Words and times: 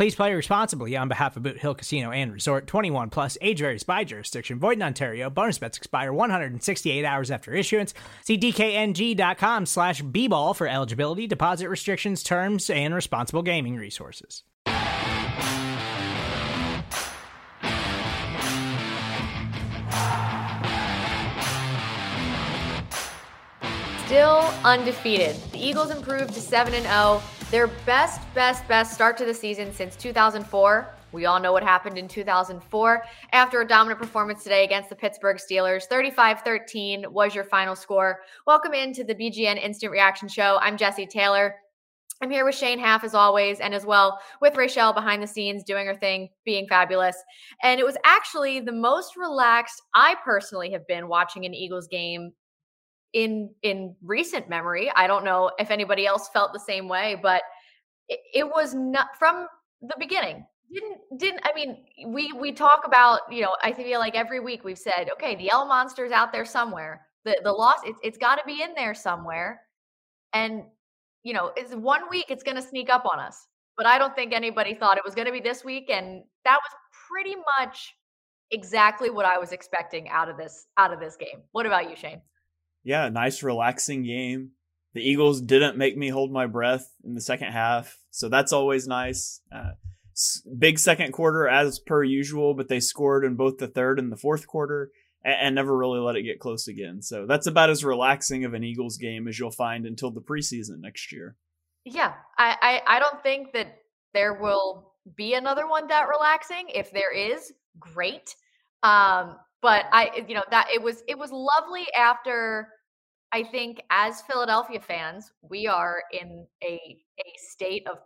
Please 0.00 0.14
play 0.14 0.32
responsibly 0.32 0.96
on 0.96 1.08
behalf 1.08 1.36
of 1.36 1.42
Boot 1.42 1.58
Hill 1.58 1.74
Casino 1.74 2.10
and 2.10 2.32
Resort 2.32 2.66
21 2.66 3.10
plus 3.10 3.36
age 3.42 3.58
varies 3.58 3.82
by 3.82 4.02
jurisdiction. 4.02 4.58
Void 4.58 4.78
in 4.78 4.82
Ontario. 4.82 5.28
Bonus 5.28 5.58
bets 5.58 5.76
expire 5.76 6.10
168 6.10 7.04
hours 7.04 7.30
after 7.30 7.52
issuance. 7.52 7.92
See 8.24 8.38
DKNG.com 8.38 9.66
slash 9.66 10.00
B 10.00 10.26
ball 10.26 10.54
for 10.54 10.66
eligibility, 10.66 11.26
deposit 11.26 11.68
restrictions, 11.68 12.22
terms, 12.22 12.70
and 12.70 12.94
responsible 12.94 13.42
gaming 13.42 13.76
resources. 13.76 14.42
Still 24.06 24.50
undefeated. 24.64 25.36
The 25.52 25.58
Eagles 25.62 25.90
improved 25.90 26.32
to 26.32 26.40
7 26.40 26.72
and 26.72 26.84
0, 26.84 27.20
their 27.50 27.66
best, 27.84 28.20
best, 28.32 28.66
best 28.68 28.94
start 28.94 29.16
to 29.16 29.24
the 29.24 29.34
season 29.34 29.72
since 29.72 29.96
2004. 29.96 30.94
We 31.10 31.26
all 31.26 31.40
know 31.40 31.52
what 31.52 31.64
happened 31.64 31.98
in 31.98 32.06
2004 32.06 33.02
after 33.32 33.60
a 33.60 33.66
dominant 33.66 34.00
performance 34.00 34.44
today 34.44 34.64
against 34.64 34.88
the 34.88 34.94
Pittsburgh 34.94 35.36
Steelers. 35.36 35.86
35 35.86 36.42
13 36.42 37.06
was 37.10 37.34
your 37.34 37.42
final 37.42 37.74
score. 37.74 38.20
Welcome 38.46 38.72
into 38.74 39.02
the 39.02 39.16
BGN 39.16 39.60
Instant 39.60 39.90
Reaction 39.90 40.28
Show. 40.28 40.58
I'm 40.60 40.76
Jessi 40.76 41.08
Taylor. 41.08 41.56
I'm 42.22 42.30
here 42.30 42.44
with 42.44 42.54
Shane 42.54 42.78
Haff 42.78 43.02
as 43.02 43.14
always, 43.14 43.58
and 43.58 43.74
as 43.74 43.84
well 43.84 44.20
with 44.40 44.54
Raichele 44.54 44.94
behind 44.94 45.20
the 45.20 45.26
scenes 45.26 45.64
doing 45.64 45.86
her 45.86 45.94
thing, 45.94 46.28
being 46.44 46.68
fabulous. 46.68 47.16
And 47.64 47.80
it 47.80 47.86
was 47.86 47.96
actually 48.04 48.60
the 48.60 48.72
most 48.72 49.16
relaxed 49.16 49.82
I 49.94 50.14
personally 50.22 50.70
have 50.70 50.86
been 50.86 51.08
watching 51.08 51.46
an 51.46 51.54
Eagles 51.54 51.88
game 51.88 52.32
in 53.12 53.50
in 53.62 53.94
recent 54.02 54.48
memory. 54.48 54.90
I 54.94 55.06
don't 55.06 55.24
know 55.24 55.50
if 55.58 55.70
anybody 55.70 56.06
else 56.06 56.28
felt 56.28 56.52
the 56.52 56.60
same 56.60 56.88
way, 56.88 57.16
but 57.20 57.42
it, 58.08 58.20
it 58.34 58.44
was 58.44 58.74
not 58.74 59.16
from 59.18 59.46
the 59.82 59.96
beginning. 59.98 60.46
Didn't 60.72 60.98
didn't 61.18 61.40
I 61.44 61.52
mean 61.54 61.84
we 62.06 62.32
we 62.32 62.52
talk 62.52 62.82
about, 62.86 63.20
you 63.30 63.42
know, 63.42 63.56
I 63.62 63.72
feel 63.72 63.98
like 63.98 64.14
every 64.14 64.40
week 64.40 64.64
we've 64.64 64.78
said, 64.78 65.10
okay, 65.12 65.34
the 65.36 65.50
L 65.50 65.66
monster's 65.66 66.12
out 66.12 66.32
there 66.32 66.44
somewhere. 66.44 67.06
The 67.24 67.40
the 67.42 67.52
loss 67.52 67.78
it's 67.84 67.98
it's 68.02 68.18
gotta 68.18 68.42
be 68.46 68.62
in 68.62 68.74
there 68.74 68.94
somewhere. 68.94 69.62
And 70.32 70.62
you 71.22 71.34
know, 71.34 71.52
it's 71.56 71.74
one 71.74 72.08
week 72.08 72.26
it's 72.28 72.44
gonna 72.44 72.62
sneak 72.62 72.90
up 72.90 73.04
on 73.12 73.18
us. 73.18 73.46
But 73.76 73.86
I 73.86 73.98
don't 73.98 74.14
think 74.14 74.32
anybody 74.32 74.74
thought 74.74 74.96
it 74.98 75.04
was 75.04 75.14
gonna 75.14 75.32
be 75.32 75.40
this 75.40 75.64
week. 75.64 75.90
And 75.90 76.22
that 76.44 76.58
was 76.58 76.72
pretty 77.10 77.34
much 77.58 77.94
exactly 78.52 79.10
what 79.10 79.26
I 79.26 79.38
was 79.38 79.52
expecting 79.52 80.08
out 80.08 80.28
of 80.28 80.36
this 80.36 80.66
out 80.76 80.92
of 80.92 81.00
this 81.00 81.16
game. 81.16 81.42
What 81.52 81.66
about 81.66 81.90
you, 81.90 81.96
Shane? 81.96 82.20
Yeah, 82.82 83.08
nice 83.08 83.42
relaxing 83.42 84.04
game. 84.04 84.52
The 84.94 85.02
Eagles 85.02 85.40
didn't 85.40 85.76
make 85.76 85.96
me 85.96 86.08
hold 86.08 86.32
my 86.32 86.46
breath 86.46 86.92
in 87.04 87.14
the 87.14 87.20
second 87.20 87.52
half, 87.52 87.96
so 88.10 88.28
that's 88.28 88.52
always 88.52 88.86
nice. 88.88 89.40
Uh, 89.52 89.72
big 90.58 90.78
second 90.78 91.12
quarter 91.12 91.48
as 91.48 91.78
per 91.78 92.02
usual, 92.02 92.54
but 92.54 92.68
they 92.68 92.80
scored 92.80 93.24
in 93.24 93.36
both 93.36 93.58
the 93.58 93.68
third 93.68 93.98
and 93.98 94.10
the 94.10 94.16
fourth 94.16 94.46
quarter 94.46 94.90
and, 95.24 95.36
and 95.40 95.54
never 95.54 95.76
really 95.76 96.00
let 96.00 96.16
it 96.16 96.22
get 96.22 96.40
close 96.40 96.68
again. 96.68 97.02
So 97.02 97.26
that's 97.26 97.46
about 97.46 97.70
as 97.70 97.84
relaxing 97.84 98.44
of 98.44 98.54
an 98.54 98.64
Eagles 98.64 98.96
game 98.96 99.28
as 99.28 99.38
you'll 99.38 99.50
find 99.50 99.86
until 99.86 100.10
the 100.10 100.20
preseason 100.20 100.80
next 100.80 101.12
year. 101.12 101.36
Yeah, 101.84 102.14
I, 102.36 102.82
I, 102.86 102.96
I 102.96 102.98
don't 102.98 103.22
think 103.22 103.52
that 103.52 103.78
there 104.12 104.34
will 104.34 104.92
be 105.16 105.34
another 105.34 105.66
one 105.66 105.88
that 105.88 106.08
relaxing. 106.08 106.66
If 106.74 106.90
there 106.92 107.12
is, 107.14 107.52
great. 107.78 108.34
Um, 108.82 109.36
but 109.62 109.86
I, 109.92 110.24
you 110.28 110.34
know, 110.34 110.44
that 110.50 110.68
it 110.72 110.82
was 110.82 111.02
it 111.08 111.18
was 111.18 111.30
lovely 111.32 111.86
after. 111.96 112.68
I 113.32 113.44
think 113.44 113.80
as 113.90 114.22
Philadelphia 114.22 114.80
fans, 114.80 115.32
we 115.42 115.66
are 115.68 116.02
in 116.12 116.46
a 116.64 116.98
a 117.20 117.32
state 117.36 117.86
of 117.88 117.98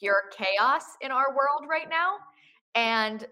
pure 0.00 0.24
chaos 0.36 0.82
in 1.00 1.10
our 1.12 1.30
world 1.30 1.68
right 1.68 1.88
now, 1.88 2.16
and 2.74 3.26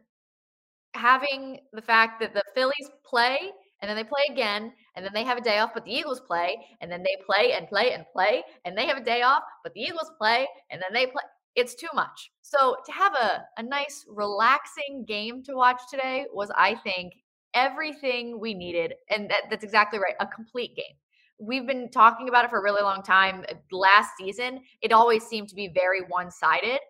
having 0.94 1.60
the 1.72 1.82
fact 1.82 2.20
that 2.20 2.34
the 2.34 2.42
Phillies 2.54 2.90
play 3.04 3.38
and 3.80 3.88
then 3.88 3.96
they 3.96 4.04
play 4.04 4.22
again 4.30 4.72
and 4.96 5.04
then 5.04 5.12
they 5.14 5.24
have 5.24 5.38
a 5.38 5.40
day 5.40 5.58
off 5.58 5.70
but 5.72 5.84
the 5.84 5.92
eagles 5.92 6.20
play 6.20 6.56
and 6.80 6.90
then 6.90 7.02
they 7.02 7.16
play 7.24 7.52
and 7.52 7.68
play 7.68 7.92
and 7.92 8.04
play 8.12 8.42
and 8.64 8.76
they 8.76 8.86
have 8.86 8.96
a 8.98 9.04
day 9.04 9.22
off 9.22 9.42
but 9.62 9.72
the 9.74 9.80
eagles 9.80 10.10
play 10.18 10.46
and 10.70 10.82
then 10.82 10.92
they 10.92 11.06
play 11.06 11.22
it's 11.54 11.74
too 11.74 11.88
much 11.94 12.30
so 12.42 12.76
to 12.84 12.92
have 12.92 13.14
a, 13.14 13.42
a 13.56 13.62
nice 13.62 14.04
relaxing 14.08 15.04
game 15.06 15.42
to 15.44 15.54
watch 15.54 15.80
today 15.90 16.26
was 16.32 16.50
i 16.56 16.74
think 16.74 17.12
everything 17.54 18.38
we 18.40 18.54
needed. 18.54 18.94
And 19.08 19.30
that, 19.30 19.42
that's 19.50 19.64
exactly 19.64 19.98
right 20.02 20.14
a 20.20 20.26
complete 20.26 20.76
game. 20.76 20.96
We've 21.38 21.66
been 21.66 21.90
talking 21.90 22.28
about 22.28 22.44
it 22.44 22.50
for 22.50 22.58
a 22.58 22.62
really 22.62 22.82
long 22.82 23.02
time. 23.02 23.44
Uh, 23.48 23.54
last 23.72 24.10
season, 24.18 24.60
it 24.82 24.92
always 24.92 25.24
seemed 25.24 25.48
to 25.48 25.54
be 25.54 25.68
very 25.68 26.02
one 26.08 26.30
sided. 26.30 26.80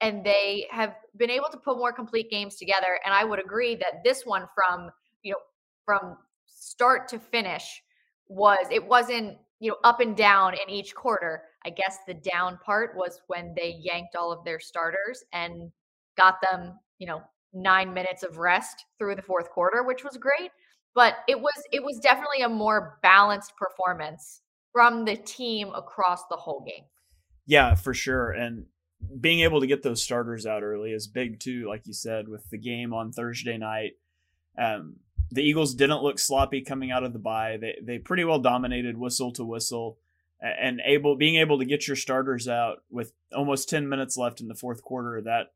And 0.00 0.24
they 0.24 0.66
have 0.70 0.96
been 1.16 1.30
able 1.30 1.48
to 1.52 1.56
put 1.56 1.78
more 1.78 1.92
complete 1.92 2.28
games 2.28 2.56
together. 2.56 2.98
And 3.04 3.14
I 3.14 3.22
would 3.24 3.38
agree 3.38 3.76
that 3.76 4.02
this 4.04 4.26
one 4.26 4.46
from, 4.52 4.90
you 5.22 5.32
know, 5.32 5.38
from 5.84 6.16
start 6.46 7.06
to 7.08 7.20
finish 7.20 7.82
was 8.26 8.66
it 8.70 8.84
wasn't, 8.84 9.38
you 9.60 9.70
know, 9.70 9.76
up 9.84 10.00
and 10.00 10.16
down 10.16 10.54
in 10.54 10.68
each 10.68 10.92
quarter. 10.94 11.44
I 11.64 11.70
guess 11.70 11.98
the 12.08 12.14
down 12.14 12.58
part 12.64 12.96
was 12.96 13.20
when 13.28 13.54
they 13.56 13.76
yanked 13.80 14.16
all 14.16 14.32
of 14.32 14.44
their 14.44 14.58
starters 14.58 15.22
and 15.32 15.70
got 16.16 16.40
them, 16.42 16.78
you 16.98 17.06
know, 17.06 17.22
nine 17.52 17.92
minutes 17.92 18.22
of 18.22 18.38
rest 18.38 18.84
through 18.98 19.16
the 19.16 19.22
fourth 19.22 19.50
quarter, 19.50 19.82
which 19.82 20.04
was 20.04 20.16
great. 20.16 20.50
But 20.94 21.14
it 21.28 21.40
was 21.40 21.54
it 21.72 21.82
was 21.82 21.98
definitely 21.98 22.42
a 22.42 22.48
more 22.48 22.98
balanced 23.02 23.56
performance 23.56 24.42
from 24.72 25.04
the 25.04 25.16
team 25.16 25.72
across 25.74 26.26
the 26.28 26.36
whole 26.36 26.64
game. 26.66 26.84
Yeah, 27.46 27.74
for 27.74 27.94
sure. 27.94 28.30
And 28.30 28.66
being 29.20 29.40
able 29.40 29.60
to 29.60 29.66
get 29.66 29.82
those 29.82 30.02
starters 30.02 30.46
out 30.46 30.62
early 30.62 30.92
is 30.92 31.06
big 31.06 31.40
too, 31.40 31.66
like 31.66 31.86
you 31.86 31.92
said, 31.92 32.28
with 32.28 32.48
the 32.50 32.58
game 32.58 32.92
on 32.92 33.10
Thursday 33.10 33.56
night. 33.58 33.92
Um, 34.56 34.96
the 35.30 35.42
Eagles 35.42 35.74
didn't 35.74 36.02
look 36.02 36.18
sloppy 36.18 36.60
coming 36.60 36.90
out 36.90 37.04
of 37.04 37.14
the 37.14 37.18
bye. 37.18 37.56
They 37.58 37.78
they 37.82 37.98
pretty 37.98 38.24
well 38.24 38.38
dominated 38.38 38.98
whistle 38.98 39.32
to 39.32 39.44
whistle 39.44 39.98
and 40.42 40.80
able 40.84 41.16
being 41.16 41.36
able 41.36 41.58
to 41.58 41.64
get 41.64 41.86
your 41.86 41.96
starters 41.96 42.48
out 42.48 42.78
with 42.90 43.12
almost 43.32 43.68
10 43.68 43.88
minutes 43.88 44.16
left 44.16 44.40
in 44.40 44.48
the 44.48 44.54
fourth 44.54 44.82
quarter 44.82 45.20
that 45.22 45.52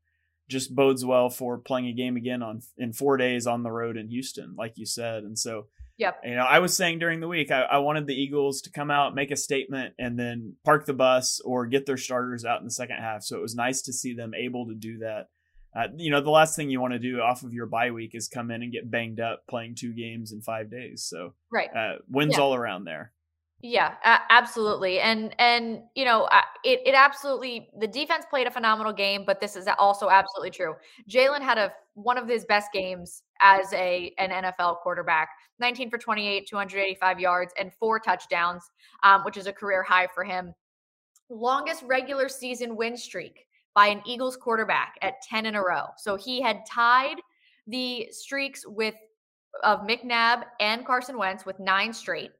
just 0.47 0.75
bodes 0.75 1.03
well 1.03 1.29
for 1.29 1.57
playing 1.57 1.87
a 1.87 1.93
game 1.93 2.15
again 2.17 2.41
on 2.41 2.61
in 2.77 2.93
four 2.93 3.17
days 3.17 3.47
on 3.47 3.63
the 3.63 3.71
road 3.71 3.97
in 3.97 4.07
Houston, 4.09 4.55
like 4.57 4.73
you 4.77 4.85
said. 4.85 5.23
And 5.23 5.37
so, 5.37 5.67
yep. 5.97 6.19
You 6.23 6.35
know, 6.35 6.45
I 6.45 6.59
was 6.59 6.75
saying 6.75 6.99
during 6.99 7.19
the 7.19 7.27
week, 7.27 7.51
I, 7.51 7.61
I 7.63 7.77
wanted 7.79 8.07
the 8.07 8.15
Eagles 8.15 8.61
to 8.61 8.71
come 8.71 8.89
out, 8.89 9.15
make 9.15 9.31
a 9.31 9.35
statement, 9.35 9.93
and 9.99 10.17
then 10.17 10.55
park 10.63 10.85
the 10.85 10.93
bus 10.93 11.41
or 11.43 11.65
get 11.65 11.85
their 11.85 11.97
starters 11.97 12.45
out 12.45 12.59
in 12.59 12.65
the 12.65 12.71
second 12.71 12.97
half. 12.97 13.23
So 13.23 13.37
it 13.37 13.41
was 13.41 13.55
nice 13.55 13.81
to 13.83 13.93
see 13.93 14.13
them 14.13 14.33
able 14.33 14.67
to 14.67 14.75
do 14.75 14.99
that. 14.99 15.29
Uh, 15.75 15.89
you 15.97 16.09
know, 16.09 16.21
the 16.21 16.31
last 16.31 16.55
thing 16.55 16.69
you 16.69 16.81
want 16.81 16.93
to 16.93 16.99
do 16.99 17.19
off 17.19 17.43
of 17.43 17.53
your 17.53 17.67
bye 17.67 17.91
week 17.91 18.15
is 18.15 18.27
come 18.27 18.49
in 18.49 18.63
and 18.63 18.71
get 18.71 18.89
banged 18.89 19.19
up 19.19 19.43
playing 19.47 19.75
two 19.75 19.93
games 19.93 20.31
in 20.31 20.41
five 20.41 20.71
days. 20.71 21.03
So, 21.03 21.33
right, 21.51 21.69
uh, 21.75 21.97
wins 22.09 22.35
yeah. 22.37 22.41
all 22.41 22.55
around 22.55 22.85
there. 22.85 23.11
Yeah, 23.63 23.95
absolutely. 24.29 24.99
And 24.99 25.33
and 25.39 25.81
you 25.95 26.05
know, 26.05 26.29
it 26.63 26.81
it 26.85 26.93
absolutely 26.93 27.69
the 27.79 27.87
defense 27.87 28.23
played 28.29 28.45
a 28.45 28.51
phenomenal 28.51 28.93
game, 28.93 29.23
but 29.25 29.39
this 29.41 29.55
is 29.55 29.67
also 29.79 30.09
absolutely 30.09 30.51
true. 30.51 30.75
Jalen 31.09 31.41
had 31.41 31.57
a 31.57 31.73
one 31.95 32.19
of 32.19 32.27
his 32.27 32.45
best 32.45 32.71
games 32.71 33.23
as 33.41 33.73
a 33.73 34.13
an 34.19 34.29
NFL 34.29 34.77
quarterback. 34.81 35.29
19 35.59 35.89
for 35.89 35.97
28, 35.97 36.47
285 36.47 37.19
yards 37.19 37.51
and 37.59 37.73
four 37.79 37.99
touchdowns, 37.99 38.63
um, 39.01 39.23
which 39.23 39.37
is 39.37 39.47
a 39.47 39.53
career 39.53 39.81
high 39.81 40.07
for 40.13 40.23
him. 40.23 40.53
Longest 41.29 41.83
regular 41.83 42.29
season 42.29 42.75
win 42.75 42.95
streak 42.97 43.45
by 43.75 43.87
an 43.87 44.01
Eagles 44.05 44.37
quarterback 44.37 44.95
at 45.01 45.21
10 45.23 45.45
in 45.47 45.55
a 45.55 45.61
row. 45.63 45.85
So 45.97 46.15
he 46.15 46.41
had 46.41 46.65
tied 46.69 47.17
the 47.67 48.07
streaks 48.11 48.65
with 48.67 48.95
of 49.63 49.81
McNabb 49.81 50.43
and 50.59 50.85
Carson 50.85 51.17
Wentz 51.17 51.45
with 51.45 51.59
nine 51.59 51.93
straight 51.93 52.31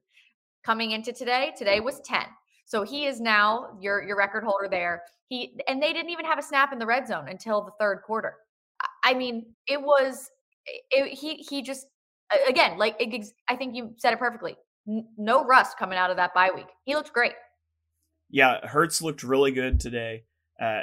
coming 0.64 0.92
into 0.92 1.12
today. 1.12 1.52
Today 1.56 1.80
was 1.80 2.00
10. 2.00 2.22
So 2.66 2.82
he 2.82 3.06
is 3.06 3.20
now 3.20 3.78
your 3.80 4.02
your 4.02 4.16
record 4.16 4.44
holder 4.44 4.68
there. 4.68 5.02
He 5.28 5.58
and 5.66 5.82
they 5.82 5.92
didn't 5.92 6.10
even 6.10 6.26
have 6.26 6.38
a 6.38 6.42
snap 6.42 6.72
in 6.72 6.78
the 6.78 6.86
red 6.86 7.08
zone 7.08 7.28
until 7.28 7.62
the 7.62 7.72
third 7.80 8.02
quarter. 8.04 8.34
I 9.02 9.14
mean, 9.14 9.54
it 9.66 9.80
was 9.80 10.30
it, 10.90 11.18
he 11.18 11.36
he 11.36 11.62
just 11.62 11.86
again 12.46 12.76
like 12.76 12.96
it, 13.00 13.26
I 13.48 13.56
think 13.56 13.74
you 13.74 13.94
said 13.96 14.12
it 14.12 14.18
perfectly. 14.18 14.56
no 14.86 15.44
rust 15.44 15.78
coming 15.78 15.98
out 15.98 16.10
of 16.10 16.16
that 16.18 16.34
bye 16.34 16.50
week. 16.54 16.68
He 16.84 16.94
looked 16.94 17.12
great. 17.12 17.32
Yeah, 18.30 18.66
Hurts 18.66 19.00
looked 19.00 19.22
really 19.22 19.52
good 19.52 19.80
today. 19.80 20.24
Uh, 20.60 20.82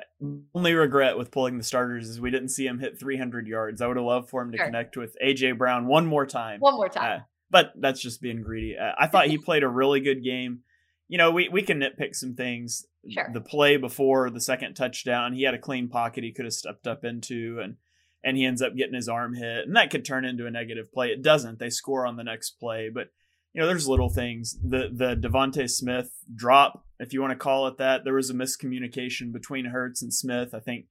only 0.56 0.74
regret 0.74 1.18
with 1.18 1.31
pulling 1.31 1.57
the 1.57 1.63
starters 1.63 2.07
is 2.07 2.19
we 2.19 2.31
didn't 2.31 2.50
see 2.50 2.66
him 2.66 2.80
hit 2.80 3.00
300 3.00 3.45
yards. 3.45 3.81
I 3.81 3.88
would 3.88 3.98
have 3.98 4.06
loved 4.06 4.30
for 4.30 4.42
him 4.42 4.51
to 4.54 4.57
sure. 4.57 4.66
connect 4.66 4.95
with 4.95 5.18
AJ 5.24 5.57
Brown 5.57 5.86
one 5.86 6.06
more 6.06 6.25
time. 6.25 6.62
One 6.62 6.75
more 6.75 6.88
time. 6.88 7.19
Uh, 7.19 7.24
but 7.55 7.71
that's 7.77 8.01
just 8.01 8.19
being 8.19 8.41
greedy. 8.41 8.75
Uh, 8.77 8.91
I 8.99 9.07
thought 9.07 9.27
he 9.27 9.37
played 9.45 9.63
a 9.63 9.69
really 9.69 10.01
good 10.01 10.21
game. 10.21 10.59
You 11.07 11.17
know, 11.17 11.31
we, 11.31 11.47
we 11.47 11.61
can 11.61 11.79
nitpick 11.79 12.13
some 12.13 12.35
things. 12.35 12.85
Sure. 13.09 13.29
The 13.31 13.39
play 13.39 13.77
before 13.77 14.29
the 14.29 14.41
second 14.41 14.73
touchdown, 14.73 15.31
he 15.31 15.43
had 15.43 15.53
a 15.53 15.59
clean 15.59 15.87
pocket 15.87 16.25
he 16.25 16.33
could 16.33 16.43
have 16.43 16.53
stepped 16.53 16.85
up 16.85 17.05
into, 17.05 17.61
and 17.63 17.77
and 18.25 18.35
he 18.35 18.43
ends 18.43 18.61
up 18.61 18.75
getting 18.75 18.93
his 18.93 19.07
arm 19.07 19.35
hit, 19.35 19.67
and 19.67 19.75
that 19.77 19.89
could 19.89 20.03
turn 20.03 20.25
into 20.25 20.45
a 20.45 20.51
negative 20.51 20.91
play. 20.91 21.11
It 21.11 21.21
doesn't. 21.21 21.59
They 21.59 21.69
score 21.69 22.05
on 22.05 22.17
the 22.17 22.25
next 22.25 22.59
play, 22.59 22.89
but 22.89 23.07
you 23.53 23.61
know, 23.61 23.67
there's 23.67 23.87
little 23.87 24.09
things. 24.09 24.57
The 24.61 24.89
the 24.91 25.15
Devonta 25.15 25.69
Smith 25.69 26.11
drop, 26.35 26.83
if 26.99 27.13
you 27.13 27.21
want 27.21 27.31
to 27.31 27.37
call 27.37 27.67
it 27.67 27.77
that, 27.77 28.03
there 28.03 28.15
was 28.15 28.29
a 28.29 28.33
miscommunication 28.33 29.31
between 29.31 29.67
Hurts 29.67 30.01
and 30.01 30.13
Smith. 30.13 30.53
I 30.53 30.59
think 30.59 30.87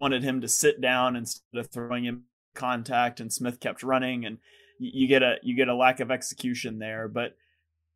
wanted 0.00 0.24
him 0.24 0.40
to 0.40 0.48
sit 0.48 0.80
down 0.80 1.14
instead 1.14 1.60
of 1.60 1.70
throwing 1.70 2.06
him 2.06 2.24
contact, 2.56 3.20
and 3.20 3.32
Smith 3.32 3.60
kept 3.60 3.84
running, 3.84 4.24
and 4.24 4.38
you 4.78 5.06
get 5.08 5.22
a 5.22 5.36
you 5.42 5.56
get 5.56 5.68
a 5.68 5.74
lack 5.74 6.00
of 6.00 6.10
execution 6.10 6.78
there. 6.78 7.08
But 7.08 7.36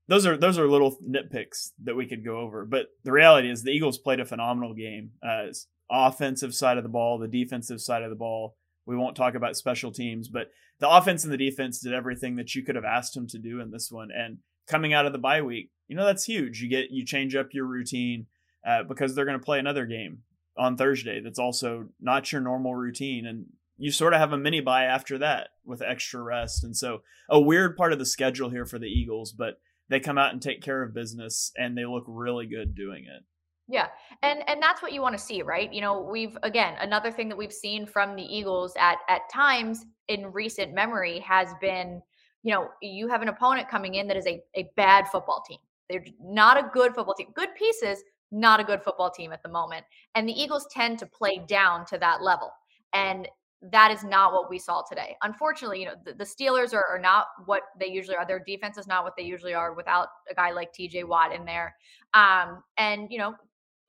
those 0.08 0.26
are 0.26 0.36
those 0.36 0.58
are 0.58 0.68
little 0.68 0.98
nitpicks 1.06 1.70
that 1.84 1.96
we 1.96 2.06
could 2.06 2.24
go 2.24 2.38
over. 2.38 2.64
But 2.64 2.86
the 3.04 3.12
reality 3.12 3.50
is 3.50 3.62
the 3.62 3.72
Eagles 3.72 3.98
played 3.98 4.20
a 4.20 4.24
phenomenal 4.24 4.74
game. 4.74 5.12
Uh, 5.22 5.46
offensive 5.90 6.54
side 6.54 6.76
of 6.76 6.82
the 6.82 6.88
ball, 6.88 7.18
the 7.18 7.28
defensive 7.28 7.80
side 7.80 8.02
of 8.02 8.10
the 8.10 8.16
ball. 8.16 8.56
We 8.86 8.96
won't 8.96 9.16
talk 9.16 9.34
about 9.34 9.56
special 9.56 9.90
teams, 9.90 10.28
but 10.28 10.50
the 10.78 10.88
offense 10.88 11.24
and 11.24 11.32
the 11.32 11.36
defense 11.36 11.80
did 11.80 11.92
everything 11.92 12.36
that 12.36 12.54
you 12.54 12.62
could 12.62 12.76
have 12.76 12.84
asked 12.84 13.14
them 13.14 13.26
to 13.28 13.38
do 13.38 13.60
in 13.60 13.70
this 13.70 13.90
one. 13.90 14.10
And 14.16 14.38
coming 14.68 14.92
out 14.92 15.06
of 15.06 15.12
the 15.12 15.18
bye 15.18 15.42
week, 15.42 15.70
you 15.88 15.96
know 15.96 16.04
that's 16.04 16.24
huge. 16.24 16.62
You 16.62 16.68
get 16.68 16.90
you 16.90 17.04
change 17.04 17.34
up 17.34 17.48
your 17.52 17.66
routine 17.66 18.26
uh, 18.66 18.82
because 18.84 19.14
they're 19.14 19.24
going 19.24 19.38
to 19.38 19.44
play 19.44 19.58
another 19.58 19.86
game 19.86 20.22
on 20.56 20.76
Thursday. 20.76 21.20
That's 21.20 21.38
also 21.38 21.86
not 22.00 22.30
your 22.32 22.40
normal 22.40 22.74
routine, 22.74 23.26
and 23.26 23.46
you 23.78 23.90
sort 23.90 24.14
of 24.14 24.20
have 24.20 24.32
a 24.32 24.38
mini 24.38 24.60
bye 24.60 24.84
after 24.84 25.18
that 25.18 25.48
with 25.64 25.82
extra 25.82 26.22
rest. 26.22 26.64
And 26.64 26.76
so 26.76 27.02
a 27.28 27.40
weird 27.40 27.76
part 27.76 27.92
of 27.92 27.98
the 27.98 28.06
schedule 28.06 28.50
here 28.50 28.66
for 28.66 28.78
the 28.78 28.88
Eagles, 28.88 29.32
but 29.32 29.60
they 29.88 30.00
come 30.00 30.18
out 30.18 30.32
and 30.32 30.40
take 30.40 30.62
care 30.62 30.82
of 30.82 30.94
business 30.94 31.52
and 31.56 31.76
they 31.76 31.84
look 31.84 32.04
really 32.06 32.46
good 32.46 32.74
doing 32.74 33.04
it. 33.04 33.22
Yeah. 33.68 33.88
And 34.22 34.48
and 34.48 34.62
that's 34.62 34.80
what 34.80 34.92
you 34.92 35.02
want 35.02 35.18
to 35.18 35.22
see, 35.22 35.42
right? 35.42 35.72
You 35.72 35.80
know, 35.80 36.00
we've 36.00 36.38
again, 36.42 36.76
another 36.80 37.10
thing 37.10 37.28
that 37.28 37.36
we've 37.36 37.52
seen 37.52 37.86
from 37.86 38.14
the 38.14 38.22
Eagles 38.22 38.74
at 38.78 38.98
at 39.08 39.22
times 39.32 39.84
in 40.08 40.32
recent 40.32 40.72
memory 40.72 41.18
has 41.20 41.48
been, 41.60 42.00
you 42.44 42.54
know, 42.54 42.68
you 42.80 43.08
have 43.08 43.22
an 43.22 43.28
opponent 43.28 43.68
coming 43.68 43.94
in 43.94 44.06
that 44.06 44.16
is 44.16 44.26
a 44.26 44.40
a 44.54 44.70
bad 44.76 45.08
football 45.08 45.42
team. 45.48 45.58
They're 45.90 46.04
not 46.20 46.56
a 46.56 46.70
good 46.72 46.94
football 46.94 47.14
team. 47.14 47.28
Good 47.34 47.54
pieces, 47.56 48.02
not 48.30 48.60
a 48.60 48.64
good 48.64 48.82
football 48.82 49.10
team 49.10 49.32
at 49.32 49.42
the 49.42 49.48
moment. 49.48 49.84
And 50.14 50.28
the 50.28 50.32
Eagles 50.32 50.66
tend 50.70 51.00
to 51.00 51.06
play 51.06 51.42
down 51.46 51.86
to 51.86 51.98
that 51.98 52.22
level. 52.22 52.52
And 52.92 53.28
that 53.62 53.90
is 53.90 54.04
not 54.04 54.32
what 54.32 54.50
we 54.50 54.58
saw 54.58 54.82
today. 54.82 55.16
Unfortunately, 55.22 55.80
you 55.80 55.86
know, 55.86 55.94
the, 56.04 56.12
the 56.12 56.24
Steelers 56.24 56.74
are, 56.74 56.84
are, 56.90 56.98
not 56.98 57.26
what 57.46 57.62
they 57.80 57.86
usually 57.86 58.16
are. 58.16 58.26
Their 58.26 58.42
defense 58.46 58.76
is 58.76 58.86
not 58.86 59.02
what 59.02 59.14
they 59.16 59.22
usually 59.22 59.54
are 59.54 59.72
without 59.72 60.08
a 60.30 60.34
guy 60.34 60.50
like 60.52 60.72
TJ 60.72 61.04
Watt 61.04 61.34
in 61.34 61.44
there. 61.44 61.74
Um, 62.14 62.62
and, 62.76 63.08
you 63.10 63.18
know, 63.18 63.34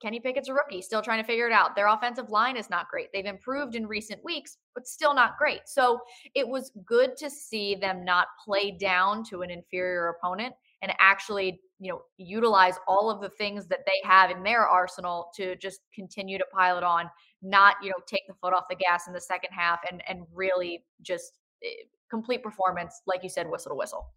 Kenny 0.00 0.20
Pickett's 0.20 0.48
a 0.48 0.54
rookie, 0.54 0.80
still 0.80 1.02
trying 1.02 1.20
to 1.20 1.26
figure 1.26 1.46
it 1.46 1.52
out. 1.52 1.74
Their 1.74 1.88
offensive 1.88 2.30
line 2.30 2.56
is 2.56 2.70
not 2.70 2.88
great. 2.88 3.08
They've 3.12 3.26
improved 3.26 3.74
in 3.74 3.86
recent 3.86 4.24
weeks, 4.24 4.58
but 4.74 4.86
still 4.86 5.12
not 5.12 5.36
great. 5.38 5.62
So 5.66 6.00
it 6.34 6.46
was 6.46 6.72
good 6.86 7.16
to 7.18 7.28
see 7.28 7.74
them 7.74 8.04
not 8.04 8.28
play 8.44 8.70
down 8.70 9.24
to 9.24 9.42
an 9.42 9.50
inferior 9.50 10.08
opponent 10.08 10.54
and 10.82 10.92
actually, 11.00 11.60
you 11.80 11.90
know, 11.90 12.02
utilize 12.16 12.74
all 12.86 13.10
of 13.10 13.20
the 13.20 13.30
things 13.30 13.66
that 13.66 13.84
they 13.86 14.08
have 14.08 14.30
in 14.30 14.42
their 14.42 14.66
arsenal 14.66 15.30
to 15.34 15.56
just 15.56 15.80
continue 15.92 16.38
to 16.38 16.44
pile 16.54 16.78
it 16.78 16.84
on 16.84 17.10
not 17.42 17.76
you 17.82 17.88
know 17.88 17.96
take 18.06 18.26
the 18.26 18.34
foot 18.34 18.52
off 18.52 18.64
the 18.68 18.76
gas 18.76 19.06
in 19.06 19.12
the 19.12 19.20
second 19.20 19.50
half 19.52 19.80
and 19.90 20.02
and 20.08 20.22
really 20.34 20.84
just 21.00 21.38
eh, 21.64 21.68
complete 22.10 22.42
performance 22.42 23.02
like 23.06 23.22
you 23.22 23.28
said 23.28 23.48
whistle 23.50 23.70
to 23.70 23.76
whistle 23.76 24.08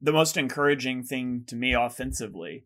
the 0.00 0.12
most 0.12 0.36
encouraging 0.36 1.02
thing 1.02 1.44
to 1.46 1.56
me 1.56 1.72
offensively 1.72 2.64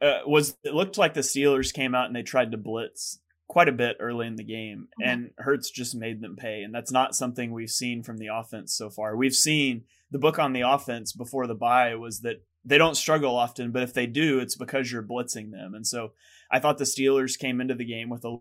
uh, 0.00 0.20
was 0.26 0.56
it 0.64 0.74
looked 0.74 0.98
like 0.98 1.14
the 1.14 1.20
Steelers 1.20 1.72
came 1.72 1.94
out 1.94 2.06
and 2.06 2.16
they 2.16 2.22
tried 2.22 2.50
to 2.50 2.58
blitz 2.58 3.20
quite 3.48 3.68
a 3.68 3.72
bit 3.72 3.96
early 4.00 4.26
in 4.26 4.36
the 4.36 4.44
game, 4.44 4.88
mm-hmm. 5.00 5.08
and 5.08 5.30
Hurts 5.38 5.70
just 5.70 5.94
made 5.94 6.20
them 6.20 6.36
pay. 6.36 6.62
And 6.62 6.74
that's 6.74 6.92
not 6.92 7.14
something 7.14 7.52
we've 7.52 7.70
seen 7.70 8.02
from 8.02 8.18
the 8.18 8.28
offense 8.32 8.74
so 8.74 8.90
far. 8.90 9.16
We've 9.16 9.34
seen 9.34 9.84
the 10.10 10.18
book 10.18 10.38
on 10.38 10.52
the 10.52 10.62
offense 10.62 11.12
before 11.12 11.46
the 11.46 11.54
bye 11.54 11.94
was 11.94 12.20
that 12.20 12.42
they 12.64 12.78
don't 12.78 12.96
struggle 12.96 13.36
often, 13.36 13.70
but 13.70 13.82
if 13.82 13.92
they 13.92 14.06
do, 14.06 14.40
it's 14.40 14.56
because 14.56 14.90
you're 14.90 15.02
blitzing 15.02 15.50
them. 15.52 15.74
And 15.74 15.86
so 15.86 16.12
I 16.50 16.60
thought 16.60 16.78
the 16.78 16.84
Steelers 16.84 17.38
came 17.38 17.60
into 17.60 17.74
the 17.74 17.84
game 17.84 18.08
with 18.08 18.24
a 18.24 18.36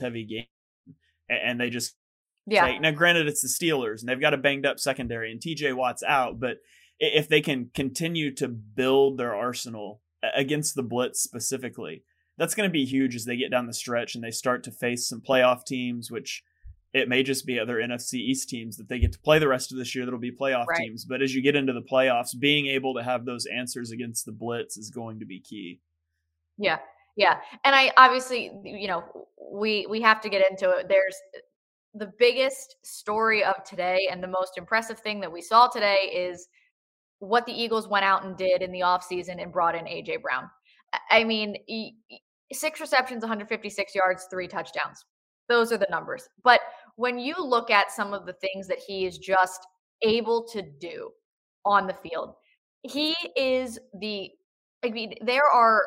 heavy 0.00 0.24
game, 0.24 0.94
and 1.28 1.60
they 1.60 1.70
just 1.70 1.94
yeah. 2.46 2.66
Take, 2.66 2.80
now, 2.80 2.92
granted, 2.92 3.26
it's 3.26 3.42
the 3.42 3.48
Steelers, 3.48 4.00
and 4.00 4.08
they've 4.08 4.20
got 4.20 4.34
a 4.34 4.38
banged 4.38 4.66
up 4.66 4.78
secondary, 4.78 5.32
and 5.32 5.40
T.J. 5.40 5.72
Watt's 5.72 6.04
out, 6.04 6.38
but 6.38 6.58
if 6.98 7.28
they 7.28 7.40
can 7.40 7.70
continue 7.74 8.32
to 8.36 8.48
build 8.48 9.18
their 9.18 9.34
arsenal 9.34 10.00
against 10.34 10.74
the 10.74 10.82
blitz 10.82 11.22
specifically, 11.22 12.04
that's 12.38 12.54
going 12.54 12.68
to 12.68 12.72
be 12.72 12.84
huge 12.84 13.14
as 13.14 13.24
they 13.24 13.36
get 13.36 13.50
down 13.50 13.66
the 13.66 13.72
stretch 13.72 14.14
and 14.14 14.22
they 14.22 14.30
start 14.30 14.62
to 14.64 14.70
face 14.70 15.08
some 15.08 15.20
playoff 15.20 15.64
teams, 15.64 16.10
which 16.10 16.42
it 16.92 17.08
may 17.08 17.22
just 17.22 17.44
be 17.44 17.58
other 17.58 17.76
NFC 17.76 18.14
East 18.14 18.48
teams 18.48 18.76
that 18.76 18.88
they 18.88 18.98
get 18.98 19.12
to 19.12 19.18
play 19.18 19.38
the 19.38 19.48
rest 19.48 19.72
of 19.72 19.78
this 19.78 19.94
year 19.94 20.04
that'll 20.04 20.20
be 20.20 20.32
playoff 20.32 20.66
right. 20.66 20.78
teams. 20.78 21.04
But 21.04 21.20
as 21.20 21.34
you 21.34 21.42
get 21.42 21.56
into 21.56 21.72
the 21.72 21.82
playoffs, 21.82 22.38
being 22.38 22.66
able 22.68 22.94
to 22.94 23.02
have 23.02 23.24
those 23.24 23.46
answers 23.46 23.90
against 23.90 24.24
the 24.24 24.32
blitz 24.32 24.78
is 24.78 24.90
going 24.90 25.20
to 25.20 25.26
be 25.26 25.40
key. 25.40 25.80
Yeah. 26.56 26.78
Yeah. 27.16 27.38
And 27.64 27.74
I 27.74 27.92
obviously, 27.96 28.52
you 28.62 28.88
know, 28.88 29.04
we 29.50 29.86
we 29.88 30.00
have 30.02 30.20
to 30.20 30.28
get 30.28 30.48
into 30.48 30.70
it. 30.70 30.88
There's 30.88 31.16
uh, 31.34 31.40
the 31.94 32.12
biggest 32.18 32.76
story 32.84 33.42
of 33.42 33.64
today 33.64 34.08
and 34.10 34.22
the 34.22 34.28
most 34.28 34.58
impressive 34.58 35.00
thing 35.00 35.20
that 35.20 35.32
we 35.32 35.40
saw 35.40 35.66
today 35.66 36.10
is 36.14 36.46
what 37.20 37.46
the 37.46 37.52
Eagles 37.52 37.88
went 37.88 38.04
out 38.04 38.24
and 38.24 38.36
did 38.36 38.60
in 38.60 38.70
the 38.70 38.80
offseason 38.80 39.42
and 39.42 39.50
brought 39.50 39.74
in 39.74 39.86
AJ 39.86 40.20
Brown. 40.20 40.50
I 41.10 41.24
mean, 41.24 41.56
six 42.52 42.80
receptions, 42.80 43.22
156 43.22 43.94
yards, 43.94 44.26
three 44.30 44.46
touchdowns. 44.46 45.04
Those 45.48 45.72
are 45.72 45.78
the 45.78 45.86
numbers. 45.90 46.28
But 46.44 46.60
when 46.96 47.18
you 47.18 47.34
look 47.38 47.70
at 47.70 47.90
some 47.90 48.12
of 48.12 48.26
the 48.26 48.34
things 48.34 48.68
that 48.68 48.78
he 48.86 49.06
is 49.06 49.16
just 49.16 49.66
able 50.02 50.46
to 50.48 50.62
do 50.62 51.10
on 51.64 51.86
the 51.86 51.94
field, 51.94 52.34
he 52.82 53.14
is 53.36 53.78
the 54.00 54.30
I 54.84 54.90
mean, 54.90 55.14
there 55.22 55.48
are 55.52 55.82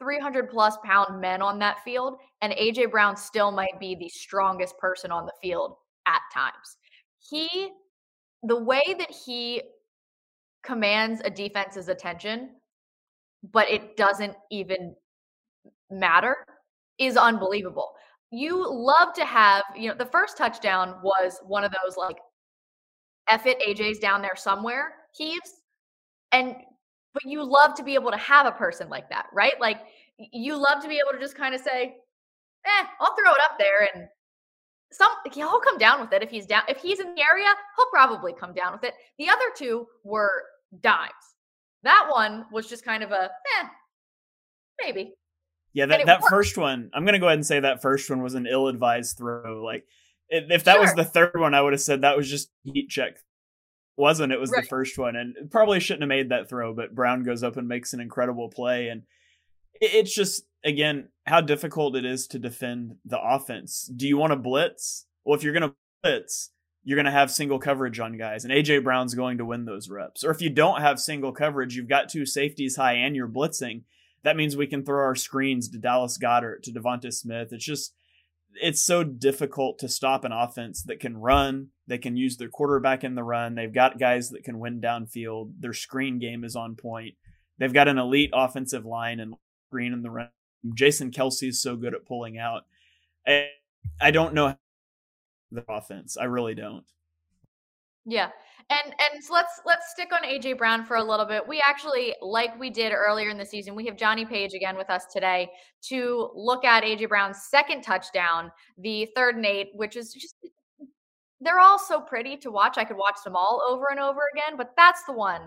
300 0.00 0.48
plus 0.48 0.76
pound 0.84 1.20
men 1.20 1.42
on 1.42 1.58
that 1.58 1.82
field, 1.84 2.18
and 2.40 2.52
AJ 2.52 2.90
Brown 2.90 3.16
still 3.16 3.50
might 3.50 3.78
be 3.80 3.94
the 3.94 4.08
strongest 4.08 4.76
person 4.78 5.10
on 5.10 5.26
the 5.26 5.32
field 5.42 5.76
at 6.06 6.20
times. 6.32 6.76
He, 7.18 7.70
the 8.42 8.62
way 8.62 8.94
that 8.98 9.10
he 9.10 9.62
commands 10.62 11.20
a 11.24 11.30
defense's 11.30 11.88
attention, 11.88 12.50
but 13.52 13.68
it 13.68 13.96
doesn't 13.96 14.34
even 14.50 14.94
matter, 15.90 16.36
is 16.98 17.16
unbelievable. 17.16 17.92
You 18.30 18.66
love 18.68 19.14
to 19.14 19.24
have, 19.24 19.64
you 19.76 19.88
know, 19.88 19.94
the 19.94 20.06
first 20.06 20.36
touchdown 20.36 20.96
was 21.02 21.38
one 21.46 21.64
of 21.64 21.72
those 21.72 21.96
like, 21.96 22.18
F 23.28 23.46
it, 23.46 23.60
AJ's 23.66 23.98
down 23.98 24.22
there 24.22 24.36
somewhere 24.36 24.92
heaves. 25.12 25.62
And 26.32 26.56
but 27.20 27.30
you 27.30 27.42
love 27.42 27.74
to 27.74 27.82
be 27.82 27.94
able 27.94 28.10
to 28.10 28.16
have 28.16 28.46
a 28.46 28.52
person 28.52 28.88
like 28.88 29.08
that, 29.10 29.26
right? 29.32 29.54
Like 29.60 29.80
you 30.18 30.56
love 30.56 30.82
to 30.82 30.88
be 30.88 30.96
able 30.96 31.12
to 31.12 31.18
just 31.18 31.36
kind 31.36 31.54
of 31.54 31.60
say, 31.60 31.96
eh, 32.64 32.86
I'll 33.00 33.14
throw 33.14 33.30
it 33.30 33.40
up 33.42 33.58
there 33.58 33.88
and 33.94 34.08
some 34.90 35.10
he'll 35.32 35.60
come 35.60 35.78
down 35.78 36.00
with 36.00 36.12
it 36.12 36.22
if 36.22 36.30
he's 36.30 36.46
down 36.46 36.62
if 36.68 36.78
he's 36.78 37.00
in 37.00 37.14
the 37.14 37.22
area, 37.22 37.48
he'll 37.76 37.90
probably 37.90 38.32
come 38.32 38.54
down 38.54 38.72
with 38.72 38.84
it. 38.84 38.94
The 39.18 39.28
other 39.28 39.44
two 39.56 39.86
were 40.04 40.44
dimes. 40.80 41.12
That 41.82 42.08
one 42.10 42.46
was 42.50 42.68
just 42.68 42.84
kind 42.84 43.02
of 43.02 43.12
a 43.12 43.24
eh, 43.24 43.66
maybe. 44.80 45.14
Yeah, 45.74 45.86
that, 45.86 46.06
that 46.06 46.22
first 46.28 46.56
one, 46.56 46.90
I'm 46.94 47.04
gonna 47.04 47.18
go 47.18 47.26
ahead 47.26 47.38
and 47.38 47.46
say 47.46 47.60
that 47.60 47.82
first 47.82 48.08
one 48.08 48.22
was 48.22 48.34
an 48.34 48.46
ill 48.46 48.68
advised 48.68 49.18
throw. 49.18 49.62
Like 49.62 49.84
if 50.30 50.64
that 50.64 50.74
sure. 50.74 50.82
was 50.82 50.94
the 50.94 51.04
third 51.04 51.32
one, 51.34 51.54
I 51.54 51.60
would 51.60 51.74
have 51.74 51.82
said 51.82 52.00
that 52.00 52.16
was 52.16 52.28
just 52.28 52.50
heat 52.64 52.88
check 52.88 53.18
wasn't 53.98 54.32
it 54.32 54.40
was 54.40 54.50
right. 54.50 54.62
the 54.62 54.68
first 54.68 54.96
one 54.96 55.16
and 55.16 55.50
probably 55.50 55.80
shouldn't 55.80 56.02
have 56.02 56.08
made 56.08 56.28
that 56.28 56.48
throw 56.48 56.72
but 56.74 56.94
brown 56.94 57.22
goes 57.22 57.42
up 57.42 57.56
and 57.56 57.68
makes 57.68 57.92
an 57.92 58.00
incredible 58.00 58.48
play 58.48 58.88
and 58.88 59.02
it's 59.80 60.14
just 60.14 60.44
again 60.64 61.08
how 61.26 61.40
difficult 61.40 61.96
it 61.96 62.04
is 62.04 62.26
to 62.26 62.38
defend 62.38 62.96
the 63.04 63.20
offense 63.20 63.90
do 63.94 64.06
you 64.06 64.16
want 64.16 64.30
to 64.30 64.36
blitz 64.36 65.06
well 65.24 65.36
if 65.36 65.42
you're 65.42 65.52
going 65.52 65.68
to 65.68 65.74
blitz 66.02 66.50
you're 66.88 66.96
going 66.96 67.04
to 67.04 67.10
have 67.10 67.30
single 67.30 67.58
coverage 67.58 68.00
on 68.00 68.16
guys, 68.16 68.44
and 68.46 68.52
AJ 68.52 68.82
Brown's 68.82 69.14
going 69.14 69.36
to 69.36 69.44
win 69.44 69.66
those 69.66 69.90
reps. 69.90 70.24
Or 70.24 70.30
if 70.30 70.40
you 70.40 70.48
don't 70.48 70.80
have 70.80 70.98
single 70.98 71.32
coverage, 71.32 71.76
you've 71.76 71.86
got 71.86 72.08
two 72.08 72.24
safeties 72.24 72.76
high 72.76 72.94
and 72.94 73.14
you're 73.14 73.28
blitzing. 73.28 73.82
That 74.22 74.36
means 74.36 74.56
we 74.56 74.66
can 74.66 74.86
throw 74.86 75.04
our 75.04 75.14
screens 75.14 75.68
to 75.68 75.78
Dallas 75.78 76.16
Goedert, 76.16 76.62
to 76.62 76.72
Devonta 76.72 77.12
Smith. 77.12 77.52
It's 77.52 77.62
just, 77.62 77.94
it's 78.54 78.82
so 78.82 79.04
difficult 79.04 79.78
to 79.78 79.88
stop 79.88 80.24
an 80.24 80.32
offense 80.32 80.82
that 80.84 81.00
can 81.00 81.16
run. 81.16 81.68
They 81.86 81.98
can 81.98 82.16
use 82.16 82.36
their 82.36 82.48
quarterback 82.48 83.04
in 83.04 83.14
the 83.14 83.22
run. 83.22 83.54
They've 83.54 83.72
got 83.72 83.98
guys 83.98 84.30
that 84.30 84.44
can 84.44 84.58
win 84.58 84.80
downfield. 84.80 85.52
Their 85.60 85.72
screen 85.72 86.18
game 86.18 86.44
is 86.44 86.56
on 86.56 86.74
point. 86.74 87.14
They've 87.58 87.72
got 87.72 87.88
an 87.88 87.98
elite 87.98 88.30
offensive 88.32 88.84
line 88.84 89.20
and 89.20 89.34
green 89.70 89.92
in 89.92 90.02
the 90.02 90.10
run. 90.10 90.30
Jason 90.74 91.10
Kelce 91.10 91.48
is 91.48 91.62
so 91.62 91.76
good 91.76 91.94
at 91.94 92.06
pulling 92.06 92.38
out. 92.38 92.62
I, 93.26 94.10
don't 94.10 94.34
know 94.34 94.56
the 95.50 95.64
offense. 95.68 96.16
I 96.16 96.24
really 96.24 96.54
don't. 96.54 96.84
Yeah. 98.04 98.30
And 98.70 98.94
and 99.12 99.24
so 99.24 99.32
let's 99.32 99.60
let's 99.64 99.90
stick 99.90 100.10
on 100.12 100.28
AJ 100.28 100.58
Brown 100.58 100.84
for 100.84 100.96
a 100.96 101.02
little 101.02 101.24
bit. 101.24 101.46
We 101.46 101.62
actually, 101.64 102.14
like 102.20 102.58
we 102.60 102.68
did 102.68 102.92
earlier 102.92 103.30
in 103.30 103.38
the 103.38 103.46
season, 103.46 103.74
we 103.74 103.86
have 103.86 103.96
Jonny 103.96 104.26
Page 104.26 104.52
again 104.52 104.76
with 104.76 104.90
us 104.90 105.06
today 105.10 105.48
to 105.84 106.30
look 106.34 106.66
at 106.66 106.84
AJ 106.84 107.08
Brown's 107.08 107.44
second 107.48 107.80
touchdown, 107.80 108.50
the 108.76 109.08
third 109.16 109.36
and 109.36 109.46
eight, 109.46 109.68
which 109.74 109.96
is 109.96 110.12
just 110.12 110.34
they're 111.40 111.60
all 111.60 111.78
so 111.78 112.00
pretty 112.00 112.36
to 112.38 112.50
watch. 112.50 112.76
I 112.76 112.84
could 112.84 112.96
watch 112.96 113.16
them 113.24 113.36
all 113.36 113.62
over 113.66 113.86
and 113.90 114.00
over 114.00 114.20
again, 114.34 114.56
but 114.58 114.72
that's 114.76 115.02
the 115.04 115.12
one 115.12 115.40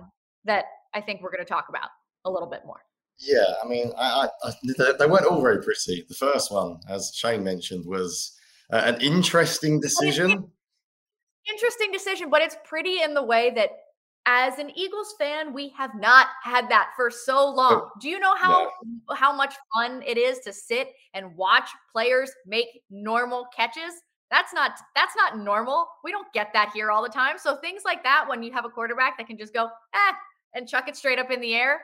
that 0.46 0.66
I 0.94 1.02
think 1.02 1.22
we're 1.22 1.32
going 1.32 1.46
to 1.46 1.50
talk 1.50 1.68
about 1.70 1.90
a 2.26 2.32
little 2.32 2.50
bit 2.50 2.62
more. 2.66 2.82
Yeah, 3.20 3.44
I 3.64 3.68
mean, 3.68 3.92
I, 3.98 4.30
I, 4.44 4.52
they 4.98 5.06
weren't 5.06 5.28
all 5.28 5.42
very 5.42 5.62
pretty. 5.62 6.06
The 6.08 6.16
first 6.16 6.52
one, 6.52 6.80
as 6.90 7.12
Shane 7.14 7.44
mentioned, 7.44 7.86
was 7.86 8.36
uh, 8.72 8.82
an 8.86 9.00
interesting 9.00 9.80
decision. 9.80 10.50
Interesting 11.50 11.92
decision, 11.92 12.30
but 12.30 12.42
it's 12.42 12.56
pretty 12.64 13.02
in 13.02 13.14
the 13.14 13.24
way 13.24 13.52
that 13.56 13.72
as 14.28 14.60
an 14.60 14.72
Eagles 14.76 15.16
fan, 15.18 15.54
we 15.54 15.70
have 15.70 15.92
not 15.96 16.28
had 16.44 16.70
that 16.70 16.92
for 16.96 17.10
so 17.10 17.50
long. 17.50 17.90
Do 18.00 18.08
you 18.08 18.20
know 18.20 18.36
how 18.36 18.70
no. 18.84 19.16
how 19.16 19.36
much 19.36 19.56
fun 19.74 20.04
it 20.06 20.18
is 20.18 20.40
to 20.40 20.54
sit 20.54 20.90
and 21.16 21.36
watch 21.36 21.70
players 21.92 22.32
make 22.46 22.84
normal 22.92 23.48
catches? 23.56 23.94
That's 24.30 24.54
not 24.54 24.74
that's 24.96 25.16
not 25.16 25.40
normal. 25.40 25.88
We 26.04 26.12
don't 26.12 26.32
get 26.34 26.54
that 26.54 26.72
here 26.74 26.92
all 26.92 27.02
the 27.02 27.10
time. 27.10 27.38
So 27.40 27.56
things 27.58 27.82
like 27.84 28.04
that 28.04 28.26
when 28.30 28.44
you 28.44 28.52
have 28.52 28.64
a 28.64 28.70
quarterback 28.70 29.18
that 29.18 29.26
can 29.26 29.38
just 29.38 29.54
go, 29.54 29.66
eh, 29.66 30.14
and 30.54 30.68
chuck 30.68 30.88
it 30.88 30.96
straight 30.96 31.18
up 31.18 31.32
in 31.32 31.42
the 31.42 31.56
air 31.56 31.82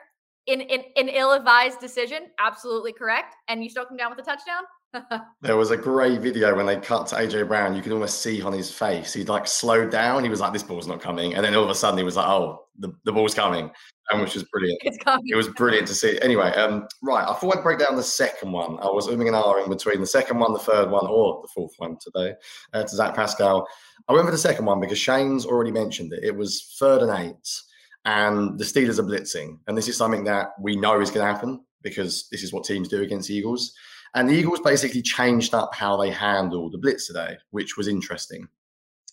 in, 0.48 0.62
in 0.62 0.82
an 0.96 1.08
ill-advised 1.08 1.78
decision, 1.78 2.30
absolutely 2.38 2.92
correct. 2.92 3.36
And 3.48 3.62
you 3.62 3.68
still 3.68 3.84
come 3.84 3.98
down 3.98 4.10
with 4.10 4.18
a 4.18 4.22
touchdown. 4.22 4.62
there 5.42 5.56
was 5.56 5.70
a 5.70 5.76
great 5.76 6.20
video 6.20 6.54
when 6.56 6.66
they 6.66 6.76
cut 6.76 7.06
to 7.08 7.16
AJ 7.16 7.48
Brown. 7.48 7.76
You 7.76 7.82
could 7.82 7.92
almost 7.92 8.22
see 8.22 8.42
on 8.42 8.52
his 8.52 8.70
face. 8.70 9.12
He 9.12 9.24
like 9.24 9.46
slowed 9.46 9.90
down. 9.90 10.24
He 10.24 10.30
was 10.30 10.40
like, 10.40 10.52
"This 10.52 10.62
ball's 10.62 10.86
not 10.86 11.00
coming," 11.00 11.34
and 11.34 11.44
then 11.44 11.54
all 11.54 11.64
of 11.64 11.70
a 11.70 11.74
sudden 11.74 11.98
he 11.98 12.04
was 12.04 12.16
like, 12.16 12.26
"Oh, 12.26 12.66
the, 12.78 12.92
the 13.04 13.12
ball's 13.12 13.34
coming," 13.34 13.70
and 14.10 14.20
which 14.20 14.34
was 14.34 14.44
brilliant. 14.44 14.80
It 15.26 15.36
was 15.36 15.48
brilliant 15.48 15.86
to 15.88 15.94
see. 15.94 16.18
Anyway, 16.20 16.50
um, 16.52 16.86
right. 17.02 17.28
I 17.28 17.34
thought 17.34 17.56
I'd 17.56 17.62
break 17.62 17.78
down 17.78 17.96
the 17.96 18.02
second 18.02 18.52
one. 18.52 18.78
I 18.80 18.86
was 18.86 19.08
umming 19.08 19.26
and 19.26 19.36
ahhing 19.36 19.68
between 19.68 20.00
the 20.00 20.06
second 20.06 20.38
one, 20.38 20.52
the 20.52 20.58
third 20.58 20.90
one, 20.90 21.06
or 21.06 21.42
the 21.42 21.48
fourth 21.54 21.74
one 21.76 21.96
today 22.00 22.34
uh, 22.72 22.82
to 22.82 22.96
Zach 22.96 23.14
Pascal. 23.14 23.66
I 24.08 24.12
went 24.12 24.24
for 24.24 24.32
the 24.32 24.38
second 24.38 24.64
one 24.64 24.80
because 24.80 24.98
Shane's 24.98 25.44
already 25.44 25.72
mentioned 25.72 26.12
it. 26.14 26.24
It 26.24 26.34
was 26.34 26.76
third 26.78 27.02
and 27.02 27.10
eight 27.10 27.60
and 28.04 28.58
the 28.58 28.64
Steelers 28.64 28.98
are 28.98 29.02
blitzing. 29.02 29.58
And 29.66 29.76
this 29.76 29.86
is 29.86 29.96
something 29.96 30.24
that 30.24 30.48
we 30.58 30.76
know 30.76 31.00
is 31.00 31.10
going 31.10 31.26
to 31.26 31.32
happen 31.32 31.60
because 31.82 32.26
this 32.30 32.42
is 32.42 32.52
what 32.52 32.64
teams 32.64 32.88
do 32.88 33.02
against 33.02 33.30
Eagles. 33.30 33.74
And 34.14 34.28
the 34.28 34.34
Eagles 34.34 34.60
basically 34.60 35.02
changed 35.02 35.54
up 35.54 35.74
how 35.74 35.96
they 35.96 36.10
handle 36.10 36.70
the 36.70 36.78
blitz 36.78 37.06
today, 37.06 37.36
which 37.50 37.76
was 37.76 37.88
interesting. 37.88 38.48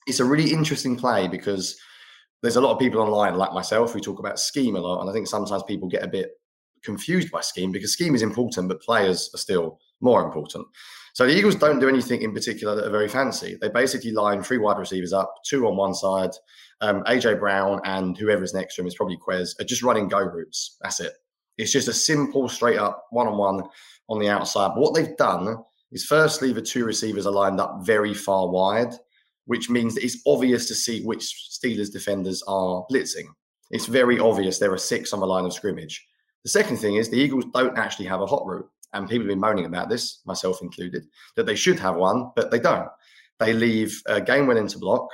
It's 0.07 0.19
a 0.19 0.25
really 0.25 0.51
interesting 0.51 0.95
play 0.95 1.27
because 1.27 1.77
there's 2.41 2.55
a 2.55 2.61
lot 2.61 2.73
of 2.73 2.79
people 2.79 3.01
online, 3.01 3.35
like 3.35 3.53
myself, 3.53 3.93
who 3.93 3.99
talk 3.99 4.19
about 4.19 4.39
scheme 4.39 4.75
a 4.75 4.79
lot. 4.79 5.01
And 5.01 5.09
I 5.09 5.13
think 5.13 5.27
sometimes 5.27 5.63
people 5.63 5.87
get 5.87 6.03
a 6.03 6.07
bit 6.07 6.31
confused 6.83 7.31
by 7.31 7.41
scheme 7.41 7.71
because 7.71 7.91
scheme 7.91 8.15
is 8.15 8.21
important, 8.21 8.69
but 8.69 8.81
players 8.81 9.29
are 9.33 9.39
still 9.39 9.79
more 10.01 10.23
important. 10.23 10.67
So 11.13 11.25
the 11.25 11.35
Eagles 11.35 11.55
don't 11.55 11.79
do 11.79 11.87
anything 11.87 12.21
in 12.21 12.33
particular 12.33 12.75
that 12.75 12.85
are 12.85 12.91
very 12.91 13.07
fancy. 13.07 13.57
They 13.59 13.69
basically 13.69 14.11
line 14.11 14.43
three 14.43 14.57
wide 14.57 14.77
receivers 14.77 15.13
up, 15.13 15.33
two 15.45 15.65
on 15.65 15.77
one 15.77 15.93
side. 15.93 16.31
Um, 16.81 17.03
AJ 17.05 17.39
Brown 17.39 17.79
and 17.85 18.17
whoever's 18.17 18.53
next 18.53 18.75
to 18.75 18.81
him 18.81 18.87
is 18.87 18.95
probably 18.95 19.17
Quez 19.17 19.59
are 19.59 19.63
just 19.63 19.81
running 19.81 20.09
go 20.09 20.19
routes. 20.19 20.77
That's 20.81 20.99
it. 20.99 21.13
It's 21.57 21.71
just 21.71 21.87
a 21.87 21.93
simple, 21.93 22.49
straight 22.49 22.77
up 22.77 23.05
one 23.11 23.27
on 23.27 23.37
one 23.37 23.63
on 24.09 24.19
the 24.19 24.29
outside. 24.29 24.69
But 24.69 24.81
what 24.81 24.93
they've 24.93 25.17
done 25.17 25.57
is 25.91 26.05
firstly, 26.05 26.53
the 26.53 26.61
two 26.61 26.85
receivers 26.85 27.25
are 27.25 27.31
lined 27.31 27.59
up 27.59 27.81
very 27.83 28.13
far 28.13 28.49
wide, 28.49 28.93
which 29.45 29.69
means 29.69 29.95
that 29.95 30.03
it's 30.03 30.21
obvious 30.27 30.67
to 30.67 30.75
see 30.75 31.03
which 31.03 31.49
Steelers 31.51 31.91
defenders 31.91 32.43
are 32.47 32.85
blitzing. 32.91 33.27
It's 33.71 33.85
very 33.85 34.19
obvious 34.19 34.59
there 34.59 34.73
are 34.73 34.77
six 34.77 35.13
on 35.13 35.19
the 35.19 35.27
line 35.27 35.45
of 35.45 35.53
scrimmage. 35.53 36.05
The 36.43 36.49
second 36.49 36.77
thing 36.77 36.95
is 36.95 37.09
the 37.09 37.17
Eagles 37.17 37.45
don't 37.53 37.77
actually 37.77 38.05
have 38.05 38.21
a 38.21 38.27
hot 38.27 38.45
route 38.45 38.69
and 38.95 39.09
people 39.09 39.23
have 39.23 39.29
been 39.29 39.39
moaning 39.39 39.65
about 39.65 39.89
this, 39.89 40.21
myself 40.25 40.61
included, 40.61 41.05
that 41.35 41.45
they 41.45 41.55
should 41.55 41.79
have 41.79 41.95
one, 41.95 42.31
but 42.35 42.49
they 42.49 42.59
don't. 42.59 42.87
They 43.39 43.53
leave 43.53 44.01
a 44.05 44.21
game 44.21 44.47
winning 44.47 44.67
to 44.67 44.79
block, 44.79 45.09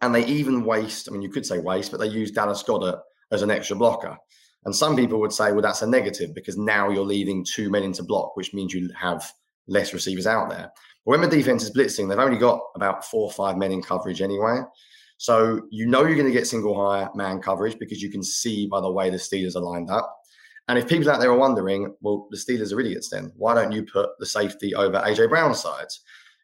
and 0.00 0.14
they 0.14 0.24
even 0.26 0.64
waste. 0.64 1.08
I 1.08 1.12
mean, 1.12 1.22
you 1.22 1.30
could 1.30 1.44
say 1.44 1.58
waste, 1.58 1.90
but 1.90 1.98
they 1.98 2.06
use 2.06 2.30
Dallas 2.30 2.62
Goedert 2.62 3.00
as 3.32 3.42
an 3.42 3.50
extra 3.50 3.76
blocker. 3.76 4.16
And 4.64 4.74
some 4.74 4.94
people 4.94 5.20
would 5.20 5.32
say, 5.32 5.52
well, 5.52 5.62
that's 5.62 5.82
a 5.82 5.86
negative 5.86 6.34
because 6.34 6.58
now 6.58 6.90
you're 6.90 7.04
leaving 7.04 7.44
two 7.44 7.70
men 7.70 7.82
into 7.82 8.02
block, 8.02 8.36
which 8.36 8.52
means 8.52 8.74
you 8.74 8.90
have 8.98 9.32
less 9.66 9.94
receivers 9.94 10.26
out 10.26 10.50
there. 10.50 10.70
But 11.04 11.10
when 11.12 11.20
the 11.22 11.28
defense 11.28 11.62
is 11.62 11.74
blitzing, 11.74 12.08
they've 12.08 12.18
only 12.18 12.38
got 12.38 12.60
about 12.74 13.04
four 13.04 13.22
or 13.22 13.32
five 13.32 13.56
men 13.56 13.72
in 13.72 13.82
coverage 13.82 14.20
anyway. 14.20 14.60
So 15.16 15.62
you 15.70 15.86
know 15.86 16.04
you're 16.04 16.16
going 16.16 16.26
to 16.26 16.32
get 16.32 16.46
single 16.46 16.74
high 16.74 17.08
man 17.14 17.40
coverage 17.40 17.78
because 17.78 18.02
you 18.02 18.10
can 18.10 18.22
see 18.22 18.66
by 18.66 18.80
the 18.80 18.90
way 18.90 19.10
the 19.10 19.16
Steelers 19.16 19.56
are 19.56 19.60
lined 19.60 19.90
up. 19.90 20.16
And 20.68 20.78
if 20.78 20.88
people 20.88 21.10
out 21.10 21.20
there 21.20 21.30
are 21.30 21.36
wondering, 21.36 21.94
well, 22.00 22.28
the 22.30 22.36
Steelers 22.36 22.72
are 22.72 22.80
idiots 22.80 23.08
then. 23.08 23.32
Why 23.36 23.54
don't 23.54 23.72
you 23.72 23.82
put 23.82 24.10
the 24.18 24.26
safety 24.26 24.74
over 24.74 24.98
AJ 24.98 25.28
Brown's 25.28 25.60
side? 25.60 25.88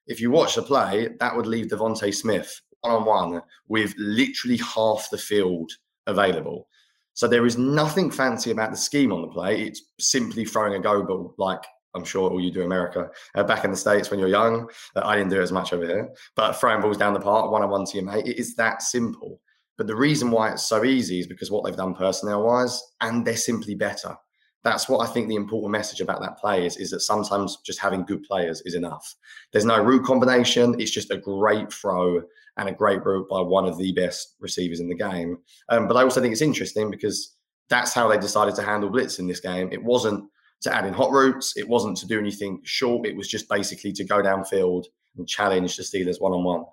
If 0.06 0.20
you 0.20 0.30
watch 0.30 0.54
the 0.56 0.62
play, 0.62 1.08
that 1.20 1.37
would 1.37 1.46
leave 1.46 1.66
Devonta 1.66 2.12
Smith 2.14 2.61
one 2.80 2.94
on 2.94 3.04
one 3.04 3.42
with 3.68 3.94
literally 3.99 4.58
half 4.58 5.08
the 5.11 5.18
field 5.18 5.70
available. 6.06 6.68
So 7.16 7.26
there 7.26 7.46
is 7.46 7.56
nothing 7.56 8.11
fancy 8.11 8.50
about 8.50 8.70
the 8.70 8.76
scheme 8.76 9.11
on 9.11 9.23
the 9.23 9.28
play. 9.28 9.62
It's 9.62 9.80
simply 9.99 10.44
throwing 10.44 10.75
a 10.75 10.78
go 10.78 11.02
ball, 11.02 11.35
like 11.38 11.64
I'm 11.94 12.04
sure 12.04 12.30
all 12.30 12.40
you 12.40 12.52
do 12.52 12.61
in 12.61 12.66
America. 12.66 13.08
Uh, 13.35 13.42
back 13.42 13.64
in 13.64 13.70
the 13.70 13.76
States 13.76 14.11
when 14.11 14.20
you're 14.20 14.28
young, 14.28 14.68
uh, 14.94 15.00
I 15.02 15.16
didn't 15.16 15.30
do 15.30 15.40
as 15.40 15.50
much 15.50 15.73
over 15.73 15.87
here, 15.87 16.11
but 16.37 16.52
throwing 16.52 16.82
balls 16.82 16.99
down 16.99 17.14
the 17.14 17.20
park, 17.20 17.50
one 17.50 17.62
on 17.62 17.70
one 17.70 17.87
to 17.87 17.96
your 17.96 18.04
mate, 18.04 18.26
it 18.26 18.38
is 18.38 18.54
that 18.56 18.82
simple. 18.82 19.40
But 19.78 19.87
the 19.87 19.96
reason 19.96 20.30
why 20.30 20.52
it's 20.52 20.68
so 20.68 20.85
easy 20.85 21.18
is 21.18 21.26
because 21.26 21.50
what 21.50 21.64
they've 21.64 21.75
done 21.75 21.94
personnel 21.94 22.44
wise, 22.44 22.82
and 23.00 23.26
they're 23.26 23.37
simply 23.37 23.75
better. 23.75 24.14
That's 24.62 24.87
what 24.87 25.08
I 25.08 25.11
think 25.11 25.28
the 25.28 25.37
important 25.37 25.73
message 25.73 26.02
about 26.02 26.20
that 26.20 26.37
play 26.37 26.66
is, 26.66 26.76
is 26.76 26.90
that 26.90 27.00
sometimes 27.00 27.56
just 27.64 27.78
having 27.78 28.04
good 28.04 28.25
players 28.25 28.61
is 28.66 28.75
enough. 28.75 29.14
There's 29.52 29.64
no 29.64 29.82
route 29.82 30.04
combination. 30.04 30.78
It's 30.78 30.90
just 30.90 31.11
a 31.11 31.16
great 31.16 31.73
throw 31.73 32.20
and 32.56 32.68
a 32.68 32.72
great 32.72 33.04
route 33.04 33.28
by 33.28 33.40
one 33.40 33.66
of 33.66 33.78
the 33.78 33.92
best 33.92 34.34
receivers 34.40 34.80
in 34.80 34.88
the 34.88 34.94
game. 34.94 35.38
Um, 35.68 35.86
but 35.88 35.96
I 35.96 36.02
also 36.02 36.20
think 36.20 36.32
it's 36.32 36.42
interesting 36.42 36.90
because 36.90 37.36
that's 37.68 37.92
how 37.92 38.08
they 38.08 38.18
decided 38.18 38.54
to 38.56 38.62
handle 38.62 38.90
blitz 38.90 39.18
in 39.18 39.26
this 39.26 39.40
game. 39.40 39.68
It 39.72 39.82
wasn't 39.82 40.25
to 40.62 40.75
add 40.75 40.86
in 40.86 40.94
hot 40.94 41.10
routes. 41.10 41.56
It 41.56 41.68
wasn't 41.68 41.96
to 41.98 42.06
do 42.06 42.18
anything 42.18 42.60
short. 42.64 43.06
It 43.06 43.16
was 43.16 43.28
just 43.28 43.48
basically 43.48 43.92
to 43.92 44.04
go 44.04 44.22
downfield 44.22 44.84
and 45.16 45.28
challenge 45.28 45.76
the 45.76 45.82
Steelers 45.82 46.20
one 46.20 46.32
on 46.32 46.44
one. 46.44 46.64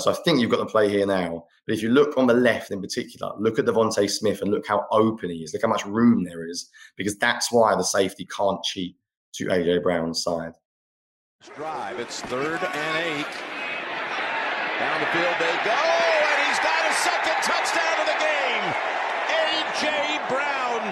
So 0.00 0.10
I 0.10 0.14
think 0.24 0.40
you've 0.40 0.50
got 0.50 0.58
the 0.58 0.66
play 0.66 0.88
here 0.88 1.06
now. 1.06 1.44
But 1.66 1.76
if 1.76 1.82
you 1.82 1.90
look 1.90 2.18
on 2.18 2.26
the 2.26 2.34
left 2.34 2.72
in 2.72 2.80
particular, 2.80 3.32
look 3.38 3.60
at 3.60 3.66
Devonta 3.66 4.10
Smith 4.10 4.42
and 4.42 4.50
look 4.50 4.66
how 4.66 4.86
open 4.90 5.30
he 5.30 5.44
is. 5.44 5.52
Look 5.52 5.62
how 5.62 5.68
much 5.68 5.86
room 5.86 6.24
there 6.24 6.48
is, 6.48 6.68
because 6.96 7.16
that's 7.18 7.52
why 7.52 7.76
the 7.76 7.84
safety 7.84 8.26
can't 8.26 8.60
cheat 8.64 8.96
to 9.34 9.46
AJ 9.46 9.84
Brown's 9.84 10.24
side. 10.24 10.54
Drive. 11.54 12.00
It's 12.00 12.22
third 12.22 12.60
and 12.60 13.06
eight. 13.06 13.57
Down 14.78 15.00
the 15.00 15.10
field 15.10 15.34
they 15.42 15.56
go, 15.66 15.74
and 15.74 16.38
he's 16.46 16.60
got 16.62 16.82
a 16.86 16.94
second 17.02 17.38
touchdown 17.42 17.96
of 17.98 18.06
the 18.06 18.18
game. 18.22 18.64
AJ 19.26 20.22
Brown 20.30 20.82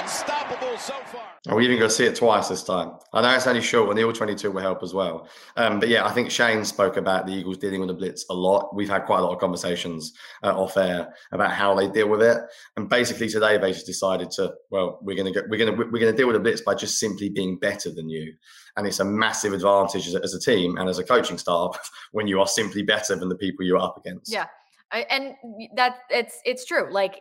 Unstoppable 0.00 0.78
so 0.78 0.94
far. 1.06 1.28
Oh, 1.48 1.56
we 1.56 1.64
even 1.64 1.78
going 1.78 1.88
to 1.88 1.94
see 1.94 2.04
it 2.04 2.14
twice 2.14 2.48
this 2.48 2.62
time. 2.62 2.92
I 3.12 3.22
know 3.22 3.34
it's 3.34 3.46
only 3.46 3.62
short, 3.62 3.88
and 3.88 3.98
the 3.98 4.04
all 4.04 4.12
22 4.12 4.50
will 4.50 4.60
help 4.60 4.82
as 4.82 4.92
well. 4.92 5.28
Um, 5.56 5.80
but 5.80 5.88
yeah, 5.88 6.06
I 6.06 6.10
think 6.10 6.30
Shane 6.30 6.64
spoke 6.64 6.96
about 6.96 7.26
the 7.26 7.32
Eagles 7.32 7.58
dealing 7.58 7.80
with 7.80 7.88
the 7.88 7.94
blitz 7.94 8.26
a 8.28 8.34
lot. 8.34 8.74
We've 8.74 8.88
had 8.88 9.06
quite 9.06 9.20
a 9.20 9.22
lot 9.22 9.32
of 9.32 9.40
conversations 9.40 10.12
uh, 10.42 10.58
off 10.60 10.76
air 10.76 11.14
about 11.32 11.52
how 11.52 11.74
they 11.74 11.88
deal 11.88 12.08
with 12.08 12.22
it. 12.22 12.38
And 12.76 12.88
basically 12.88 13.28
today, 13.28 13.56
they 13.56 13.72
just 13.72 13.86
decided 13.86 14.30
to, 14.32 14.52
well, 14.70 14.98
we're 15.00 15.16
going 15.16 15.32
to 15.32 15.44
we're 15.48 15.58
going 15.58 15.74
to 15.74 15.84
we're 15.90 16.00
going 16.00 16.12
to 16.12 16.16
deal 16.16 16.26
with 16.26 16.36
the 16.36 16.40
blitz 16.40 16.60
by 16.60 16.74
just 16.74 16.98
simply 16.98 17.28
being 17.28 17.58
better 17.58 17.90
than 17.90 18.08
you. 18.08 18.34
And 18.76 18.86
it's 18.86 19.00
a 19.00 19.04
massive 19.04 19.52
advantage 19.52 20.06
as 20.06 20.14
a, 20.14 20.22
as 20.22 20.34
a 20.34 20.40
team 20.40 20.76
and 20.76 20.88
as 20.88 20.98
a 20.98 21.04
coaching 21.04 21.38
staff 21.38 21.90
when 22.12 22.26
you 22.26 22.40
are 22.40 22.46
simply 22.46 22.82
better 22.82 23.16
than 23.16 23.28
the 23.28 23.36
people 23.36 23.64
you're 23.64 23.78
up 23.78 23.96
against. 23.96 24.30
Yeah, 24.30 24.46
I, 24.92 25.06
and 25.10 25.34
that 25.76 26.00
it's 26.10 26.38
it's 26.44 26.64
true. 26.66 26.92
Like 26.92 27.20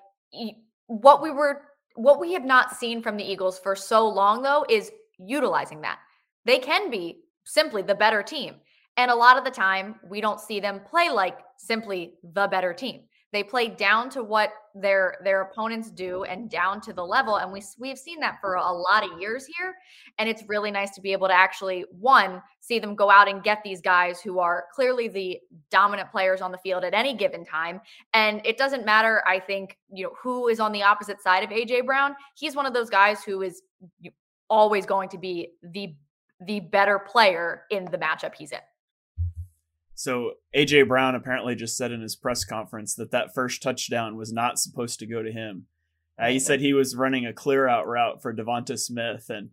what 0.87 1.21
we 1.21 1.31
were 1.31 1.61
what 1.97 2.19
we 2.19 2.33
have 2.33 2.45
not 2.45 2.75
seen 2.75 3.01
from 3.01 3.17
the 3.17 3.29
Eagles 3.29 3.57
for 3.57 3.75
so 3.75 4.07
long, 4.07 4.43
though, 4.43 4.65
is 4.69 4.91
utilizing 5.17 5.81
that. 5.81 5.97
They 6.45 6.59
can 6.59 6.91
be 6.91 7.23
simply 7.43 7.81
the 7.81 7.95
better 7.95 8.21
team. 8.21 8.55
And 8.97 9.09
a 9.09 9.15
lot 9.15 9.37
of 9.37 9.43
the 9.43 9.51
time, 9.51 9.95
we 10.07 10.21
don't 10.21 10.39
see 10.39 10.59
them 10.59 10.81
play 10.89 11.09
like 11.09 11.39
simply 11.57 12.13
the 12.23 12.47
better 12.47 12.71
team. 12.71 13.01
They 13.33 13.43
play 13.43 13.67
down 13.67 14.09
to 14.11 14.23
what 14.23 14.51
their 14.81 15.17
their 15.23 15.41
opponents 15.41 15.89
do 15.89 16.23
and 16.23 16.49
down 16.49 16.79
to 16.81 16.93
the 16.93 17.03
level 17.03 17.37
and 17.37 17.51
we 17.51 17.61
we've 17.79 17.97
seen 17.97 18.19
that 18.19 18.39
for 18.39 18.55
a 18.55 18.71
lot 18.71 19.03
of 19.03 19.19
years 19.19 19.45
here 19.45 19.75
and 20.19 20.29
it's 20.29 20.43
really 20.47 20.71
nice 20.71 20.91
to 20.91 21.01
be 21.01 21.11
able 21.11 21.27
to 21.27 21.33
actually 21.33 21.85
one 21.91 22.41
see 22.59 22.79
them 22.79 22.95
go 22.95 23.09
out 23.09 23.27
and 23.27 23.43
get 23.43 23.61
these 23.63 23.81
guys 23.81 24.21
who 24.21 24.39
are 24.39 24.65
clearly 24.73 25.07
the 25.07 25.39
dominant 25.71 26.09
players 26.11 26.41
on 26.41 26.51
the 26.51 26.57
field 26.59 26.83
at 26.83 26.93
any 26.93 27.13
given 27.15 27.43
time 27.43 27.81
and 28.13 28.41
it 28.45 28.57
doesn't 28.57 28.85
matter 28.85 29.23
I 29.25 29.39
think 29.39 29.77
you 29.91 30.03
know 30.03 30.11
who 30.21 30.47
is 30.47 30.59
on 30.59 30.71
the 30.71 30.83
opposite 30.83 31.21
side 31.21 31.43
of 31.43 31.49
AJ 31.49 31.85
Brown 31.85 32.15
he's 32.35 32.55
one 32.55 32.65
of 32.65 32.73
those 32.73 32.89
guys 32.89 33.23
who 33.23 33.41
is 33.41 33.61
always 34.49 34.85
going 34.85 35.09
to 35.09 35.17
be 35.17 35.53
the 35.63 35.95
the 36.45 36.59
better 36.59 36.99
player 36.99 37.63
in 37.71 37.85
the 37.85 37.97
matchup 37.97 38.35
he's 38.35 38.51
in 38.51 38.59
so 39.97 40.33
AJ 40.55 40.87
Brown 40.87 41.15
apparently 41.15 41.55
just 41.55 41.75
said 41.75 41.91
in 41.91 42.01
his 42.01 42.15
press 42.15 42.45
conference 42.45 42.93
that 42.95 43.09
that 43.09 43.33
first 43.33 43.63
touchdown 43.63 44.15
was 44.15 44.31
not 44.31 44.59
supposed 44.59 44.99
to 44.99 45.07
go 45.07 45.23
to 45.23 45.31
him. 45.31 45.65
Uh, 46.19 46.27
he 46.27 46.39
said 46.39 46.61
he 46.61 46.73
was 46.73 46.95
running 46.95 47.25
a 47.25 47.33
clear 47.33 47.67
out 47.67 47.87
route 47.87 48.21
for 48.21 48.31
Devonta 48.31 48.77
Smith, 48.77 49.25
and 49.29 49.49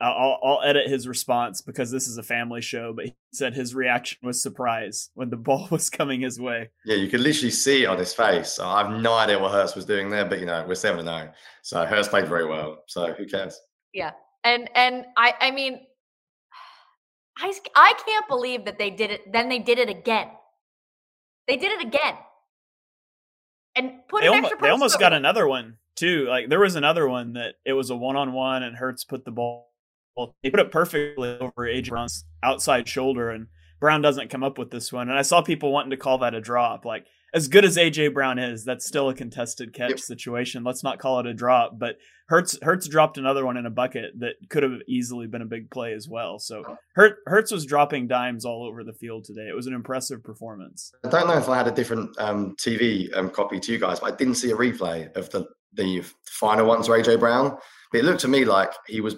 I'll, 0.00 0.38
I'll 0.44 0.62
edit 0.62 0.88
his 0.88 1.08
response 1.08 1.60
because 1.60 1.90
this 1.90 2.06
is 2.06 2.18
a 2.18 2.22
family 2.22 2.60
show. 2.60 2.92
But 2.92 3.06
he 3.06 3.16
said 3.32 3.54
his 3.54 3.74
reaction 3.74 4.18
was 4.22 4.40
surprise 4.40 5.10
when 5.14 5.28
the 5.28 5.36
ball 5.48 5.66
was 5.72 5.90
coming 5.90 6.20
his 6.20 6.38
way. 6.38 6.70
Yeah, 6.84 6.96
you 6.96 7.08
could 7.08 7.20
literally 7.20 7.50
see 7.50 7.82
it 7.82 7.86
on 7.86 7.98
his 7.98 8.14
face. 8.14 8.60
I 8.60 8.80
have 8.80 9.00
no 9.00 9.14
idea 9.14 9.40
what 9.40 9.50
Hurts 9.50 9.74
was 9.74 9.84
doing 9.84 10.08
there, 10.08 10.24
but 10.24 10.38
you 10.38 10.46
know 10.46 10.64
we're 10.68 10.76
seven 10.76 11.04
to 11.04 11.10
oh. 11.10 11.16
nine, 11.16 11.30
so 11.62 11.84
Hurts 11.84 12.06
played 12.06 12.28
very 12.28 12.46
well. 12.46 12.84
So 12.86 13.12
who 13.12 13.26
cares? 13.26 13.60
Yeah, 13.92 14.12
and 14.44 14.70
and 14.76 15.04
I 15.16 15.34
I 15.40 15.50
mean 15.50 15.80
I, 17.38 17.52
I 17.74 17.94
can't 18.06 18.28
believe 18.28 18.64
that 18.64 18.78
they 18.78 18.90
did 18.90 19.10
it. 19.10 19.32
Then 19.32 19.48
they 19.48 19.58
did 19.58 19.78
it 19.78 19.88
again. 19.88 20.28
They 21.48 21.56
did 21.56 21.72
it 21.72 21.86
again. 21.86 22.14
And 23.76 23.92
put 24.08 24.22
they 24.22 24.28
an 24.28 24.34
almost, 24.34 24.52
extra 24.52 24.66
They 24.66 24.70
almost 24.70 25.00
got 25.00 25.12
another 25.12 25.46
one 25.46 25.78
too. 25.96 26.26
Like 26.28 26.48
there 26.48 26.60
was 26.60 26.76
another 26.76 27.08
one 27.08 27.32
that 27.34 27.54
it 27.64 27.72
was 27.72 27.90
a 27.90 27.96
one 27.96 28.16
on 28.16 28.32
one 28.32 28.62
and 28.62 28.76
Hurts 28.76 29.04
put 29.04 29.24
the 29.24 29.30
ball. 29.30 29.70
He 30.42 30.50
put 30.50 30.60
it 30.60 30.70
perfectly 30.70 31.36
over 31.40 31.66
AJ 31.66 31.88
Brown's 31.88 32.24
outside 32.40 32.86
shoulder, 32.88 33.30
and 33.30 33.48
Brown 33.80 34.00
doesn't 34.00 34.30
come 34.30 34.44
up 34.44 34.58
with 34.58 34.70
this 34.70 34.92
one. 34.92 35.08
And 35.08 35.18
I 35.18 35.22
saw 35.22 35.42
people 35.42 35.72
wanting 35.72 35.90
to 35.90 35.96
call 35.96 36.18
that 36.18 36.34
a 36.34 36.40
drop. 36.40 36.84
Like 36.84 37.06
as 37.34 37.48
good 37.48 37.64
as 37.64 37.76
AJ 37.76 38.14
Brown 38.14 38.38
is, 38.38 38.64
that's 38.64 38.86
still 38.86 39.08
a 39.08 39.14
contested 39.14 39.74
catch 39.74 39.90
yep. 39.90 40.00
situation. 40.00 40.62
Let's 40.62 40.84
not 40.84 41.00
call 41.00 41.18
it 41.18 41.26
a 41.26 41.34
drop. 41.34 41.78
But 41.78 41.96
Hertz 42.28 42.56
Hurts 42.62 42.86
dropped 42.88 43.18
another 43.18 43.44
one 43.44 43.56
in 43.56 43.66
a 43.66 43.70
bucket 43.70 44.12
that 44.20 44.34
could 44.48 44.62
have 44.62 44.80
easily 44.86 45.26
been 45.26 45.42
a 45.42 45.46
big 45.46 45.68
play 45.68 45.92
as 45.94 46.08
well. 46.08 46.38
So 46.38 46.62
Hertz, 46.94 47.16
Hurts 47.26 47.52
was 47.52 47.66
dropping 47.66 48.06
dimes 48.06 48.44
all 48.44 48.64
over 48.64 48.84
the 48.84 48.92
field 48.92 49.24
today. 49.24 49.48
It 49.48 49.56
was 49.56 49.66
an 49.66 49.74
impressive 49.74 50.22
performance. 50.22 50.92
I 51.04 51.08
don't 51.08 51.26
know 51.26 51.36
if 51.36 51.48
I 51.48 51.56
had 51.56 51.66
a 51.66 51.72
different 51.72 52.16
um, 52.18 52.54
TV 52.56 53.14
um, 53.16 53.30
copy 53.30 53.58
to 53.58 53.72
you 53.72 53.78
guys, 53.78 53.98
but 53.98 54.12
I 54.12 54.16
didn't 54.16 54.36
see 54.36 54.52
a 54.52 54.56
replay 54.56 55.14
of 55.16 55.28
the 55.30 55.46
the 55.72 56.04
final 56.24 56.66
ones 56.66 56.86
for 56.86 56.96
AJ 56.96 57.18
Brown. 57.18 57.58
But 57.90 57.98
it 57.98 58.04
looked 58.04 58.20
to 58.20 58.28
me 58.28 58.44
like 58.44 58.72
he 58.86 59.00
was 59.00 59.16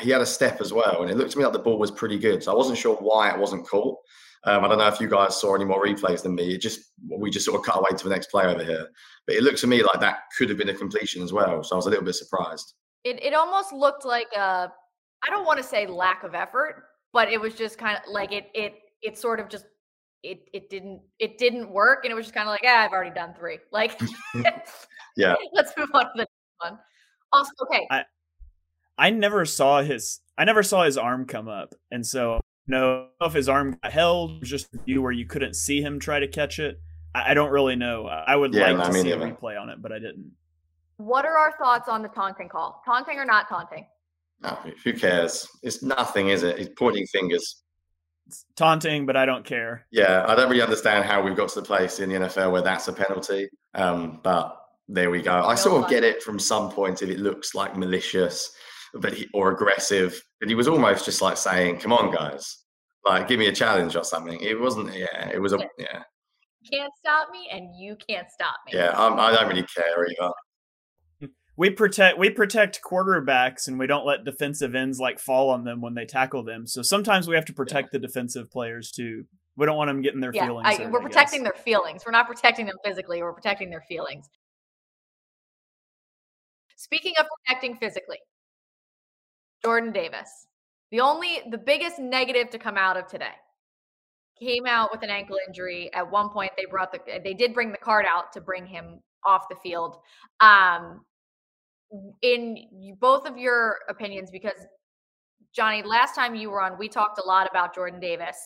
he 0.00 0.10
had 0.10 0.20
a 0.20 0.26
step 0.26 0.60
as 0.60 0.72
well, 0.72 1.02
and 1.02 1.10
it 1.10 1.16
looked 1.16 1.30
to 1.32 1.38
me 1.38 1.44
like 1.44 1.52
the 1.52 1.60
ball 1.60 1.78
was 1.78 1.92
pretty 1.92 2.18
good. 2.18 2.42
So 2.42 2.52
I 2.52 2.56
wasn't 2.56 2.78
sure 2.78 2.96
why 2.96 3.30
it 3.30 3.38
wasn't 3.38 3.66
caught. 3.68 3.96
Um, 4.46 4.64
I 4.64 4.68
don't 4.68 4.78
know 4.78 4.88
if 4.88 5.00
you 5.00 5.08
guys 5.08 5.40
saw 5.40 5.54
any 5.54 5.64
more 5.64 5.84
replays 5.84 6.22
than 6.22 6.34
me. 6.34 6.54
It 6.54 6.60
just 6.60 6.92
we 7.08 7.30
just 7.30 7.46
sort 7.46 7.58
of 7.58 7.64
cut 7.64 7.78
away 7.78 7.96
to 7.96 8.04
the 8.04 8.10
next 8.10 8.30
play 8.30 8.44
over 8.44 8.62
here, 8.62 8.88
but 9.26 9.36
it 9.36 9.42
looked 9.42 9.58
to 9.58 9.66
me 9.66 9.82
like 9.82 10.00
that 10.00 10.24
could 10.36 10.48
have 10.50 10.58
been 10.58 10.68
a 10.68 10.74
completion 10.74 11.22
as 11.22 11.32
well. 11.32 11.62
So 11.64 11.74
I 11.74 11.76
was 11.76 11.86
a 11.86 11.90
little 11.90 12.04
bit 12.04 12.14
surprised. 12.14 12.74
It 13.04 13.22
it 13.22 13.34
almost 13.34 13.72
looked 13.72 14.04
like 14.04 14.28
a 14.36 14.70
I 15.26 15.30
don't 15.30 15.46
want 15.46 15.58
to 15.58 15.62
say 15.64 15.86
lack 15.86 16.24
of 16.24 16.34
effort, 16.34 16.84
but 17.12 17.30
it 17.30 17.40
was 17.40 17.54
just 17.54 17.78
kind 17.78 17.96
of 17.96 18.02
like 18.12 18.32
it 18.32 18.50
it 18.54 18.74
it 19.02 19.18
sort 19.18 19.40
of 19.40 19.48
just 19.48 19.64
it 20.22 20.48
it 20.52 20.68
didn't 20.68 21.00
it 21.18 21.38
didn't 21.38 21.70
work, 21.70 22.04
and 22.04 22.12
it 22.12 22.14
was 22.14 22.26
just 22.26 22.34
kind 22.34 22.46
of 22.46 22.52
like 22.52 22.62
yeah, 22.62 22.84
I've 22.84 22.92
already 22.92 23.14
done 23.14 23.34
three. 23.34 23.58
Like 23.72 23.98
yeah, 25.16 25.34
let's 25.54 25.72
move 25.76 25.88
on 25.94 26.04
to 26.04 26.10
the 26.14 26.18
next 26.18 26.32
one. 26.58 26.78
Also, 27.32 27.50
okay. 27.62 27.86
I 27.90 28.04
I 28.98 29.10
never 29.10 29.46
saw 29.46 29.82
his 29.82 30.20
I 30.36 30.44
never 30.44 30.62
saw 30.62 30.84
his 30.84 30.98
arm 30.98 31.26
come 31.26 31.48
up, 31.48 31.74
and 31.90 32.06
so 32.06 32.40
know 32.66 33.08
if 33.20 33.32
his 33.32 33.48
arm 33.48 33.78
got 33.82 33.92
held, 33.92 34.42
just 34.44 34.74
a 34.74 34.78
view 34.78 35.02
where 35.02 35.12
you 35.12 35.26
couldn't 35.26 35.54
see 35.54 35.80
him 35.80 35.98
try 35.98 36.18
to 36.18 36.28
catch 36.28 36.58
it. 36.58 36.80
I, 37.14 37.30
I 37.30 37.34
don't 37.34 37.50
really 37.50 37.76
know. 37.76 38.06
I 38.06 38.36
would 38.36 38.54
yeah, 38.54 38.70
like 38.70 38.90
to 38.90 39.00
see 39.00 39.10
a 39.12 39.16
replay 39.16 39.60
on 39.60 39.68
it, 39.68 39.80
but 39.82 39.92
I 39.92 39.98
didn't. 39.98 40.30
What 40.96 41.24
are 41.24 41.36
our 41.36 41.56
thoughts 41.58 41.88
on 41.88 42.02
the 42.02 42.08
taunting 42.08 42.48
call? 42.48 42.82
Taunting 42.84 43.18
or 43.18 43.24
not 43.24 43.48
taunting? 43.48 43.86
No, 44.42 44.58
who 44.84 44.92
cares? 44.92 45.48
It's 45.62 45.82
nothing, 45.82 46.28
is 46.28 46.42
it? 46.42 46.58
He's 46.58 46.68
pointing 46.70 47.06
fingers. 47.06 47.62
It's 48.26 48.44
taunting, 48.56 49.06
but 49.06 49.16
I 49.16 49.26
don't 49.26 49.44
care. 49.44 49.86
Yeah, 49.90 50.24
I 50.26 50.34
don't 50.34 50.48
really 50.48 50.62
understand 50.62 51.04
how 51.04 51.22
we've 51.22 51.36
got 51.36 51.48
to 51.50 51.60
the 51.60 51.66
place 51.66 51.98
in 52.00 52.10
the 52.10 52.16
NFL 52.16 52.52
where 52.52 52.62
that's 52.62 52.88
a 52.88 52.92
penalty. 52.92 53.48
Um, 53.74 54.20
but 54.22 54.56
there 54.88 55.10
we 55.10 55.20
go. 55.20 55.32
I 55.32 55.50
no 55.50 55.54
sort 55.56 55.84
of 55.84 55.90
get 55.90 56.04
it 56.04 56.22
from 56.22 56.38
some 56.38 56.70
point 56.70 57.02
if 57.02 57.08
it 57.08 57.18
looks 57.18 57.54
like 57.54 57.76
malicious 57.76 58.54
but 58.94 59.12
he, 59.12 59.28
or 59.34 59.50
aggressive. 59.50 60.20
But 60.44 60.50
he 60.50 60.54
was 60.54 60.68
almost 60.68 61.06
just 61.06 61.22
like 61.22 61.38
saying, 61.38 61.78
"Come 61.78 61.90
on, 61.90 62.14
guys, 62.14 62.64
like 63.06 63.28
give 63.28 63.38
me 63.38 63.46
a 63.46 63.52
challenge 63.52 63.96
or 63.96 64.04
something." 64.04 64.38
It 64.42 64.60
wasn't. 64.60 64.94
Yeah, 64.94 65.30
it 65.30 65.40
was 65.40 65.54
a 65.54 65.58
yeah. 65.78 66.02
Can't 66.70 66.92
stop 66.98 67.30
me, 67.30 67.48
and 67.50 67.70
you 67.74 67.96
can't 68.06 68.30
stop 68.30 68.56
me. 68.66 68.74
Yeah, 68.74 68.92
I'm, 68.94 69.18
I 69.18 69.30
do 69.30 69.36
not 69.36 69.48
really 69.48 69.66
care 69.74 70.06
either. 70.06 70.30
Hmm. 71.20 71.26
We 71.56 71.70
protect 71.70 72.18
we 72.18 72.28
protect 72.28 72.82
quarterbacks, 72.82 73.68
and 73.68 73.78
we 73.78 73.86
don't 73.86 74.04
let 74.04 74.24
defensive 74.24 74.74
ends 74.74 75.00
like 75.00 75.18
fall 75.18 75.48
on 75.48 75.64
them 75.64 75.80
when 75.80 75.94
they 75.94 76.04
tackle 76.04 76.42
them. 76.42 76.66
So 76.66 76.82
sometimes 76.82 77.26
we 77.26 77.36
have 77.36 77.46
to 77.46 77.54
protect 77.54 77.88
yeah. 77.88 77.98
the 77.98 78.06
defensive 78.06 78.50
players 78.50 78.90
too. 78.90 79.24
We 79.56 79.64
don't 79.64 79.78
want 79.78 79.88
them 79.88 80.02
getting 80.02 80.20
their 80.20 80.34
yeah, 80.34 80.44
feelings. 80.44 80.78
I, 80.78 80.90
we're 80.90 81.00
protecting 81.00 81.42
their 81.42 81.54
feelings. 81.54 82.02
We're 82.04 82.12
not 82.12 82.26
protecting 82.26 82.66
them 82.66 82.76
physically. 82.84 83.22
We're 83.22 83.32
protecting 83.32 83.70
their 83.70 83.84
feelings. 83.88 84.28
Speaking 86.76 87.14
of 87.18 87.24
protecting 87.46 87.76
physically, 87.76 88.18
Jordan 89.64 89.92
Davis. 89.92 90.46
The 90.90 91.00
only, 91.00 91.40
the 91.50 91.58
biggest 91.58 91.98
negative 91.98 92.50
to 92.50 92.58
come 92.58 92.76
out 92.76 92.96
of 92.96 93.06
today 93.06 93.34
came 94.40 94.66
out 94.66 94.90
with 94.92 95.02
an 95.02 95.10
ankle 95.10 95.36
injury. 95.48 95.92
At 95.94 96.10
one 96.10 96.28
point, 96.28 96.52
they 96.56 96.64
brought 96.70 96.92
the, 96.92 97.00
they 97.22 97.34
did 97.34 97.54
bring 97.54 97.72
the 97.72 97.78
card 97.78 98.04
out 98.08 98.32
to 98.34 98.40
bring 98.40 98.66
him 98.66 99.00
off 99.24 99.48
the 99.48 99.56
field. 99.56 99.96
Um, 100.40 101.00
in 102.22 102.58
both 103.00 103.26
of 103.26 103.38
your 103.38 103.76
opinions, 103.88 104.30
because 104.30 104.66
Jonny, 105.54 105.82
last 105.82 106.14
time 106.14 106.34
you 106.34 106.50
were 106.50 106.60
on, 106.60 106.76
we 106.78 106.88
talked 106.88 107.18
a 107.18 107.26
lot 107.26 107.48
about 107.48 107.74
Jordan 107.74 108.00
Davis 108.00 108.36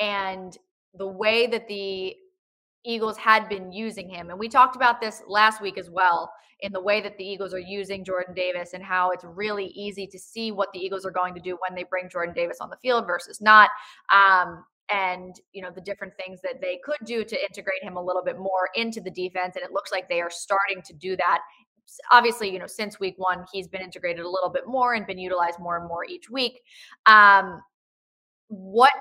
and 0.00 0.56
the 0.94 1.06
way 1.06 1.46
that 1.46 1.68
the 1.68 2.14
Eagles 2.88 3.18
had 3.18 3.48
been 3.48 3.70
using 3.70 4.08
him. 4.08 4.30
And 4.30 4.38
we 4.38 4.48
talked 4.48 4.74
about 4.74 5.00
this 5.00 5.22
last 5.28 5.60
week 5.60 5.76
as 5.76 5.90
well 5.90 6.32
in 6.60 6.72
the 6.72 6.80
way 6.80 7.00
that 7.02 7.18
the 7.18 7.24
Eagles 7.24 7.52
are 7.52 7.60
using 7.60 8.02
Jordan 8.02 8.34
Davis 8.34 8.72
and 8.72 8.82
how 8.82 9.10
it's 9.10 9.24
really 9.24 9.66
easy 9.66 10.06
to 10.06 10.18
see 10.18 10.50
what 10.50 10.72
the 10.72 10.80
Eagles 10.80 11.04
are 11.04 11.10
going 11.10 11.34
to 11.34 11.40
do 11.40 11.58
when 11.66 11.76
they 11.76 11.84
bring 11.84 12.08
Jordan 12.08 12.34
Davis 12.34 12.58
on 12.60 12.70
the 12.70 12.78
field 12.78 13.06
versus 13.06 13.40
not. 13.40 13.68
Um, 14.12 14.64
and 14.90 15.36
you 15.52 15.60
know 15.60 15.70
the 15.70 15.82
different 15.82 16.14
things 16.16 16.40
that 16.42 16.62
they 16.62 16.80
could 16.82 16.96
do 17.04 17.22
to 17.22 17.44
integrate 17.44 17.82
him 17.82 17.98
a 17.98 18.02
little 18.02 18.22
bit 18.24 18.38
more 18.38 18.70
into 18.74 19.02
the 19.02 19.10
defense 19.10 19.54
and 19.54 19.62
it 19.62 19.70
looks 19.70 19.92
like 19.92 20.08
they 20.08 20.22
are 20.22 20.30
starting 20.30 20.80
to 20.82 20.94
do 20.94 21.14
that 21.14 21.40
obviously 22.10 22.50
you 22.50 22.58
know 22.58 22.66
since 22.66 22.98
week 22.98 23.14
one 23.18 23.44
he's 23.52 23.68
been 23.68 23.82
integrated 23.82 24.24
a 24.24 24.30
little 24.30 24.48
bit 24.48 24.62
more 24.66 24.94
and 24.94 25.06
been 25.06 25.18
utilized 25.18 25.58
more 25.60 25.76
and 25.76 25.86
more 25.86 26.06
each 26.06 26.30
week 26.30 26.62
um, 27.04 27.60
what 28.48 28.92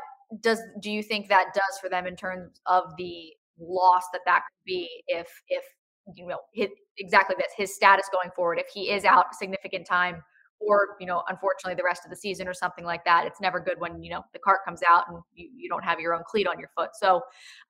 does 0.42 0.60
do 0.82 0.92
you 0.92 1.02
think 1.02 1.30
that 1.30 1.54
does 1.54 1.80
for 1.82 1.90
them 1.90 2.06
in 2.06 2.18
terms 2.18 2.60
of 2.66 2.84
the 2.98 3.32
loss 3.60 4.04
that 4.14 4.22
that 4.26 4.40
could 4.40 4.66
be 4.66 4.90
if 5.08 5.28
if 5.50 5.64
you 6.16 6.28
know 6.28 6.38
his, 6.54 6.70
exactly 6.98 7.36
this 7.38 7.52
his 7.58 7.74
status 7.74 8.08
going 8.12 8.30
forward 8.36 8.60
if 8.60 8.68
he 8.74 8.92
is 8.92 9.04
out 9.04 9.26
significant 9.34 9.86
time 9.86 10.22
or 10.60 10.96
you 11.00 11.06
know 11.06 11.24
unfortunately 11.30 11.76
the 11.76 11.84
rest 11.84 12.04
of 12.06 12.10
the 12.10 12.16
season 12.16 12.48
or 12.48 12.54
something 12.54 12.86
like 12.86 13.04
that 13.06 13.26
it's 13.26 13.42
never 13.42 13.60
good 13.60 13.80
when 13.80 14.02
you 14.02 14.10
know 14.10 14.24
the 14.34 14.40
cart 14.40 14.60
comes 14.66 14.82
out 14.90 15.04
and 15.10 15.20
you, 15.34 15.50
you 15.56 15.70
don't 15.70 15.84
have 15.84 16.00
your 16.00 16.16
own 16.16 16.24
cleat 16.28 16.48
on 16.48 16.60
your 16.60 16.70
foot. 16.76 16.90
So 16.94 17.22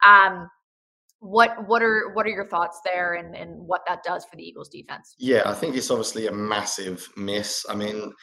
um 0.06 0.47
what 1.19 1.67
what 1.67 1.82
are 1.82 2.13
what 2.13 2.26
are 2.28 2.30
your 2.30 2.47
thoughts 2.47 2.80
there 2.86 3.15
and 3.15 3.36
and 3.36 3.67
what 3.67 3.82
that 3.88 4.04
does 4.04 4.26
for 4.26 4.36
the 4.36 4.43
eagles 4.43 4.69
defense? 4.69 5.15
Yeah 5.17 5.43
i 5.45 5.54
think 5.54 5.76
it's 5.76 5.89
obviously 5.89 6.28
a 6.28 6.32
massive 6.32 7.08
miss. 7.17 7.65
I 7.69 7.76
mean 7.76 8.13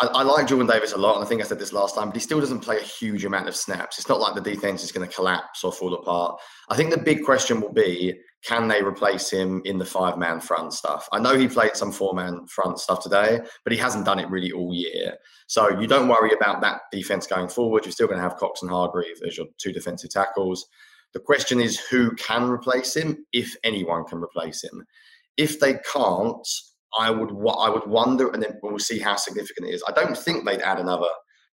I, 0.00 0.06
I, 0.06 0.22
like 0.22 0.46
Jordan 0.46 0.66
Davis 0.66 0.92
a 0.92 0.96
lot, 0.96 1.16
and 1.16 1.24
I 1.24 1.28
think 1.28 1.42
I 1.42 1.44
said 1.44 1.58
this 1.58 1.74
last 1.74 1.94
time, 1.94 2.06
but 2.06 2.16
he 2.16 2.20
still 2.20 2.40
doesn't 2.40 2.60
play 2.60 2.78
a 2.78 2.82
huge 2.82 3.26
amount 3.26 3.48
of 3.48 3.54
snaps. 3.54 3.98
It's 3.98 4.08
not 4.08 4.18
like 4.18 4.34
the 4.34 4.40
defense 4.40 4.82
is 4.82 4.92
going 4.92 5.06
to 5.06 5.14
collapse 5.14 5.62
or 5.62 5.72
fall 5.72 5.92
apart. 5.92 6.40
I 6.70 6.76
think 6.76 6.90
the 6.90 6.98
big 6.98 7.22
question 7.22 7.60
will 7.60 7.72
be 7.72 8.18
can 8.42 8.68
they 8.68 8.82
replace 8.82 9.30
him 9.30 9.60
in 9.66 9.76
the 9.76 9.84
five 9.84 10.16
man 10.16 10.40
front 10.40 10.72
stuff? 10.72 11.06
I 11.12 11.18
know 11.18 11.36
he 11.36 11.46
played 11.46 11.76
some 11.76 11.92
four 11.92 12.14
man 12.14 12.46
front 12.46 12.78
stuff 12.78 13.02
today, 13.02 13.40
but 13.64 13.72
he 13.74 13.78
hasn't 13.78 14.06
done 14.06 14.18
it 14.18 14.30
really 14.30 14.52
all 14.52 14.72
year. 14.72 15.18
So 15.46 15.78
you 15.78 15.86
don't 15.86 16.08
worry 16.08 16.32
about 16.32 16.62
that 16.62 16.82
defense 16.90 17.26
going 17.26 17.48
forward. 17.48 17.84
You're 17.84 17.92
still 17.92 18.06
going 18.06 18.18
to 18.18 18.22
have 18.22 18.36
Cox 18.36 18.62
and 18.62 18.70
Hargrave 18.70 19.20
as 19.26 19.36
your 19.36 19.48
two 19.58 19.72
defensive 19.72 20.10
tackles. 20.10 20.66
The 21.12 21.20
question 21.20 21.60
is 21.60 21.78
who 21.78 22.14
can 22.14 22.48
replace 22.48 22.96
him, 22.96 23.26
if 23.32 23.54
anyone 23.64 24.04
can 24.04 24.22
replace 24.22 24.64
him. 24.64 24.86
If 25.36 25.60
they 25.60 25.74
can't, 25.92 26.46
I 26.98 27.10
would 27.10 27.30
I 27.30 27.70
would 27.70 27.86
wonder, 27.86 28.30
and 28.30 28.42
then 28.42 28.58
we'll 28.62 28.78
see 28.78 28.98
how 28.98 29.16
significant 29.16 29.68
it 29.68 29.74
is. 29.74 29.84
I 29.86 29.92
don't 29.92 30.16
think 30.16 30.44
they'd 30.44 30.60
add 30.60 30.78
another 30.78 31.08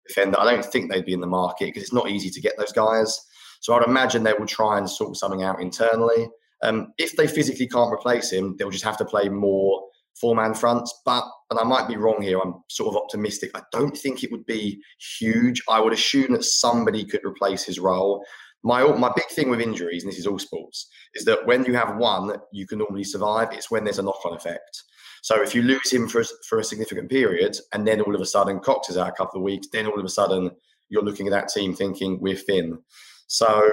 defender. 0.07 0.38
I 0.38 0.51
don't 0.51 0.64
think 0.64 0.90
they'd 0.90 1.05
be 1.05 1.12
in 1.12 1.20
the 1.20 1.27
market 1.27 1.66
because 1.66 1.83
it's 1.83 1.92
not 1.92 2.11
easy 2.11 2.31
to 2.31 2.40
get 2.40 2.57
those 2.57 2.72
guys. 2.72 3.18
So 3.61 3.75
I'd 3.75 3.87
imagine 3.87 4.22
they 4.22 4.33
will 4.33 4.46
try 4.46 4.79
and 4.79 4.88
sort 4.88 5.16
something 5.16 5.42
out 5.42 5.61
internally. 5.61 6.29
Um, 6.62 6.92
if 6.99 7.16
they 7.16 7.27
physically 7.27 7.66
can't 7.66 7.92
replace 7.92 8.33
him, 8.33 8.57
they'll 8.59 8.70
just 8.70 8.85
have 8.85 8.96
to 8.99 9.05
play 9.05 9.29
more 9.29 9.83
four 10.20 10.35
man 10.35 10.55
fronts. 10.55 10.94
But, 11.05 11.25
and 11.51 11.59
I 11.59 11.64
might 11.64 11.88
be 11.88 11.96
wrong 11.96 12.22
here, 12.22 12.40
I'm 12.40 12.55
sort 12.68 12.94
of 12.94 13.03
optimistic. 13.03 13.51
I 13.55 13.62
don't 13.72 13.96
think 13.96 14.22
it 14.22 14.33
would 14.33 14.46
be 14.46 14.83
huge. 15.18 15.62
I 15.68 15.81
would 15.81 15.92
assume 15.92 16.33
that 16.33 16.44
somebody 16.44 17.05
could 17.05 17.25
replace 17.25 17.64
his 17.64 17.79
role. 17.79 18.25
My, 18.62 18.83
my 18.96 19.12
big 19.14 19.29
thing 19.29 19.49
with 19.51 19.61
injuries, 19.61 20.03
and 20.03 20.11
this 20.11 20.18
is 20.18 20.27
all 20.27 20.38
sports, 20.38 20.88
is 21.14 21.25
that 21.27 21.46
when 21.46 21.64
you 21.64 21.75
have 21.75 21.96
one, 21.99 22.37
you 22.53 22.66
can 22.66 22.79
normally 22.79 23.05
survive. 23.05 23.53
It's 23.53 23.70
when 23.70 23.85
there's 23.85 23.99
a 23.99 24.03
knock 24.03 24.25
on 24.25 24.35
effect. 24.35 24.83
So 25.27 25.43
if 25.43 25.57
you 25.57 25.62
lose 25.62 25.93
him 25.93 26.07
for, 26.07 26.23
for 26.49 26.61
a 26.61 26.65
significant 26.65 27.11
period, 27.11 27.57
and 27.73 27.85
then 27.85 28.01
all 28.01 28.15
of 28.15 28.21
a 28.21 28.25
sudden 28.25 28.61
Cox 28.61 28.89
is 28.89 28.97
out 28.97 29.09
a 29.09 29.12
couple 29.12 29.41
of 29.41 29.43
weeks, 29.43 29.67
then 29.73 29.89
all 29.89 29.99
of 29.99 30.05
a 30.05 30.09
sudden 30.09 30.53
you're 30.89 31.03
looking 31.03 31.27
at 31.27 31.33
that 31.33 31.49
team 31.49 31.75
thinking 31.75 32.21
we're 32.21 32.37
thin. 32.37 32.79
So 33.27 33.69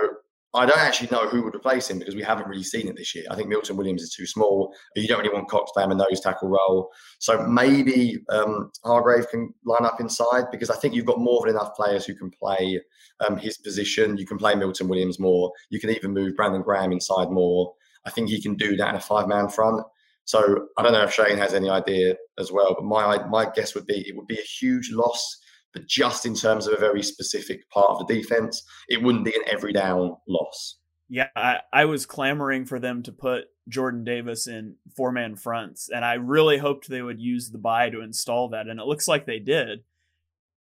I 0.55 0.65
don't 0.65 0.79
actually 0.79 1.09
know 1.11 1.27
who 1.27 1.43
would 1.43 1.53
replace 1.53 1.91
him 1.91 1.99
because 1.99 2.15
we 2.15 2.23
haven't 2.23 2.47
really 2.47 2.63
seen 2.63 2.87
it 2.87 2.95
this 2.95 3.13
year. 3.13 3.25
I 3.29 3.35
think 3.35 3.49
Milton 3.49 3.77
Williams 3.77 4.01
is 4.01 4.15
too 4.15 4.25
small. 4.25 4.73
You 4.95 5.07
don't 5.07 5.19
really 5.19 5.31
want 5.31 5.47
Cox 5.47 5.71
to 5.73 5.81
have 5.81 5.91
a 5.91 5.95
nose 5.95 6.21
tackle 6.21 6.49
role. 6.49 6.89
So 7.19 7.45
maybe 7.45 8.17
um, 8.29 8.71
Hargrave 8.83 9.29
can 9.29 9.53
line 9.63 9.85
up 9.85 10.01
inside 10.01 10.45
because 10.51 10.71
I 10.71 10.75
think 10.77 10.95
you've 10.95 11.05
got 11.05 11.19
more 11.19 11.45
than 11.45 11.55
enough 11.55 11.75
players 11.75 12.03
who 12.03 12.15
can 12.15 12.31
play 12.31 12.81
um, 13.27 13.37
his 13.37 13.59
position. 13.59 14.17
You 14.17 14.25
can 14.25 14.39
play 14.39 14.55
Milton 14.55 14.87
Williams 14.87 15.19
more. 15.19 15.51
You 15.69 15.79
can 15.79 15.91
even 15.91 16.15
move 16.15 16.35
Brandon 16.35 16.63
Graham 16.63 16.91
inside 16.91 17.29
more. 17.29 17.75
I 18.07 18.09
think 18.09 18.29
he 18.29 18.41
can 18.41 18.55
do 18.55 18.75
that 18.77 18.89
in 18.89 18.95
a 18.95 18.99
five 18.99 19.27
man 19.27 19.49
front. 19.49 19.85
So 20.25 20.67
I 20.77 20.83
don't 20.83 20.93
know 20.93 21.03
if 21.03 21.13
Shane 21.13 21.37
has 21.37 21.53
any 21.53 21.69
idea 21.69 22.15
as 22.39 22.51
well, 22.51 22.75
but 22.75 22.85
my 22.85 23.25
my 23.27 23.49
guess 23.53 23.75
would 23.75 23.85
be 23.85 24.07
it 24.07 24.15
would 24.15 24.27
be 24.27 24.39
a 24.39 24.47
huge 24.59 24.91
loss 24.91 25.39
but 25.73 25.87
just 25.87 26.25
in 26.25 26.35
terms 26.35 26.67
of 26.67 26.73
a 26.73 26.79
very 26.79 27.03
specific 27.03 27.67
part 27.69 27.89
of 27.89 28.07
the 28.07 28.13
defense, 28.13 28.63
it 28.87 29.01
wouldn't 29.01 29.25
be 29.25 29.35
an 29.35 29.41
every 29.47 29.73
down 29.73 30.15
loss. 30.27 30.77
Yeah, 31.09 31.29
I, 31.35 31.59
I 31.73 31.85
was 31.85 32.05
clamoring 32.05 32.65
for 32.65 32.79
them 32.79 33.03
to 33.03 33.11
put 33.11 33.45
Jordan 33.67 34.03
Davis 34.03 34.47
in 34.47 34.75
four 34.95 35.11
man 35.11 35.35
fronts, 35.35 35.89
and 35.93 36.05
I 36.05 36.13
really 36.13 36.59
hoped 36.59 36.87
they 36.87 37.01
would 37.01 37.19
use 37.19 37.49
the 37.49 37.57
bye 37.57 37.89
to 37.89 38.01
install 38.01 38.49
that, 38.49 38.67
and 38.67 38.79
it 38.79 38.85
looks 38.85 39.07
like 39.07 39.25
they 39.25 39.39
did. 39.39 39.79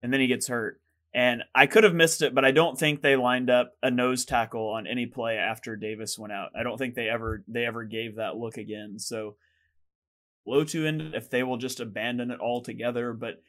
And 0.02 0.12
then 0.12 0.20
he 0.20 0.28
gets 0.28 0.48
hurt. 0.48 0.80
And 1.12 1.42
I 1.54 1.66
could 1.66 1.82
have 1.82 1.94
missed 1.94 2.22
it, 2.22 2.34
but 2.34 2.44
I 2.44 2.52
don't 2.52 2.78
think 2.78 3.02
they 3.02 3.16
lined 3.16 3.50
up 3.50 3.74
a 3.82 3.90
nose 3.90 4.24
tackle 4.24 4.68
on 4.68 4.86
any 4.86 5.06
play 5.06 5.36
after 5.36 5.74
Davis 5.74 6.18
went 6.18 6.32
out. 6.32 6.50
I 6.54 6.62
don't 6.62 6.78
think 6.78 6.94
they 6.94 7.08
ever 7.08 7.42
they 7.48 7.66
ever 7.66 7.84
gave 7.84 8.16
that 8.16 8.36
look 8.36 8.56
again. 8.56 8.98
So 8.98 9.36
low 10.46 10.64
to 10.64 10.86
end 10.86 11.14
if 11.14 11.28
they 11.28 11.42
will 11.42 11.56
just 11.56 11.80
abandon 11.80 12.30
it 12.30 12.40
altogether. 12.40 13.12
But 13.12 13.42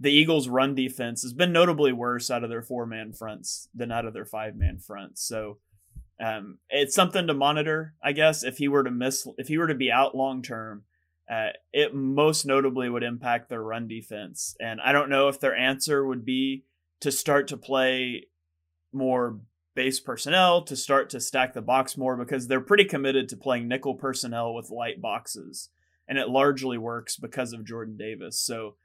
the 0.00 0.10
Eagles' 0.10 0.48
run 0.48 0.74
defense 0.74 1.22
has 1.22 1.32
been 1.32 1.52
notably 1.52 1.92
worse 1.92 2.30
out 2.30 2.42
of 2.42 2.50
their 2.50 2.62
four 2.62 2.86
man 2.86 3.12
fronts 3.12 3.68
than 3.72 3.92
out 3.92 4.04
of 4.04 4.12
their 4.12 4.26
five 4.26 4.56
man 4.56 4.78
fronts. 4.78 5.22
So 5.22 5.58
um, 6.20 6.58
it's 6.70 6.94
something 6.94 7.26
to 7.26 7.34
monitor, 7.34 7.94
I 8.02 8.12
guess. 8.12 8.42
If 8.42 8.58
he 8.58 8.68
were 8.68 8.82
to 8.82 8.90
miss, 8.90 9.26
if 9.38 9.48
he 9.48 9.58
were 9.58 9.68
to 9.68 9.74
be 9.74 9.92
out 9.92 10.16
long 10.16 10.42
term, 10.42 10.82
uh, 11.30 11.48
it 11.72 11.94
most 11.94 12.46
notably 12.46 12.88
would 12.88 13.02
impact 13.02 13.48
their 13.48 13.62
run 13.62 13.86
defense. 13.88 14.56
And 14.60 14.80
I 14.80 14.92
don't 14.92 15.10
know 15.10 15.28
if 15.28 15.40
their 15.40 15.56
answer 15.56 16.04
would 16.04 16.24
be 16.24 16.64
to 17.00 17.12
start 17.12 17.48
to 17.48 17.56
play 17.56 18.26
more 18.92 19.38
base 19.74 20.00
personnel, 20.00 20.62
to 20.62 20.76
start 20.76 21.10
to 21.10 21.20
stack 21.20 21.52
the 21.52 21.62
box 21.62 21.96
more, 21.96 22.16
because 22.16 22.48
they're 22.48 22.60
pretty 22.60 22.84
committed 22.84 23.28
to 23.28 23.36
playing 23.36 23.68
nickel 23.68 23.94
personnel 23.94 24.54
with 24.54 24.70
light 24.70 25.00
boxes. 25.00 25.68
And 26.08 26.18
it 26.18 26.28
largely 26.28 26.78
works 26.78 27.16
because 27.16 27.52
of 27.52 27.64
Jordan 27.64 27.96
Davis. 27.96 28.40
So 28.40 28.76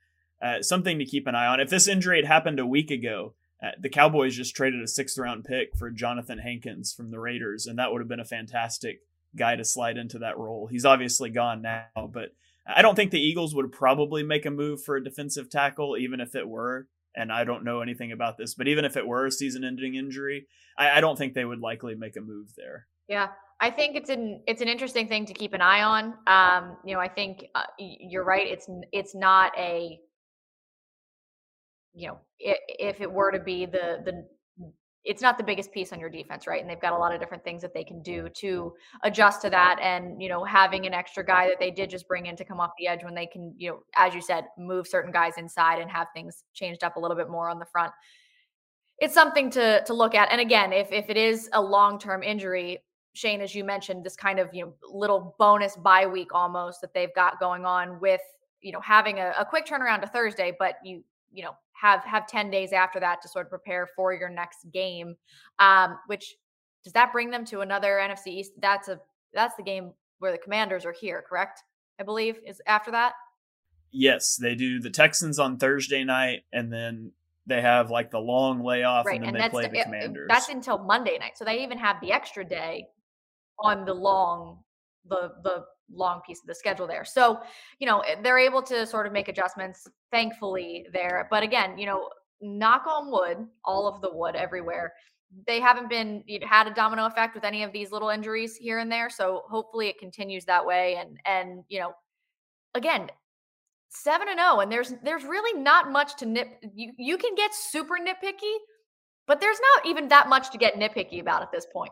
uh, 0.41 0.61
something 0.61 0.97
to 0.99 1.05
keep 1.05 1.27
an 1.27 1.35
eye 1.35 1.45
on. 1.45 1.59
If 1.59 1.69
this 1.69 1.87
injury 1.87 2.17
had 2.17 2.25
happened 2.25 2.59
a 2.59 2.65
week 2.65 2.91
ago, 2.91 3.33
uh, 3.63 3.69
the 3.79 3.89
Cowboys 3.89 4.35
just 4.35 4.55
traded 4.55 4.81
a 4.81 4.87
sixth 4.87 5.17
round 5.17 5.45
pick 5.45 5.75
for 5.77 5.91
Johnathan 5.91 6.41
Hankins 6.41 6.91
from 6.93 7.11
the 7.11 7.19
Raiders, 7.19 7.67
and 7.67 7.77
that 7.77 7.91
would 7.91 8.01
have 8.01 8.07
been 8.07 8.19
a 8.19 8.25
fantastic 8.25 9.01
guy 9.35 9.55
to 9.55 9.63
slide 9.63 9.97
into 9.97 10.19
that 10.19 10.37
role. 10.37 10.67
He's 10.67 10.83
obviously 10.83 11.29
gone 11.29 11.61
now, 11.61 12.09
but 12.11 12.33
I 12.65 12.81
don't 12.81 12.95
think 12.95 13.11
the 13.11 13.21
Eagles 13.21 13.53
would 13.55 13.71
probably 13.71 14.23
make 14.23 14.45
a 14.45 14.51
move 14.51 14.83
for 14.83 14.95
a 14.95 15.03
defensive 15.03 15.49
tackle, 15.49 15.95
even 15.95 16.19
if 16.19 16.35
it 16.35 16.49
were. 16.49 16.87
And 17.15 17.31
I 17.31 17.43
don't 17.43 17.63
know 17.63 17.81
anything 17.81 18.11
about 18.11 18.37
this, 18.37 18.53
but 18.53 18.67
even 18.67 18.85
if 18.85 18.95
it 18.95 19.05
were 19.05 19.25
a 19.25 19.31
season 19.31 19.63
ending 19.63 19.95
injury, 19.95 20.47
I, 20.77 20.97
I 20.97 21.01
don't 21.01 21.17
think 21.17 21.33
they 21.33 21.45
would 21.45 21.59
likely 21.59 21.95
make 21.95 22.15
a 22.15 22.21
move 22.21 22.53
there. 22.55 22.87
Yeah, 23.07 23.27
I 23.59 23.69
think 23.69 23.95
it's 23.97 24.09
an 24.09 24.41
it's 24.47 24.61
an 24.61 24.69
interesting 24.69 25.07
thing 25.07 25.25
to 25.25 25.33
keep 25.33 25.53
an 25.53 25.61
eye 25.61 25.83
on. 25.83 26.13
Um, 26.27 26.77
you 26.85 26.93
know, 26.93 27.01
I 27.01 27.09
think 27.09 27.45
uh, 27.53 27.63
you're 27.77 28.23
right. 28.23 28.47
It's 28.47 28.69
it's 28.93 29.13
not 29.13 29.51
a 29.57 29.99
you 31.93 32.07
know, 32.07 32.19
if, 32.39 32.57
if 32.67 33.01
it 33.01 33.11
were 33.11 33.31
to 33.31 33.39
be 33.39 33.65
the 33.65 34.01
the 34.03 34.25
it's 35.03 35.21
not 35.21 35.37
the 35.37 35.43
biggest 35.43 35.71
piece 35.71 35.91
on 35.91 35.99
your 35.99 36.09
defense, 36.09 36.45
right? 36.45 36.61
And 36.61 36.69
they've 36.69 36.79
got 36.79 36.93
a 36.93 36.97
lot 36.97 37.13
of 37.13 37.19
different 37.19 37.43
things 37.43 37.61
that 37.63 37.73
they 37.73 37.83
can 37.83 38.01
do 38.03 38.29
to 38.35 38.73
adjust 39.03 39.41
to 39.41 39.49
that. 39.49 39.79
And, 39.81 40.21
you 40.21 40.29
know, 40.29 40.43
having 40.43 40.85
an 40.85 40.93
extra 40.93 41.25
guy 41.25 41.47
that 41.47 41.59
they 41.59 41.71
did 41.71 41.89
just 41.89 42.07
bring 42.07 42.27
in 42.27 42.35
to 42.35 42.45
come 42.45 42.59
off 42.59 42.71
the 42.77 42.87
edge 42.87 43.03
when 43.03 43.15
they 43.15 43.25
can, 43.25 43.53
you 43.57 43.69
know, 43.69 43.79
as 43.95 44.13
you 44.13 44.21
said, 44.21 44.45
move 44.59 44.87
certain 44.87 45.11
guys 45.11 45.33
inside 45.37 45.79
and 45.79 45.89
have 45.89 46.07
things 46.13 46.43
changed 46.53 46.83
up 46.83 46.97
a 46.97 46.99
little 46.99 47.17
bit 47.17 47.29
more 47.29 47.49
on 47.49 47.57
the 47.57 47.65
front. 47.65 47.91
It's 48.99 49.15
something 49.15 49.49
to 49.51 49.83
to 49.85 49.93
look 49.93 50.13
at. 50.13 50.31
And 50.31 50.39
again, 50.39 50.71
if 50.71 50.91
if 50.91 51.09
it 51.09 51.17
is 51.17 51.49
a 51.53 51.61
long-term 51.61 52.21
injury, 52.21 52.83
Shane, 53.13 53.41
as 53.41 53.55
you 53.55 53.63
mentioned, 53.63 54.03
this 54.03 54.15
kind 54.15 54.37
of, 54.37 54.53
you 54.53 54.65
know, 54.65 54.73
little 54.87 55.35
bonus 55.39 55.75
bye 55.75 56.05
week 56.05 56.33
almost 56.35 56.79
that 56.81 56.93
they've 56.93 57.13
got 57.15 57.39
going 57.39 57.65
on 57.65 57.99
with, 57.99 58.21
you 58.61 58.71
know, 58.71 58.81
having 58.81 59.17
a, 59.17 59.33
a 59.39 59.43
quick 59.43 59.65
turnaround 59.65 60.01
to 60.01 60.07
Thursday, 60.07 60.55
but 60.59 60.75
you, 60.83 61.03
you 61.31 61.43
know, 61.43 61.51
have 61.81 62.03
have 62.03 62.27
10 62.27 62.51
days 62.51 62.73
after 62.73 62.99
that 62.99 63.21
to 63.21 63.27
sort 63.27 63.47
of 63.47 63.49
prepare 63.49 63.87
for 63.95 64.13
your 64.13 64.29
next 64.29 64.65
game 64.71 65.15
um 65.59 65.97
which 66.07 66.35
does 66.83 66.93
that 66.93 67.11
bring 67.11 67.29
them 67.29 67.43
to 67.45 67.61
another 67.61 67.99
NFC 68.01 68.27
East 68.27 68.51
that's 68.61 68.87
a 68.87 68.99
that's 69.33 69.55
the 69.55 69.63
game 69.63 69.93
where 70.19 70.31
the 70.31 70.37
commanders 70.37 70.85
are 70.85 70.93
here 70.93 71.23
correct 71.27 71.63
i 71.99 72.03
believe 72.03 72.37
is 72.45 72.61
after 72.67 72.91
that 72.91 73.13
yes 73.91 74.35
they 74.35 74.55
do 74.55 74.79
the 74.79 74.89
texans 74.89 75.39
on 75.39 75.57
thursday 75.57 76.03
night 76.03 76.41
and 76.53 76.71
then 76.71 77.11
they 77.47 77.61
have 77.61 77.89
like 77.89 78.11
the 78.11 78.19
long 78.19 78.63
layoff 78.63 79.05
right. 79.05 79.15
and 79.15 79.25
then 79.25 79.35
and 79.35 79.43
they 79.43 79.49
play 79.49 79.63
the, 79.63 79.69
the 79.69 79.83
commanders 79.83 80.27
that's 80.29 80.49
until 80.49 80.77
monday 80.77 81.17
night 81.17 81.37
so 81.37 81.43
they 81.43 81.63
even 81.63 81.77
have 81.77 81.99
the 82.01 82.11
extra 82.11 82.45
day 82.45 82.85
on 83.59 83.85
the 83.85 83.93
long 83.93 84.59
the 85.09 85.31
the 85.43 85.63
long 85.93 86.21
piece 86.25 86.41
of 86.41 86.47
the 86.47 86.55
schedule 86.55 86.87
there. 86.87 87.05
So, 87.05 87.39
you 87.79 87.87
know, 87.87 87.99
eh, 88.01 88.15
they're 88.23 88.39
able 88.39 88.61
to 88.63 88.85
sort 88.85 89.07
of 89.07 89.13
make 89.13 89.27
adjustments, 89.27 89.87
thankfully, 90.11 90.85
there. 90.93 91.27
But 91.29 91.43
again, 91.43 91.77
you 91.77 91.85
know, 91.85 92.09
knock 92.41 92.85
on 92.87 93.11
wood, 93.11 93.47
all 93.63 93.87
of 93.87 94.01
the 94.01 94.11
wood 94.11 94.35
everywhere. 94.35 94.93
They 95.47 95.59
haven't 95.59 95.89
been 95.89 96.23
had 96.43 96.67
a 96.67 96.73
domino 96.73 97.05
effect 97.05 97.35
with 97.35 97.45
any 97.45 97.63
of 97.63 97.71
these 97.71 97.91
little 97.91 98.09
injuries 98.09 98.55
here 98.55 98.79
and 98.79 98.91
there. 98.91 99.09
So 99.09 99.43
hopefully 99.49 99.87
it 99.87 99.99
continues 99.99 100.45
that 100.45 100.65
way. 100.65 100.95
And 100.95 101.17
and 101.25 101.63
you 101.69 101.79
know, 101.79 101.93
again, 102.75 103.09
seven 103.89 104.27
and 104.27 104.39
zero, 104.39 104.51
oh, 104.53 104.59
and 104.59 104.71
there's 104.71 104.93
there's 105.03 105.23
really 105.23 105.61
not 105.61 105.91
much 105.91 106.17
to 106.17 106.25
nip. 106.25 106.47
You 106.73 106.91
you 106.97 107.17
can 107.17 107.35
get 107.35 107.53
super 107.53 107.95
nitpicky, 107.95 108.55
but 109.25 109.39
there's 109.39 109.59
not 109.75 109.85
even 109.85 110.09
that 110.09 110.27
much 110.27 110.51
to 110.51 110.57
get 110.57 110.75
nitpicky 110.75 111.21
about 111.21 111.41
at 111.41 111.51
this 111.51 111.67
point. 111.71 111.91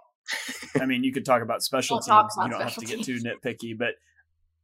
I 0.80 0.86
mean, 0.86 1.04
you 1.04 1.12
could 1.12 1.26
talk 1.26 1.42
about 1.42 1.64
special 1.64 1.96
we'll 1.96 2.02
teams. 2.02 2.36
About 2.36 2.46
you 2.46 2.52
don't 2.52 2.62
have 2.62 2.76
to 2.76 2.86
get 2.86 3.04
too 3.04 3.20
nitpicky, 3.20 3.78
but 3.78 3.96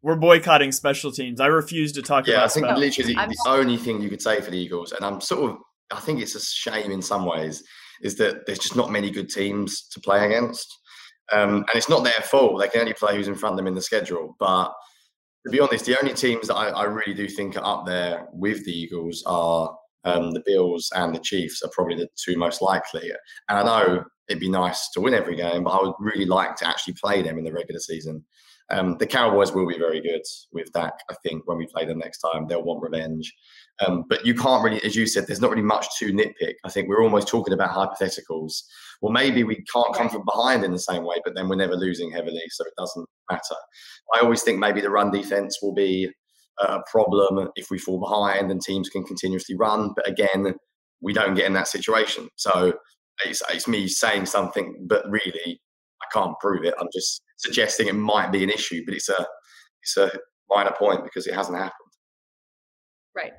we're 0.02 0.16
boycotting 0.16 0.72
special 0.72 1.12
teams. 1.12 1.42
I 1.42 1.48
refuse 1.48 1.92
to 1.94 2.02
talk 2.02 2.28
yeah, 2.28 2.36
about. 2.36 2.40
Yeah, 2.42 2.46
I 2.46 2.50
think 2.50 2.66
special. 2.66 2.80
literally 2.80 3.14
the, 3.14 3.28
the 3.44 3.50
only 3.50 3.78
thing 3.78 4.02
you 4.02 4.10
could 4.10 4.22
say 4.22 4.42
for 4.42 4.52
the 4.52 4.58
Eagles, 4.58 4.92
and 4.92 5.04
I'm 5.04 5.20
sort 5.20 5.52
of, 5.52 5.58
I 5.92 6.00
think 6.00 6.22
it's 6.22 6.36
a 6.36 6.40
shame 6.40 6.92
in 6.92 7.02
some 7.02 7.26
ways, 7.26 7.64
is 8.02 8.16
that 8.18 8.46
there's 8.46 8.60
just 8.60 8.76
not 8.76 8.92
many 8.92 9.10
good 9.10 9.30
teams 9.30 9.88
to 9.90 10.00
play 10.00 10.26
against. 10.26 10.68
Um, 11.32 11.56
and 11.56 11.70
it's 11.74 11.90
not 11.90 12.04
their 12.04 12.14
fault. 12.14 12.62
They 12.62 12.68
can 12.68 12.82
only 12.82 12.94
play 12.94 13.16
who's 13.16 13.28
in 13.28 13.36
front 13.36 13.54
of 13.54 13.58
them 13.58 13.68
in 13.68 13.74
the 13.74 13.82
schedule. 13.82 14.36
But 14.40 14.72
to 15.46 15.52
be 15.52 15.60
honest, 15.60 15.86
the 15.86 16.00
only 16.00 16.14
teams 16.14 16.48
that 16.48 16.56
I, 16.56 16.70
I 16.70 16.84
really 16.84 17.16
do 17.16 17.28
think 17.28 17.58
are 17.58 17.66
up 17.66 17.86
there 17.86 18.28
with 18.32 18.64
the 18.66 18.72
Eagles 18.72 19.24
are 19.26 19.76
um, 20.04 20.32
the 20.32 20.44
Bills 20.46 20.92
and 20.96 21.16
the 21.16 21.20
Chiefs 21.20 21.64
are 21.64 21.70
probably 21.70 21.96
the 21.96 22.10
two 22.16 22.38
most 22.38 22.62
likely. 22.62 23.12
And 23.50 23.58
I 23.58 23.64
know 23.64 24.04
it'd 24.28 24.40
be 24.40 24.50
nice 24.50 24.90
to 24.92 25.02
win 25.02 25.14
every 25.14 25.36
game, 25.36 25.64
but 25.64 25.72
I 25.72 25.84
would 25.84 25.96
really 26.00 26.26
like 26.26 26.56
to 26.58 26.68
actually 26.68 26.96
play 26.96 27.22
them 27.22 27.38
in 27.38 27.44
the 27.44 27.54
regular 27.54 27.80
season. 27.80 28.26
Um, 28.72 28.98
the 28.98 29.06
Cowboys 29.06 29.54
will 29.54 29.68
be 29.68 29.78
very 29.78 30.02
good 30.02 30.24
with 30.52 30.72
Dak. 30.74 30.94
I 31.10 31.16
think 31.24 31.48
when 31.48 31.58
we 31.58 31.68
play 31.68 31.86
them 31.86 32.00
next 32.00 32.20
time, 32.20 32.48
they'll 32.48 32.64
want 32.64 32.82
revenge. 32.82 33.32
Um, 33.86 34.06
but 34.10 34.26
you 34.26 34.34
can't 34.34 34.64
really, 34.64 34.84
as 34.84 34.96
you 34.96 35.06
said, 35.06 35.28
there's 35.28 35.42
not 35.42 35.52
really 35.52 35.62
much 35.62 35.86
to 36.00 36.12
nitpick. 36.12 36.56
I 36.64 36.70
think 36.70 36.88
we're 36.88 37.04
almost 37.04 37.28
talking 37.28 37.54
about 37.54 37.70
hypotheticals. 37.70 38.64
Well, 39.02 39.12
maybe 39.12 39.44
we 39.44 39.64
can't 39.72 39.94
come 39.94 40.10
from 40.10 40.24
behind 40.26 40.64
in 40.64 40.72
the 40.72 40.80
same 40.80 41.04
way, 41.04 41.18
but 41.24 41.36
then 41.36 41.48
we're 41.48 41.58
never 41.58 41.76
losing 41.76 42.10
heavily, 42.10 42.42
so 42.50 42.66
it 42.66 42.74
doesn't 42.78 43.08
matter. 43.30 43.56
I 44.16 44.22
always 44.22 44.42
think 44.42 44.58
maybe 44.58 44.82
the 44.82 44.90
run 44.90 45.12
defense 45.12 45.60
will 45.62 45.74
be 45.74 46.10
a 46.60 46.80
problem 46.90 47.50
if 47.56 47.70
we 47.70 47.78
fall 47.78 48.00
behind 48.00 48.50
and 48.50 48.62
teams 48.62 48.90
can 48.90 49.04
continuously 49.04 49.56
run. 49.56 49.92
But 49.96 50.08
again, 50.08 50.56
we 51.02 51.14
don't 51.14 51.36
get 51.36 51.46
in 51.46 51.54
that 51.54 51.68
situation. 51.68 52.30
So 52.38 52.74
it's, 53.24 53.42
it's 53.50 53.68
me 53.68 53.88
saying 53.88 54.26
something, 54.26 54.86
but 54.88 55.10
really 55.10 55.62
I 56.02 56.06
can't 56.14 56.38
prove 56.40 56.64
it. 56.66 56.74
I'm 56.80 56.90
just 56.94 57.22
suggesting 57.38 57.88
it 57.88 57.96
might 57.96 58.32
be 58.32 58.44
an 58.44 58.50
issue, 58.50 58.84
but 58.86 58.96
it's 58.96 59.10
a 59.10 59.26
it's 59.82 59.98
a 59.98 60.12
minor 60.50 60.74
point 60.78 61.04
because 61.04 61.28
it 61.28 61.34
hasn't 61.34 61.58
happened. 61.58 61.74
Right. 63.16 63.34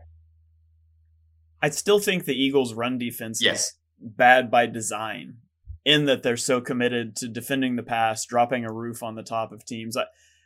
I 1.63 1.71
still 1.71 1.99
think 1.99 2.25
the 2.25 2.35
Eagles' 2.35 2.75
run 2.75 2.99
defense 2.99 3.43
yes. 3.43 3.61
is 3.61 3.73
bad 3.99 4.51
by 4.51 4.67
design 4.67 5.39
in 5.85 6.05
that 6.07 6.23
they're 6.23 6.37
so 6.37 6.61
committed 6.61 7.17
to 7.17 7.29
defending 7.29 7.77
the 7.77 7.83
pass, 7.83 8.27
dropping 8.27 8.65
a 8.65 8.73
roof 8.73 9.03
on 9.03 9.15
the 9.15 9.23
top 9.23 9.53
of 9.53 9.65
teams. 9.65 9.97
I, 9.97 10.05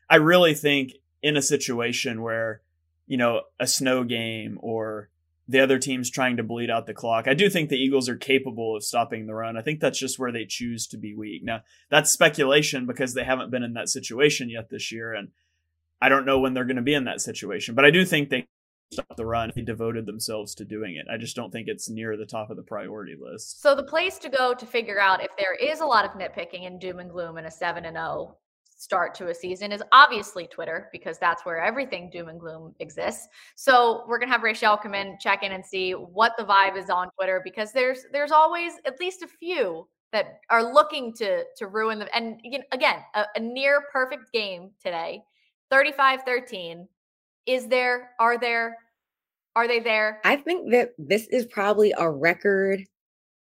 I 0.08 0.16
really 0.16 0.54
think 0.54 0.92
in 1.22 1.36
a 1.36 1.42
situation 1.42 2.22
where, 2.22 2.62
you 3.06 3.16
know, 3.16 3.42
a 3.58 3.66
snow 3.66 4.04
game 4.04 4.58
or 4.62 5.10
the 5.50 5.60
other 5.60 5.78
team's 5.80 6.10
trying 6.10 6.36
to 6.36 6.44
bleed 6.44 6.70
out 6.70 6.86
the 6.86 6.94
clock, 6.94 7.26
I 7.26 7.34
do 7.34 7.50
think 7.50 7.68
the 7.68 7.76
Eagles 7.76 8.08
are 8.08 8.16
capable 8.16 8.76
of 8.76 8.84
stopping 8.84 9.26
the 9.26 9.34
run. 9.34 9.56
I 9.56 9.62
think 9.62 9.80
that's 9.80 9.98
just 9.98 10.18
where 10.18 10.30
they 10.30 10.44
choose 10.44 10.86
to 10.88 10.96
be 10.96 11.12
weak. 11.12 11.42
Now, 11.42 11.62
that's 11.90 12.12
speculation 12.12 12.86
because 12.86 13.14
they 13.14 13.24
haven't 13.24 13.50
been 13.50 13.64
in 13.64 13.74
that 13.74 13.88
situation 13.88 14.48
yet 14.48 14.70
this 14.70 14.92
year. 14.92 15.12
And 15.12 15.30
I 16.00 16.08
don't 16.08 16.24
know 16.24 16.38
when 16.38 16.54
they're 16.54 16.64
going 16.64 16.76
to 16.76 16.82
be 16.82 16.94
in 16.94 17.04
that 17.04 17.20
situation, 17.20 17.74
but 17.74 17.84
I 17.84 17.90
do 17.90 18.04
think 18.04 18.30
they 18.30 18.46
stop 18.92 19.16
the 19.16 19.26
run. 19.26 19.50
They 19.54 19.62
devoted 19.62 20.06
themselves 20.06 20.54
to 20.56 20.64
doing 20.64 20.94
it. 20.94 21.06
I 21.12 21.16
just 21.16 21.34
don't 21.34 21.50
think 21.50 21.66
it's 21.66 21.90
near 21.90 22.16
the 22.16 22.26
top 22.26 22.50
of 22.50 22.56
the 22.56 22.62
priority 22.62 23.16
list. 23.20 23.60
So 23.60 23.74
the 23.74 23.82
place 23.82 24.18
to 24.18 24.28
go 24.28 24.54
to 24.54 24.66
figure 24.66 25.00
out 25.00 25.20
if 25.20 25.30
there 25.36 25.54
is 25.54 25.80
a 25.80 25.86
lot 25.86 26.04
of 26.04 26.12
nitpicking 26.12 26.64
and 26.64 26.80
doom 26.80 27.00
and 27.00 27.10
gloom 27.10 27.38
in 27.38 27.46
a 27.46 27.50
7 27.50 27.84
and 27.84 27.96
0 27.96 28.36
start 28.80 29.14
to 29.14 29.28
a 29.28 29.34
season 29.34 29.72
is 29.72 29.82
obviously 29.92 30.46
Twitter 30.46 30.88
because 30.90 31.18
that's 31.18 31.44
where 31.44 31.60
everything 31.60 32.08
doom 32.08 32.30
and 32.30 32.40
gloom 32.40 32.74
exists. 32.80 33.28
So 33.54 34.04
we're 34.08 34.18
gonna 34.18 34.32
have 34.32 34.40
Raichele 34.40 34.82
come 34.82 34.94
in, 34.94 35.18
check 35.20 35.42
in, 35.42 35.52
and 35.52 35.64
see 35.64 35.92
what 35.92 36.32
the 36.38 36.44
vibe 36.44 36.78
is 36.78 36.88
on 36.88 37.10
Twitter 37.10 37.42
because 37.44 37.72
there's 37.72 38.06
there's 38.10 38.32
always 38.32 38.72
at 38.86 38.98
least 38.98 39.22
a 39.22 39.28
few 39.28 39.86
that 40.12 40.40
are 40.48 40.72
looking 40.72 41.12
to 41.16 41.44
to 41.58 41.66
ruin 41.66 41.98
them. 41.98 42.08
And 42.14 42.40
again, 42.72 43.00
a, 43.14 43.26
a 43.36 43.40
near 43.40 43.82
perfect 43.92 44.32
game 44.32 44.70
today, 44.82 45.20
35-13 45.70 46.86
is 47.44 47.68
there 47.68 48.12
are 48.18 48.38
there 48.38 48.78
are 49.56 49.66
they 49.66 49.80
there 49.80 50.20
i 50.24 50.36
think 50.36 50.70
that 50.70 50.90
this 50.98 51.26
is 51.28 51.46
probably 51.46 51.92
a 51.98 52.08
record 52.08 52.84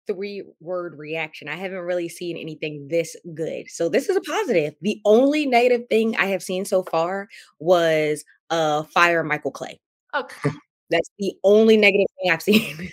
three 0.06 0.42
word 0.60 0.98
reaction. 0.98 1.48
I 1.48 1.56
haven't 1.56 1.78
really 1.78 2.08
seen 2.08 2.36
anything 2.36 2.88
this 2.88 3.16
good. 3.34 3.70
So 3.70 3.88
this 3.88 4.08
is 4.08 4.16
a 4.16 4.20
positive. 4.22 4.74
The 4.82 5.00
only 5.04 5.46
negative 5.46 5.86
thing 5.88 6.16
i 6.16 6.26
have 6.26 6.42
seen 6.42 6.64
so 6.64 6.82
far 6.84 7.28
was 7.58 8.24
uh 8.50 8.84
fire 8.84 9.22
michael 9.24 9.50
clay. 9.50 9.80
Okay. 10.14 10.50
That's 10.90 11.10
the 11.18 11.34
only 11.44 11.76
negative 11.76 12.06
thing 12.22 12.30
i've 12.32 12.42
seen. 12.50 12.90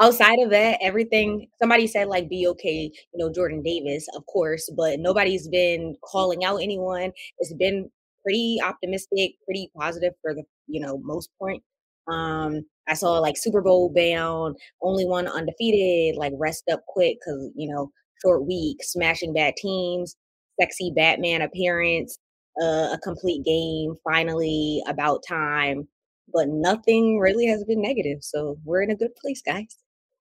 Outside 0.00 0.38
of 0.40 0.50
that 0.50 0.78
everything 0.82 1.48
somebody 1.60 1.86
said 1.86 2.08
like 2.08 2.28
be 2.28 2.46
okay 2.48 2.90
you 3.12 3.18
know 3.18 3.30
jordan 3.32 3.62
davis 3.62 4.08
of 4.16 4.26
course 4.26 4.68
but 4.76 4.98
nobody's 4.98 5.48
been 5.48 5.96
calling 6.04 6.44
out 6.44 6.56
anyone. 6.58 7.12
It's 7.38 7.52
been 7.54 7.90
pretty 8.22 8.58
optimistic, 8.64 9.34
pretty 9.44 9.70
positive 9.76 10.14
for 10.22 10.34
the 10.34 10.42
you 10.66 10.80
know 10.80 10.98
most 10.98 11.30
point. 11.38 11.62
Um, 12.08 12.62
I 12.88 12.94
saw 12.94 13.18
like 13.18 13.36
Super 13.36 13.62
Bowl 13.62 13.92
bound, 13.94 14.56
only 14.82 15.04
one 15.06 15.28
undefeated, 15.28 16.16
like 16.16 16.32
rest 16.36 16.64
up 16.70 16.80
quick 16.88 17.18
because 17.20 17.50
you 17.54 17.72
know 17.72 17.90
short 18.22 18.46
week, 18.46 18.78
smashing 18.82 19.32
bad 19.32 19.54
teams, 19.56 20.16
sexy 20.60 20.92
Batman 20.94 21.42
appearance, 21.42 22.18
uh, 22.60 22.92
a 22.92 22.98
complete 23.02 23.44
game, 23.44 23.94
finally 24.04 24.82
about 24.86 25.22
time. 25.28 25.88
But 26.32 26.48
nothing 26.48 27.18
really 27.18 27.46
has 27.46 27.64
been 27.64 27.82
negative, 27.82 28.18
so 28.22 28.56
we're 28.64 28.82
in 28.82 28.90
a 28.90 28.96
good 28.96 29.14
place, 29.16 29.42
guys. 29.42 29.76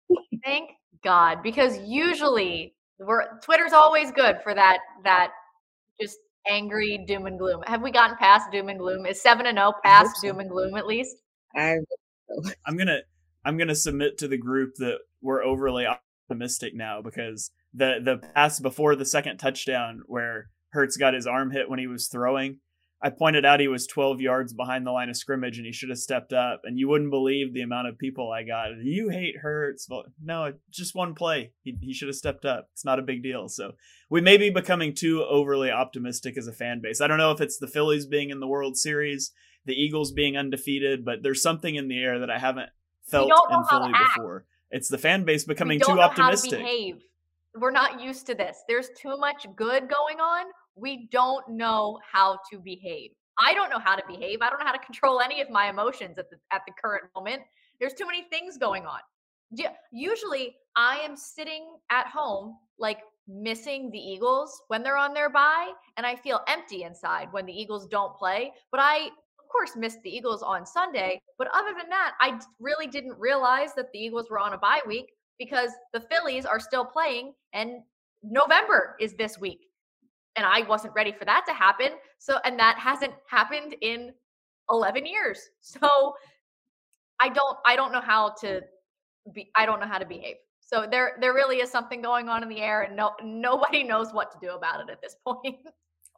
Thank 0.44 0.72
God, 1.04 1.42
because 1.42 1.80
usually 1.80 2.74
we're 3.00 3.40
Twitter's 3.40 3.74
always 3.74 4.12
good 4.12 4.38
for 4.44 4.54
that 4.54 4.80
that 5.04 5.32
just 6.00 6.18
angry 6.48 7.04
doom 7.08 7.26
and 7.26 7.40
gloom. 7.40 7.62
Have 7.68 7.82
we 7.82 7.92
gotten 7.92 8.18
past 8.18 8.52
doom 8.52 8.70
and 8.70 8.80
gloom? 8.80 9.06
Is 9.06 9.22
seven 9.22 9.46
and 9.46 9.58
zero 9.58 9.74
oh 9.76 9.80
past 9.84 10.18
so. 10.18 10.28
doom 10.28 10.40
and 10.40 10.50
gloom 10.50 10.76
at 10.76 10.88
least? 10.88 11.18
I. 11.56 11.78
I'm 12.66 12.78
gonna 12.78 13.00
I'm 13.44 13.58
gonna 13.58 13.76
submit 13.76 14.18
to 14.20 14.28
the 14.28 14.38
group 14.38 14.76
that 14.78 15.00
we're 15.22 15.44
overly 15.44 15.86
optimistic 15.86 16.74
now 16.74 17.02
because 17.02 17.52
the 17.74 18.00
the 18.04 18.18
pass 18.34 18.60
before 18.60 18.96
the 18.96 19.06
second 19.06 19.38
touchdown 19.38 20.04
where 20.06 20.50
Hurts 20.70 20.96
got 20.96 21.14
his 21.14 21.28
arm 21.28 21.52
hit 21.52 21.70
when 21.70 21.80
he 21.80 21.88
was 21.88 22.08
throwing 22.08 22.60
I 23.04 23.10
pointed 23.10 23.46
out 23.46 23.60
he 23.60 23.68
was 23.68 23.88
12 23.88 24.22
yards 24.22 24.54
behind 24.54 24.86
the 24.86 24.92
line 24.92 25.10
of 25.10 25.18
scrimmage 25.18 25.58
and 25.58 25.66
he 25.66 25.74
should 25.74 25.90
have 25.90 25.98
stepped 25.98 26.34
up. 26.34 26.62
And 26.64 26.78
you 26.78 26.88
wouldn't 26.88 27.10
believe 27.10 27.52
the 27.52 27.62
amount 27.62 27.88
of 27.88 27.98
people 27.98 28.32
I 28.32 28.44
got. 28.44 28.70
You 28.80 29.10
hate 29.10 29.38
Hurts. 29.42 29.88
Well, 29.90 30.06
no, 30.24 30.54
just 30.70 30.94
one 30.94 31.16
play. 31.16 31.52
He, 31.64 31.76
he 31.82 31.94
should 31.94 32.10
have 32.10 32.16
stepped 32.16 32.46
up. 32.46 32.70
It's 32.74 32.86
not 32.86 33.00
a 33.00 33.04
big 33.04 33.24
deal. 33.24 33.50
So 33.50 33.72
we 34.10 34.22
may 34.22 34.38
be 34.38 34.52
becoming 34.52 34.94
too 34.94 35.24
overly 35.24 35.72
optimistic 35.72 36.38
as 36.38 36.46
a 36.46 36.54
fan 36.54 36.80
base. 36.80 37.02
I 37.02 37.08
don't 37.08 37.18
know 37.18 37.32
if 37.32 37.42
it's 37.42 37.58
the 37.58 37.68
Phillies 37.68 38.06
being 38.06 38.30
in 38.30 38.40
the 38.40 38.48
World 38.48 38.78
Series, 38.78 39.32
the 39.66 39.74
Eagles 39.74 40.12
being 40.12 40.38
undefeated, 40.38 41.06
but 41.06 41.24
there's 41.24 41.42
something 41.42 41.76
in 41.76 41.88
the 41.88 41.98
air 42.02 42.20
that 42.20 42.30
I 42.30 42.40
haven't 42.40 42.70
felt 43.04 43.32
in 43.52 43.64
Philly 43.66 43.92
before. 43.92 44.46
It's 44.70 44.88
the 44.88 44.98
fan 44.98 45.24
base 45.26 45.44
becoming 45.44 45.80
too 45.80 46.00
optimistic. 46.00 46.60
To 46.60 46.94
We're 47.56 47.72
not 47.72 48.02
used 48.02 48.26
to 48.28 48.36
this. 48.36 48.64
There's 48.68 48.90
too 48.98 49.18
much 49.18 49.46
good 49.56 49.90
going 49.90 50.20
on 50.20 50.46
we 50.76 51.08
don't 51.12 51.48
know 51.50 52.00
how 52.12 52.40
to 52.52 52.60
behave. 52.60 53.12
I 53.40 53.54
don't 53.54 53.70
know 53.70 53.80
how 53.80 53.96
to 53.96 54.04
behave. 54.08 54.40
I 54.42 54.50
don't 54.50 54.60
know 54.60 54.66
how 54.66 54.72
to 54.72 54.86
control 54.86 55.22
any 55.22 55.42
of 55.42 55.50
my 55.50 55.70
emotions 55.70 56.18
at 56.18 56.30
the 56.30 56.38
at 56.52 56.62
the 56.68 56.74
current 56.82 57.06
moment. 57.16 57.42
There's 57.80 57.94
too 57.94 58.06
many 58.06 58.24
things 58.30 58.58
going 58.58 58.86
on. 58.86 59.00
Usually, 59.92 60.56
I 60.76 60.98
am 60.98 61.16
sitting 61.16 61.66
at 61.90 62.08
home 62.08 62.58
like 62.78 63.00
missing 63.28 63.90
the 63.92 64.00
Eagles 64.00 64.62
when 64.68 64.84
they're 64.84 64.98
on 64.98 65.14
their 65.14 65.30
bye, 65.30 65.72
and 65.98 66.06
I 66.06 66.16
feel 66.16 66.42
empty 66.48 66.84
inside 66.84 67.28
when 67.32 67.46
the 67.46 67.54
Eagles 67.54 67.88
don't 67.88 68.16
play. 68.16 68.54
But 68.72 68.80
I, 68.82 69.10
course, 69.52 69.76
missed 69.76 70.02
the 70.04 70.10
Eagles 70.10 70.42
on 70.42 70.66
Sunday. 70.66 71.22
But 71.38 71.50
other 71.54 71.74
than 71.78 71.90
that, 71.90 72.14
I 72.20 72.40
really 72.60 72.88
didn't 72.88 73.18
realize 73.18 73.74
that 73.76 73.92
the 73.92 74.00
Eagles 74.00 74.30
were 74.30 74.40
on 74.40 74.54
a 74.54 74.58
bye 74.58 74.82
week 74.86 75.12
because 75.38 75.72
the 75.94 76.02
Phillies 76.02 76.46
are 76.46 76.60
still 76.60 76.86
playing, 76.86 77.34
and 77.54 77.82
November 78.24 78.96
is 79.00 79.14
this 79.14 79.40
week 79.40 79.72
and 80.36 80.46
I 80.46 80.62
wasn't 80.68 80.94
ready 80.94 81.12
for 81.12 81.26
that 81.26 81.46
to 81.48 81.54
happen. 81.54 81.90
So, 82.20 82.38
and 82.46 82.58
that 82.60 82.78
hasn't 82.78 83.14
happened 83.30 83.76
in 83.82 84.14
11 84.70 85.06
years. 85.06 85.40
So, 85.62 86.16
I 87.20 87.30
don't, 87.30 87.58
I 87.68 87.76
don't 87.76 87.92
know 87.92 88.02
how 88.02 88.34
to 88.42 88.62
be, 89.34 89.52
I 89.56 89.68
don't 89.68 89.80
know 89.80 89.86
how 89.86 90.00
to 90.00 90.06
behave. 90.06 90.38
So 90.60 90.88
there, 90.90 91.18
there 91.22 91.34
really 91.34 91.58
is 91.58 91.70
something 91.70 92.02
going 92.02 92.30
on 92.30 92.42
in 92.42 92.50
the 92.50 92.62
air, 92.62 92.82
and 92.82 92.96
no, 92.96 93.12
nobody 93.24 93.84
knows 93.92 94.12
what 94.12 94.32
to 94.32 94.38
do 94.42 94.56
about 94.56 94.80
it 94.82 94.90
at 94.90 95.02
this 95.02 95.16
point. 95.26 95.58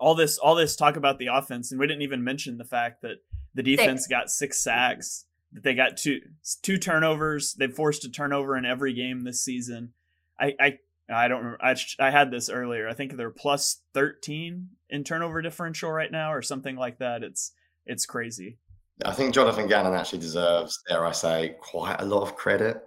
All 0.04 0.16
this, 0.16 0.38
all 0.38 0.54
this 0.54 0.76
talk 0.76 0.98
about 0.98 1.18
the 1.18 1.28
offense, 1.28 1.72
and 1.72 1.80
we 1.80 1.88
didn't 1.88 2.02
even 2.02 2.26
mention 2.26 2.58
the 2.58 2.66
fact 2.66 3.04
that 3.04 3.24
the 3.54 3.64
defense 3.64 4.02
six. 4.02 4.08
got 4.10 4.30
six 4.30 4.60
sacks. 4.60 5.24
That 5.54 5.64
they 5.64 5.76
got 5.76 5.96
two, 5.96 6.20
two 6.62 6.78
turnovers. 6.78 7.54
They've 7.54 7.74
forced 7.74 8.04
a 8.04 8.12
turnover 8.12 8.58
in 8.58 8.66
every 8.66 8.94
game 8.94 9.22
this 9.22 9.42
season. 9.42 9.94
I, 10.38 10.56
I 10.60 10.80
I 11.10 11.30
don't 11.30 11.40
remember. 11.40 11.64
I, 11.64 11.76
I 12.00 12.12
had 12.12 12.32
this 12.32 12.50
earlier. 12.50 12.90
I 12.90 12.94
think 12.94 13.16
they're 13.16 13.30
plus 13.30 13.82
13 13.94 14.68
in 14.90 15.04
turnover 15.06 15.42
differential 15.42 15.90
right 15.90 16.12
now 16.12 16.34
or 16.34 16.42
something 16.42 16.76
like 16.76 17.00
that. 17.00 17.24
It's 17.24 17.54
it's 17.86 18.06
crazy. 18.06 18.58
I 19.06 19.14
think 19.14 19.34
Jonathan 19.34 19.68
Gannon 19.68 19.94
actually 19.94 20.20
deserves, 20.20 20.82
dare 20.90 21.06
I 21.06 21.14
say, 21.14 21.56
quite 21.62 22.02
a 22.02 22.06
lot 22.06 22.24
of 22.24 22.36
credit. 22.36 22.84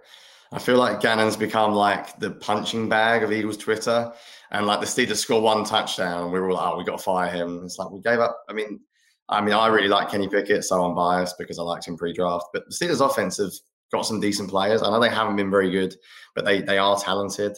I 0.51 0.59
feel 0.59 0.77
like 0.77 1.01
Gannon's 1.01 1.35
become 1.35 1.73
like 1.73 2.19
the 2.19 2.31
punching 2.31 2.89
bag 2.89 3.23
of 3.23 3.31
Eagles 3.31 3.57
Twitter. 3.57 4.11
And 4.51 4.65
like 4.65 4.79
the 4.79 4.85
Steelers 4.85 5.17
score 5.17 5.41
one 5.41 5.65
touchdown, 5.65 6.23
and 6.23 6.31
we 6.31 6.39
were 6.39 6.49
all 6.49 6.55
like, 6.55 6.73
oh, 6.73 6.77
we 6.77 6.85
got 6.85 6.97
to 6.97 7.03
fire 7.03 7.29
him. 7.29 7.63
It's 7.65 7.77
like 7.77 7.91
we 7.91 7.99
gave 7.99 8.19
up. 8.19 8.39
I 8.47 8.53
mean, 8.53 8.79
I 9.27 9.41
mean, 9.41 9.53
I 9.53 9.67
really 9.67 9.89
like 9.89 10.09
Kenny 10.09 10.29
Pickett, 10.29 10.63
so 10.63 10.81
I'm 10.81 10.95
biased 10.95 11.37
because 11.37 11.59
I 11.59 11.63
liked 11.63 11.85
him 11.85 11.97
pre-draft. 11.97 12.45
But 12.53 12.63
the 12.65 12.73
Steelers' 12.73 13.05
offense 13.05 13.37
have 13.37 13.51
got 13.91 14.05
some 14.05 14.21
decent 14.21 14.49
players. 14.49 14.81
I 14.81 14.89
know 14.89 15.01
they 15.01 15.09
haven't 15.09 15.35
been 15.35 15.51
very 15.51 15.69
good, 15.69 15.95
but 16.33 16.45
they 16.45 16.61
they 16.61 16.77
are 16.77 16.97
talented. 16.97 17.57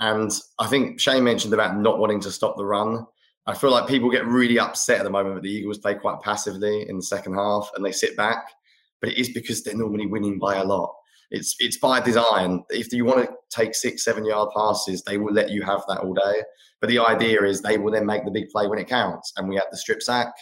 And 0.00 0.32
I 0.58 0.66
think 0.68 0.98
Shane 0.98 1.22
mentioned 1.22 1.52
about 1.52 1.76
not 1.76 1.98
wanting 1.98 2.20
to 2.20 2.30
stop 2.30 2.56
the 2.56 2.64
run. 2.64 3.06
I 3.46 3.54
feel 3.54 3.70
like 3.70 3.88
people 3.88 4.10
get 4.10 4.26
really 4.26 4.58
upset 4.58 5.00
at 5.00 5.04
the 5.04 5.10
moment 5.10 5.34
that 5.34 5.42
the 5.42 5.50
Eagles 5.50 5.78
play 5.78 5.94
quite 5.94 6.20
passively 6.22 6.88
in 6.88 6.96
the 6.96 7.02
second 7.02 7.34
half 7.34 7.70
and 7.74 7.84
they 7.84 7.92
sit 7.92 8.16
back, 8.16 8.52
but 9.00 9.10
it 9.10 9.18
is 9.18 9.30
because 9.30 9.62
they're 9.62 9.76
normally 9.76 10.06
winning 10.06 10.38
by 10.38 10.56
a 10.56 10.64
lot. 10.64 10.94
It's 11.32 11.56
it's 11.58 11.78
by 11.78 12.00
design. 12.00 12.62
If 12.70 12.92
you 12.92 13.04
want 13.04 13.26
to 13.26 13.34
take 13.50 13.74
six, 13.74 14.04
seven 14.04 14.24
yard 14.24 14.50
passes, 14.54 15.02
they 15.02 15.18
will 15.18 15.32
let 15.32 15.50
you 15.50 15.62
have 15.62 15.82
that 15.88 16.00
all 16.00 16.14
day. 16.14 16.42
But 16.80 16.90
the 16.90 16.98
idea 16.98 17.42
is 17.44 17.60
they 17.60 17.78
will 17.78 17.92
then 17.92 18.06
make 18.06 18.24
the 18.24 18.30
big 18.30 18.50
play 18.50 18.66
when 18.66 18.78
it 18.78 18.88
counts. 18.88 19.32
And 19.36 19.48
we 19.48 19.56
had 19.56 19.66
the 19.70 19.78
strip 19.78 20.02
sack, 20.02 20.32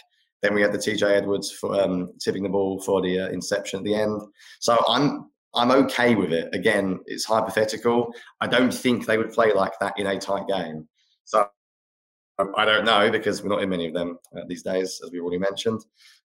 then 0.41 0.53
we 0.53 0.61
had 0.61 0.73
the 0.73 0.77
TJ 0.77 1.03
Edwards 1.03 1.51
for 1.51 1.79
um, 1.81 2.11
tipping 2.19 2.43
the 2.43 2.49
ball 2.49 2.81
for 2.81 3.01
the 3.01 3.21
uh, 3.21 3.29
inception 3.29 3.79
at 3.79 3.85
the 3.85 3.95
end. 3.95 4.21
So 4.59 4.77
I'm 4.87 5.29
I'm 5.53 5.71
okay 5.71 6.15
with 6.15 6.33
it. 6.33 6.53
Again, 6.53 6.99
it's 7.05 7.25
hypothetical. 7.25 8.13
I 8.39 8.47
don't 8.47 8.73
think 8.73 9.05
they 9.05 9.17
would 9.17 9.31
play 9.31 9.53
like 9.53 9.73
that 9.79 9.93
in 9.97 10.07
a 10.07 10.19
tight 10.19 10.47
game. 10.47 10.87
So 11.25 11.47
I 12.57 12.65
don't 12.65 12.85
know 12.85 13.11
because 13.11 13.43
we're 13.43 13.49
not 13.49 13.61
in 13.61 13.69
many 13.69 13.87
of 13.87 13.93
them 13.93 14.17
uh, 14.35 14.41
these 14.47 14.63
days, 14.63 14.99
as 15.03 15.11
we 15.11 15.19
already 15.19 15.37
mentioned. 15.37 15.81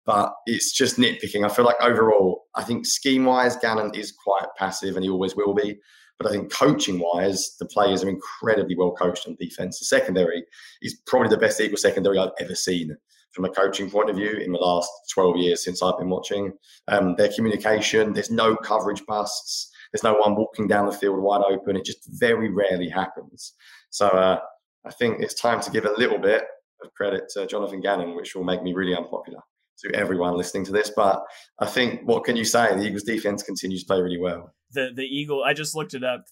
But 0.07 0.35
it's 0.47 0.73
just 0.73 0.99
nitpicking. 0.99 1.45
I 1.45 1.49
feel 1.49 1.65
like 1.65 1.81
overall, 1.81 2.45
I 2.55 2.63
think 2.63 2.87
scheme 2.87 3.25
wise, 3.25 3.57
Gannon 3.57 3.95
is 3.95 4.13
quite 4.13 4.47
passive 4.57 4.97
and 4.97 5.05
he 5.05 5.11
always 5.11 5.35
will 5.35 5.55
be. 5.55 5.79
But 6.19 6.29
I 6.29 6.31
think 6.31 6.53
coaching 6.53 7.01
wise, 7.01 7.57
the 7.59 7.67
players 7.67 8.05
are 8.05 8.09
incredibly 8.09 8.77
well 8.77 8.93
coached 8.93 9.27
on 9.27 9.37
defense. 9.41 9.79
The 9.79 9.87
secondary 9.87 10.45
is 10.83 11.01
probably 11.07 11.29
the 11.29 11.39
best 11.39 11.61
equal 11.61 11.77
secondary 11.77 12.19
I've 12.19 12.31
ever 12.39 12.55
seen 12.55 12.97
from 13.33 13.45
a 13.45 13.51
coaching 13.51 13.91
point 13.91 14.11
of 14.11 14.17
view 14.17 14.31
in 14.31 14.53
the 14.53 14.59
last 14.59 14.89
12 15.13 15.39
years 15.39 15.65
since 15.65 15.83
I've 15.83 15.99
been 15.99 16.09
watching. 16.09 16.53
Um, 16.87 17.17
their 17.17 17.33
communication, 17.33 18.13
there's 18.13 18.31
no 18.31 18.55
coverage 18.57 19.05
busts. 19.07 19.73
There's 19.93 20.05
no 20.05 20.15
one 20.15 20.37
walking 20.37 20.69
down 20.69 20.87
the 20.87 20.93
field 20.93 21.21
wide 21.21 21.43
open. 21.49 21.77
It 21.77 21.85
just 21.85 22.09
very 22.21 22.49
rarely 22.49 22.89
happens. 22.89 23.55
So 23.91 24.07
uh, 24.07 24.39
I 24.85 24.91
think 24.93 25.21
it's 25.21 25.35
time 25.35 25.61
to 25.63 25.71
give 25.71 25.85
a 25.85 25.93
little 25.99 26.19
bit 26.19 26.45
of 26.85 26.95
credit 26.95 27.25
to 27.31 27.47
Jonathan 27.47 27.81
Gannon, 27.81 28.15
which 28.15 28.37
will 28.37 28.45
make 28.45 28.63
me 28.63 28.73
really 28.73 28.95
unpopular 28.95 29.41
to 29.79 29.95
everyone 29.95 30.37
listening 30.37 30.65
to 30.67 30.73
this. 30.73 30.91
But 30.95 31.23
I 31.59 31.67
think 31.67 32.03
what 32.05 32.25
can 32.25 32.37
you 32.37 32.45
say? 32.45 32.75
The 32.75 32.83
Eagles 32.83 33.03
defense 33.03 33.43
continues 33.43 33.83
to 33.83 33.87
play 33.87 34.01
really 34.01 34.19
well. 34.19 34.55
The 34.73 34.91
the 34.95 35.05
Eagle 35.05 35.43
I 35.45 35.53
just 35.53 35.75
looked 35.75 35.95
it 35.95 36.05
up. 36.05 36.27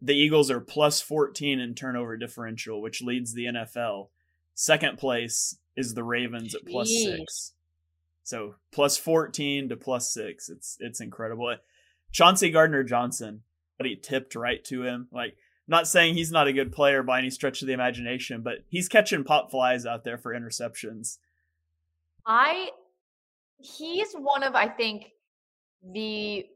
The 0.00 0.14
Eagles 0.14 0.50
are 0.50 0.60
plus 0.60 1.00
14 1.00 1.60
in 1.60 1.74
turnover 1.74 2.16
differential, 2.16 2.82
which 2.82 3.00
leads 3.00 3.32
the 3.32 3.46
NFL. 3.46 4.08
Second 4.54 4.98
place 4.98 5.56
is 5.76 5.94
the 5.94 6.04
Ravens 6.04 6.54
at 6.54 6.66
plus 6.66 6.90
Jeez. 6.90 7.18
6. 7.18 7.52
So 8.22 8.54
plus 8.72 8.96
14 8.96 9.68
to 9.70 9.76
plus 9.76 10.12
6. 10.12 10.48
It's 10.48 10.76
it's 10.80 11.00
incredible. 11.00 11.56
Chauncey 12.12 12.50
Gardner 12.50 12.84
Johnson, 12.84 13.42
but 13.76 13.86
he 13.86 13.96
tipped 13.96 14.34
right 14.34 14.64
to 14.66 14.84
him. 14.84 15.08
Like 15.10 15.36
not 15.66 15.88
saying 15.88 16.14
he's 16.14 16.30
not 16.30 16.48
a 16.48 16.52
good 16.52 16.72
player 16.72 17.02
by 17.02 17.18
any 17.18 17.30
stretch 17.30 17.62
of 17.62 17.68
the 17.68 17.74
imagination, 17.74 18.42
but 18.42 18.58
he's 18.68 18.88
catching 18.88 19.24
pop 19.24 19.50
flies 19.50 19.86
out 19.86 20.04
there 20.04 20.18
for 20.18 20.34
interceptions. 20.34 21.18
I 22.26 22.70
he's 23.58 24.12
one 24.14 24.42
of 24.42 24.54
I 24.54 24.68
think 24.68 25.12
the 25.92 26.46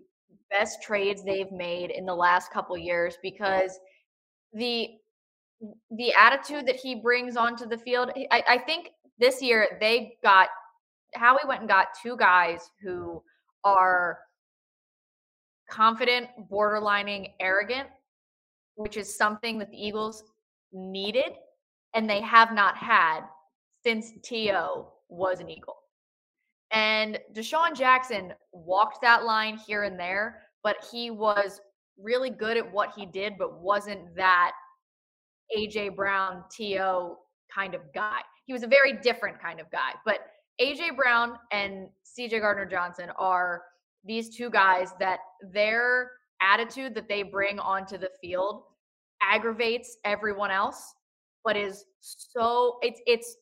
best 0.50 0.82
trades 0.82 1.22
they've 1.22 1.52
made 1.52 1.90
in 1.90 2.06
the 2.06 2.14
last 2.14 2.50
couple 2.50 2.76
years 2.76 3.18
because 3.22 3.78
the 4.52 4.88
the 5.90 6.12
attitude 6.14 6.66
that 6.66 6.76
he 6.76 6.94
brings 6.94 7.36
onto 7.36 7.66
the 7.66 7.78
field. 7.78 8.12
I, 8.30 8.42
I 8.48 8.58
think 8.58 8.90
this 9.18 9.42
year 9.42 9.78
they 9.80 10.16
got 10.22 10.48
Howie 11.14 11.38
went 11.46 11.60
and 11.60 11.68
got 11.68 11.88
two 12.00 12.16
guys 12.16 12.70
who 12.82 13.22
are 13.64 14.18
confident, 15.68 16.28
borderlining 16.50 17.32
arrogant, 17.40 17.88
which 18.76 18.96
is 18.96 19.16
something 19.16 19.58
that 19.58 19.70
the 19.70 19.76
Eagles 19.76 20.22
needed 20.72 21.32
and 21.94 22.08
they 22.08 22.20
have 22.20 22.52
not 22.52 22.76
had 22.76 23.22
since 23.82 24.12
T.O. 24.22 24.92
was 25.08 25.40
an 25.40 25.48
Eagle. 25.50 25.76
And 26.70 27.18
DeSean 27.34 27.74
Jackson 27.74 28.34
walked 28.52 29.00
that 29.02 29.24
line 29.24 29.56
here 29.56 29.84
and 29.84 29.98
there, 29.98 30.42
but 30.62 30.76
he 30.90 31.10
was 31.10 31.60
really 31.98 32.30
good 32.30 32.56
at 32.56 32.72
what 32.72 32.92
he 32.94 33.06
did, 33.06 33.34
but 33.38 33.60
wasn't 33.60 34.14
that 34.16 34.52
AJ 35.56 35.96
Brown, 35.96 36.44
T.O. 36.50 37.18
kind 37.52 37.74
of 37.74 37.80
guy. 37.94 38.20
He 38.44 38.52
was 38.52 38.62
a 38.62 38.66
very 38.66 38.92
different 38.92 39.40
kind 39.40 39.60
of 39.60 39.70
guy. 39.70 39.92
But 40.04 40.18
AJ 40.60 40.96
Brown 40.96 41.38
and 41.52 41.88
CJ 42.04 42.40
Gardner 42.40 42.66
Johnson 42.66 43.10
are 43.16 43.62
these 44.04 44.36
two 44.36 44.50
guys 44.50 44.90
that 45.00 45.20
their 45.52 46.10
attitude 46.40 46.94
that 46.94 47.08
they 47.08 47.22
bring 47.22 47.58
onto 47.58 47.98
the 47.98 48.10
field 48.20 48.62
aggravates 49.22 49.98
everyone 50.04 50.50
else, 50.50 50.94
but 51.44 51.56
is 51.56 51.84
so 52.00 52.78
it's 52.82 53.00
it's 53.06 53.36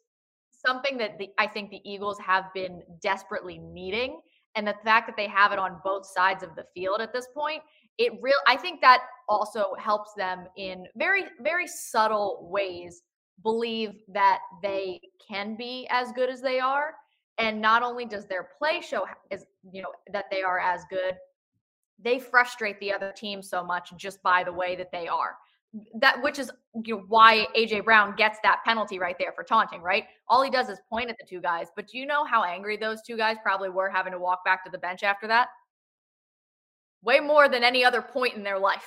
something 0.66 0.98
that 0.98 1.18
the, 1.18 1.28
I 1.38 1.46
think 1.46 1.70
the 1.70 1.80
Eagles 1.84 2.18
have 2.18 2.52
been 2.54 2.82
desperately 3.00 3.58
needing. 3.58 4.20
And 4.54 4.66
the 4.66 4.74
fact 4.84 5.06
that 5.06 5.16
they 5.16 5.28
have 5.28 5.52
it 5.52 5.58
on 5.58 5.80
both 5.84 6.06
sides 6.06 6.42
of 6.42 6.54
the 6.56 6.64
field 6.74 7.00
at 7.00 7.12
this 7.12 7.28
point, 7.34 7.62
it 7.98 8.12
real 8.22 8.34
I 8.46 8.56
think 8.56 8.80
that 8.80 9.02
also 9.28 9.74
helps 9.78 10.14
them 10.14 10.46
in 10.56 10.86
very, 10.96 11.24
very 11.40 11.66
subtle 11.66 12.48
ways 12.50 13.02
believe 13.42 13.92
that 14.08 14.40
they 14.62 15.00
can 15.26 15.56
be 15.56 15.86
as 15.90 16.10
good 16.12 16.30
as 16.30 16.40
they 16.40 16.58
are. 16.58 16.94
And 17.38 17.60
not 17.60 17.82
only 17.82 18.06
does 18.06 18.26
their 18.26 18.48
play 18.56 18.80
show 18.80 19.06
is 19.30 19.44
you 19.70 19.82
know 19.82 19.92
that 20.10 20.24
they 20.30 20.42
are 20.42 20.58
as 20.58 20.84
good, 20.88 21.16
they 22.02 22.18
frustrate 22.18 22.80
the 22.80 22.92
other 22.92 23.12
team 23.12 23.42
so 23.42 23.62
much 23.62 23.92
just 23.96 24.22
by 24.22 24.42
the 24.42 24.52
way 24.52 24.74
that 24.76 24.90
they 24.90 25.06
are 25.06 25.36
that 26.00 26.22
which 26.22 26.38
is 26.38 26.50
you 26.84 26.96
know, 26.96 27.04
why 27.08 27.46
AJ 27.56 27.84
Brown 27.84 28.14
gets 28.16 28.38
that 28.42 28.60
penalty 28.64 28.98
right 28.98 29.16
there 29.18 29.32
for 29.32 29.44
taunting, 29.44 29.82
right? 29.82 30.04
All 30.28 30.42
he 30.42 30.50
does 30.50 30.68
is 30.68 30.78
point 30.88 31.10
at 31.10 31.16
the 31.18 31.26
two 31.26 31.40
guys. 31.40 31.68
But 31.74 31.88
do 31.88 31.98
you 31.98 32.06
know 32.06 32.24
how 32.24 32.44
angry 32.44 32.76
those 32.76 33.02
two 33.02 33.16
guys 33.16 33.36
probably 33.42 33.68
were 33.68 33.90
having 33.90 34.12
to 34.12 34.18
walk 34.18 34.44
back 34.44 34.64
to 34.64 34.70
the 34.70 34.78
bench 34.78 35.02
after 35.02 35.26
that? 35.28 35.48
Way 37.02 37.20
more 37.20 37.48
than 37.48 37.62
any 37.62 37.84
other 37.84 38.02
point 38.02 38.34
in 38.34 38.42
their 38.42 38.58
life. 38.58 38.86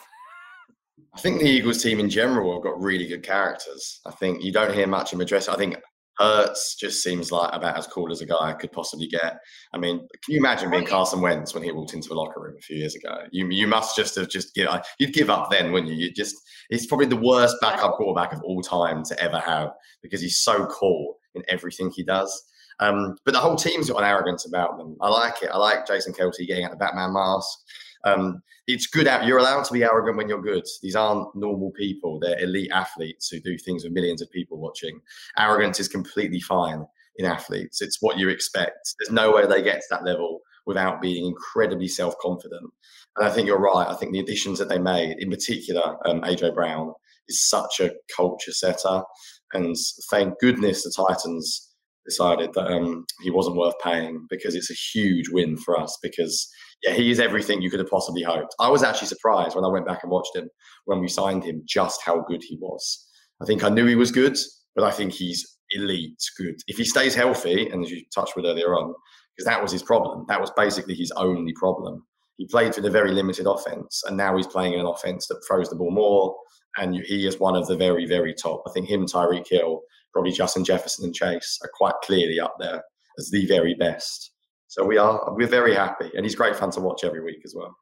I 1.14 1.20
think 1.20 1.40
the 1.40 1.48
Eagles 1.48 1.82
team 1.82 2.00
in 2.00 2.10
general 2.10 2.54
have 2.54 2.64
got 2.64 2.82
really 2.82 3.08
good 3.08 3.24
characters. 3.24 4.02
I 4.06 4.12
think 4.12 4.44
you 4.44 4.52
don't 4.52 4.74
hear 4.74 4.88
much 4.88 5.14
of 5.14 5.20
address. 5.20 5.48
I 5.48 5.56
think 5.56 5.78
Hurts 6.20 6.76
just 6.76 7.02
seems 7.02 7.32
like 7.32 7.50
about 7.54 7.78
as 7.78 7.88
cool 7.88 8.12
as 8.12 8.20
a 8.22 8.26
guy 8.26 8.54
could 8.54 8.74
possibly 8.74 9.08
get. 9.08 9.40
I 9.74 9.78
mean, 9.78 10.00
can 10.00 10.34
you 10.34 10.38
imagine 10.38 10.70
being 10.70 10.86
Carson 10.86 11.22
Wentz 11.22 11.54
when 11.54 11.64
he 11.64 11.72
walked 11.72 11.94
into 11.94 12.12
a 12.12 12.16
locker 12.16 12.42
room 12.42 12.56
a 12.58 12.62
few 12.62 12.76
years 12.76 12.94
ago? 12.94 13.20
You 13.32 13.48
you 13.50 13.68
must 13.68 13.96
just 13.96 14.16
have 14.16 14.30
just 14.30 14.54
give 14.54 14.68
you'd 15.00 15.14
give 15.14 15.30
up 15.30 15.50
then, 15.50 15.72
wouldn't 15.72 15.92
you? 15.92 15.98
You 15.98 16.14
just 16.14 16.36
he's 16.70 16.88
probably 16.88 17.06
the 17.06 17.16
worst 17.16 17.56
backup 17.62 17.94
quarterback 17.94 18.34
of 18.34 18.42
all 18.44 18.62
time 18.62 19.04
to 19.06 19.24
ever 19.24 19.40
have 19.40 19.72
because 20.04 20.22
he's 20.22 20.42
so 20.42 20.66
cool 20.66 21.16
in 21.36 21.44
everything 21.48 21.90
he 21.90 22.04
does. 22.04 22.44
Um, 22.82 23.16
but 23.26 23.34
the 23.34 23.40
whole 23.40 23.56
team's 23.56 23.90
got 23.90 24.00
an 24.00 24.10
arrogance 24.10 24.46
about 24.46 24.78
them. 24.78 24.96
I 25.02 25.10
like 25.10 25.42
it. 25.42 25.50
I 25.54 25.58
like 25.58 25.88
Jason 25.88 26.14
Kelce 26.14 26.48
getting 26.48 26.66
out 26.66 26.72
the 26.72 26.78
Batman 26.78 27.14
mask. 27.14 27.50
Um, 28.06 28.42
it's 28.68 28.88
good. 28.88 29.08
You're 29.26 29.40
allowed 29.40 29.66
to 29.66 29.74
be 29.74 29.84
arrogant 29.84 30.18
when 30.18 30.30
you're 30.30 30.42
good. 30.42 30.64
These 30.82 30.96
aren't 30.96 31.36
normal 31.36 31.72
people. 31.72 32.20
They're 32.20 32.40
elite 32.40 32.72
athletes 32.72 33.30
who 33.30 33.40
do 33.40 33.58
things 33.58 33.84
with 33.84 33.94
millions 33.94 34.22
of 34.22 34.32
people 34.32 34.60
watching. 34.60 35.02
Arrogance 35.38 35.80
is 35.80 35.88
completely 35.88 36.40
fine 36.40 36.86
in 37.18 37.26
athletes. 37.26 37.82
It's 37.82 37.98
what 38.00 38.18
you 38.18 38.30
expect. 38.30 38.96
There's 39.00 39.14
no 39.14 39.32
way 39.32 39.46
they 39.46 39.62
get 39.62 39.82
to 39.82 39.88
that 39.92 40.06
level 40.06 40.40
without 40.66 41.02
being 41.02 41.26
incredibly 41.26 41.88
self 41.88 42.16
confident. 42.22 42.72
And 43.18 43.28
I 43.28 43.32
think 43.32 43.48
you're 43.48 43.60
right. 43.60 43.88
I 43.88 43.96
think 43.96 44.14
the 44.14 44.20
additions 44.20 44.60
that 44.60 44.70
they 44.70 44.80
made, 44.80 45.18
in 45.20 45.30
particular, 45.30 45.98
um, 46.08 46.22
AJ 46.22 46.54
Brown, 46.54 46.94
is 47.28 47.50
such 47.50 47.80
a 47.80 47.92
culture 48.16 48.52
setter. 48.52 49.02
And 49.54 49.76
thank 50.12 50.40
goodness 50.40 50.84
the 50.84 50.94
Titans 50.96 51.70
decided 52.06 52.54
that 52.54 52.68
um, 52.68 53.06
he 53.22 53.30
wasn't 53.30 53.58
worth 53.58 53.78
paying 53.84 54.26
because 54.30 54.56
it's 54.56 54.72
a 54.72 54.98
huge 54.98 55.30
win 55.30 55.58
for 55.58 55.80
us 55.80 55.98
because 56.02 56.50
yeah, 56.84 56.94
he 56.94 57.12
is 57.12 57.20
everything 57.20 57.62
you 57.62 57.70
could 57.70 57.80
have 57.80 57.90
possibly 57.90 58.24
hoped. 58.24 58.56
I 58.60 58.70
was 58.70 58.84
actually 58.84 59.08
surprised 59.08 59.56
when 59.56 59.66
I 59.66 59.70
went 59.70 59.88
back 59.88 60.04
and 60.04 60.12
watched 60.12 60.36
him 60.36 60.50
when 60.86 61.00
we 61.00 61.08
signed 61.08 61.44
him, 61.44 61.62
just 61.66 62.02
how 62.04 62.22
good 62.22 62.42
he 62.44 62.58
was. 62.62 63.08
I 63.42 63.46
think 63.46 63.64
I 63.64 63.70
knew 63.70 63.86
he 63.86 63.96
was 63.96 64.12
good, 64.12 64.38
but 64.76 64.84
I 64.84 64.92
think 64.92 65.14
he's 65.14 65.58
elite 65.72 66.22
good. 66.38 66.56
If 66.68 66.78
he 66.78 66.86
stays 66.86 67.16
healthy, 67.16 67.70
and 67.70 67.84
as 67.84 67.92
you 67.92 68.04
touched 68.14 68.36
with 68.36 68.46
earlier 68.46 68.76
on, 68.76 68.94
because 69.36 69.46
that 69.46 69.62
was 69.62 69.72
his 69.72 69.84
problem, 69.84 70.26
that 70.28 70.42
was 70.42 70.52
basically 70.58 70.96
his 70.96 71.12
only 71.12 71.54
problem. 71.54 72.04
He 72.38 72.48
played 72.48 72.76
with 72.76 72.86
a 72.86 72.90
very 72.90 73.12
limited 73.12 73.46
offense, 73.46 74.04
and 74.08 74.16
now 74.16 74.36
he's 74.38 74.48
playing 74.48 74.74
in 74.74 74.80
an 74.80 74.86
offense 74.86 75.28
that 75.28 75.44
throws 75.48 75.70
the 75.70 75.76
ball 75.76 75.92
more. 75.92 76.36
And 76.78 76.96
he 76.96 77.28
is 77.28 77.40
one 77.40 77.56
of 77.56 77.68
the 77.68 77.76
very, 77.76 78.06
very 78.06 78.34
top. 78.34 78.64
I 78.68 78.72
think 78.72 78.88
him, 78.88 79.06
Tyreek 79.06 79.48
Hill, 79.50 79.82
probably 80.14 80.32
Justin 80.32 80.64
Jefferson 80.64 81.06
and 81.06 81.16
Chase 81.16 81.60
are 81.64 81.72
quite 81.74 81.96
clearly 82.04 82.40
up 82.40 82.56
there 82.60 82.84
as 83.18 83.30
the 83.32 83.46
very 83.48 83.74
best. 83.74 84.32
So 84.70 84.86
we 84.86 85.00
are 85.00 85.34
we're 85.36 85.48
very 85.48 85.74
happy, 85.74 86.12
and 86.16 86.24
he's 86.24 86.36
great 86.36 86.56
fun 86.56 86.70
to 86.72 86.80
watch 86.80 87.04
every 87.04 87.22
week 87.22 87.42
as 87.44 87.56
well. 87.56 87.76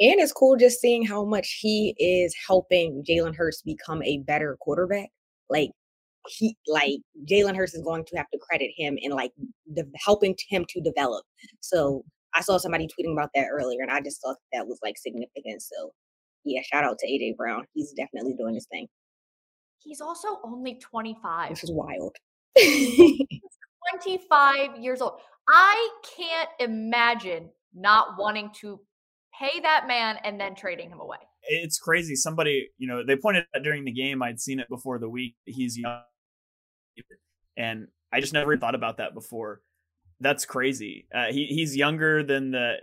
And 0.00 0.20
it's 0.20 0.32
cool 0.32 0.56
just 0.56 0.80
seeing 0.80 1.04
how 1.04 1.24
much 1.24 1.58
he 1.60 1.92
is 1.98 2.32
helping 2.46 3.02
Jalen 3.02 3.34
Hurts 3.34 3.62
become 3.62 4.00
a 4.04 4.18
better 4.18 4.56
quarterback. 4.60 5.08
Like 5.50 5.70
he, 6.28 6.56
like 6.68 7.00
Jalen 7.28 7.56
Hurts 7.56 7.74
is 7.74 7.82
going 7.82 8.04
to 8.04 8.16
have 8.16 8.30
to 8.32 8.38
credit 8.38 8.70
him 8.76 8.96
in 8.98 9.10
like 9.10 9.32
de- 9.74 9.82
helping 9.96 10.36
him 10.48 10.64
to 10.68 10.80
develop. 10.80 11.24
So 11.60 12.04
I 12.32 12.42
saw 12.42 12.58
somebody 12.58 12.86
tweeting 12.86 13.12
about 13.12 13.30
that 13.34 13.48
earlier, 13.50 13.82
and 13.82 13.90
I 13.90 14.00
just 14.00 14.22
thought 14.22 14.36
that 14.52 14.68
was 14.68 14.78
like 14.84 14.96
significant. 14.98 15.62
So 15.62 15.90
yeah, 16.44 16.60
shout 16.62 16.84
out 16.84 16.98
to 17.00 17.08
AJ 17.08 17.36
Brown. 17.36 17.64
He's 17.74 17.92
definitely 17.92 18.34
doing 18.38 18.54
his 18.54 18.68
thing. 18.70 18.86
He's 19.80 20.00
also 20.00 20.38
only 20.44 20.74
25. 20.76 21.50
This 21.50 21.64
is 21.64 21.72
wild. 21.72 22.14
25 24.04 24.78
years 24.78 25.00
old. 25.00 25.20
I 25.48 25.90
can't 26.16 26.50
imagine 26.60 27.50
not 27.74 28.18
wanting 28.18 28.50
to 28.60 28.80
pay 29.38 29.60
that 29.60 29.86
man 29.86 30.16
and 30.24 30.40
then 30.40 30.54
trading 30.54 30.90
him 30.90 31.00
away. 31.00 31.18
It's 31.42 31.78
crazy. 31.78 32.14
Somebody, 32.14 32.68
you 32.76 32.88
know, 32.88 33.04
they 33.04 33.16
pointed 33.16 33.44
out 33.54 33.62
during 33.62 33.84
the 33.84 33.92
game, 33.92 34.22
I'd 34.22 34.40
seen 34.40 34.60
it 34.60 34.68
before 34.68 34.98
the 34.98 35.08
week. 35.08 35.36
He's 35.44 35.78
young. 35.78 36.02
And 37.56 37.88
I 38.12 38.20
just 38.20 38.32
never 38.32 38.56
thought 38.56 38.74
about 38.74 38.98
that 38.98 39.14
before. 39.14 39.62
That's 40.20 40.44
crazy. 40.44 41.06
Uh, 41.14 41.26
he, 41.30 41.46
he's 41.46 41.76
younger 41.76 42.22
than 42.22 42.50
the 42.50 42.74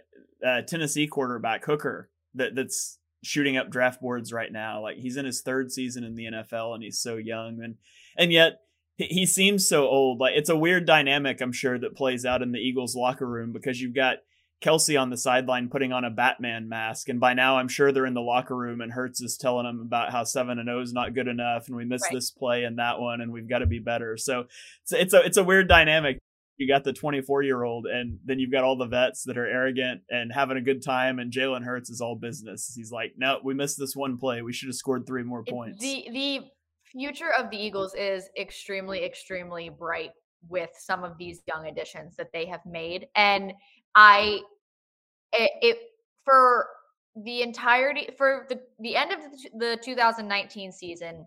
uh, 0.46 0.62
Tennessee 0.62 1.08
quarterback 1.08 1.66
Hooker 1.66 2.10
that, 2.36 2.56
that's 2.56 2.98
shooting 3.24 3.58
up 3.58 3.70
draft 3.70 4.02
boards 4.02 4.32
right 4.32 4.52
now. 4.52 4.82
Like 4.82 4.98
he's 4.98 5.18
in 5.18 5.26
his 5.26 5.42
third 5.42 5.72
season 5.72 6.04
in 6.04 6.16
the 6.16 6.26
NFL 6.26 6.76
and 6.76 6.84
he's 6.84 7.00
so 7.00 7.18
young. 7.18 7.62
And, 7.62 7.76
and 8.18 8.32
yet 8.32 8.60
he 8.98 9.26
seems 9.26 9.68
so 9.68 9.88
old. 9.88 10.20
Like 10.20 10.34
it's 10.36 10.50
a 10.50 10.56
weird 10.58 10.86
dynamic, 10.86 11.42
I'm 11.42 11.52
sure, 11.52 11.78
that 11.80 11.96
plays 11.96 12.26
out 12.26 12.42
in 12.42 12.52
the 12.52 12.60
Eagles 12.60 12.96
locker 12.96 13.28
room 13.28 13.52
because 13.52 13.82
you've 13.82 13.96
got 13.96 14.18
Kelce 14.64 15.00
on 15.00 15.10
the 15.10 15.18
sideline 15.18 15.68
putting 15.70 15.92
on 15.92 16.06
a 16.06 16.10
Batman 16.10 16.70
mask, 16.70 17.10
and 17.10 17.20
by 17.20 17.34
now 17.34 17.58
I'm 17.58 17.68
sure 17.68 17.92
they're 17.92 18.06
in 18.06 18.14
the 18.14 18.22
locker 18.22 18.56
room 18.56 18.80
and 18.82 18.94
Hurts 18.94 19.22
is 19.22 19.38
telling 19.38 19.66
them 19.66 19.82
about 19.82 20.12
how 20.12 20.24
seven 20.24 20.60
and 20.60 20.68
zero 20.68 20.82
is 20.82 20.94
not 20.94 21.14
good 21.14 21.28
enough, 21.28 21.68
and 21.68 21.76
we 21.76 21.84
missed 21.86 22.06
Right. 22.06 22.14
this 22.16 22.32
play 22.32 22.64
and 22.64 22.80
that 22.80 23.00
one, 23.00 23.20
and 23.22 23.32
we've 23.34 23.50
got 23.50 23.60
to 23.60 23.66
be 23.66 23.80
better. 23.80 24.16
So 24.18 24.46
it's, 24.84 24.94
it's 24.94 25.14
a 25.14 25.22
it's 25.26 25.38
a 25.38 25.44
weird 25.44 25.68
dynamic. 25.68 26.20
you 26.58 26.70
got 26.70 26.86
the 26.86 26.94
24 26.94 27.44
year 27.44 27.64
old, 27.64 27.86
and 27.86 28.18
then 28.24 28.40
you've 28.40 28.52
got 28.52 28.64
all 28.64 28.78
the 28.78 28.88
vets 28.88 29.24
that 29.26 29.38
are 29.38 29.46
arrogant 29.46 30.04
and 30.10 30.32
having 30.34 30.56
a 30.56 30.62
good 30.62 30.82
time. 30.82 31.20
And 31.20 31.34
Jalen 31.34 31.66
Hurts 31.66 31.90
is 31.90 32.00
all 32.00 32.16
business. 32.16 32.72
He's 32.74 32.92
like, 32.94 33.16
no, 33.18 33.40
we 33.44 33.54
missed 33.54 33.78
this 33.78 33.94
one 33.94 34.18
play. 34.18 34.42
We 34.42 34.54
should 34.54 34.70
have 34.70 34.76
scored 34.76 35.06
three 35.06 35.24
more 35.24 35.44
points. 35.44 35.82
The 35.82 36.08
the 36.10 36.40
future 36.96 37.32
of 37.38 37.50
the 37.50 37.58
Eagles 37.58 37.94
is 37.96 38.30
extremely, 38.38 39.04
extremely 39.04 39.70
bright 39.70 40.12
with 40.48 40.70
some 40.78 41.04
of 41.04 41.18
these 41.18 41.42
young 41.48 41.68
additions 41.68 42.16
that 42.16 42.32
they 42.32 42.46
have 42.46 42.66
made, 42.66 43.08
and 43.16 43.54
I 43.96 44.40
it, 45.34 45.52
it 45.62 45.78
for 46.24 46.68
the 47.16 47.42
entirety 47.42 48.10
for 48.18 48.46
the 48.50 48.60
the 48.80 48.96
end 48.96 49.12
of 49.12 49.20
the 49.58 49.78
2019 49.84 50.72
season 50.72 51.26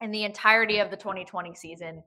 and 0.00 0.14
the 0.14 0.24
entirety 0.24 0.78
of 0.78 0.90
the 0.90 0.96
2020 0.96 1.54
season 1.54 2.02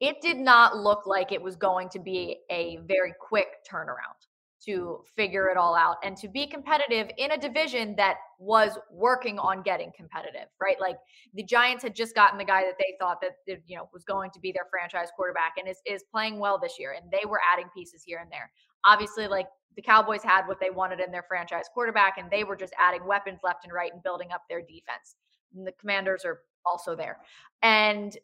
it 0.00 0.20
did 0.20 0.36
not 0.36 0.76
look 0.76 1.06
like 1.06 1.30
it 1.30 1.40
was 1.40 1.56
going 1.56 1.88
to 1.88 2.00
be 2.00 2.38
a 2.50 2.78
very 2.86 3.14
quick 3.20 3.64
turnaround 3.70 4.26
to 4.64 5.00
figure 5.14 5.48
it 5.48 5.56
all 5.56 5.76
out 5.76 5.96
and 6.02 6.16
to 6.16 6.28
be 6.28 6.46
competitive 6.46 7.08
in 7.16 7.32
a 7.32 7.38
division 7.38 7.94
that 7.96 8.16
was 8.38 8.78
working 8.90 9.38
on 9.38 9.62
getting 9.62 9.92
competitive, 9.96 10.48
right? 10.60 10.80
Like 10.80 10.96
the 11.34 11.44
Giants 11.44 11.84
had 11.84 11.94
just 11.94 12.14
gotten 12.14 12.38
the 12.38 12.44
guy 12.44 12.62
that 12.62 12.74
they 12.78 12.96
thought 12.98 13.20
that 13.20 13.60
you 13.66 13.76
know 13.76 13.88
was 13.92 14.04
going 14.04 14.30
to 14.32 14.40
be 14.40 14.52
their 14.52 14.66
franchise 14.70 15.08
quarterback 15.14 15.54
and 15.58 15.68
is 15.68 15.78
is 15.86 16.04
playing 16.10 16.38
well 16.38 16.58
this 16.58 16.78
year 16.78 16.96
and 17.00 17.10
they 17.10 17.26
were 17.26 17.40
adding 17.52 17.66
pieces 17.74 18.02
here 18.04 18.18
and 18.18 18.30
there. 18.32 18.50
Obviously 18.84 19.28
like 19.28 19.46
the 19.76 19.82
Cowboys 19.82 20.24
had 20.24 20.46
what 20.46 20.58
they 20.58 20.70
wanted 20.70 20.98
in 20.98 21.12
their 21.12 21.24
franchise 21.28 21.66
quarterback 21.72 22.18
and 22.18 22.28
they 22.30 22.42
were 22.42 22.56
just 22.56 22.72
adding 22.78 23.06
weapons 23.06 23.40
left 23.44 23.64
and 23.64 23.72
right 23.72 23.92
and 23.92 24.02
building 24.02 24.32
up 24.32 24.42
their 24.48 24.60
defense. 24.60 25.14
And 25.54 25.64
the 25.64 25.72
Commanders 25.80 26.24
are 26.24 26.40
also 26.66 26.96
there. 26.96 27.18
And 27.62 28.16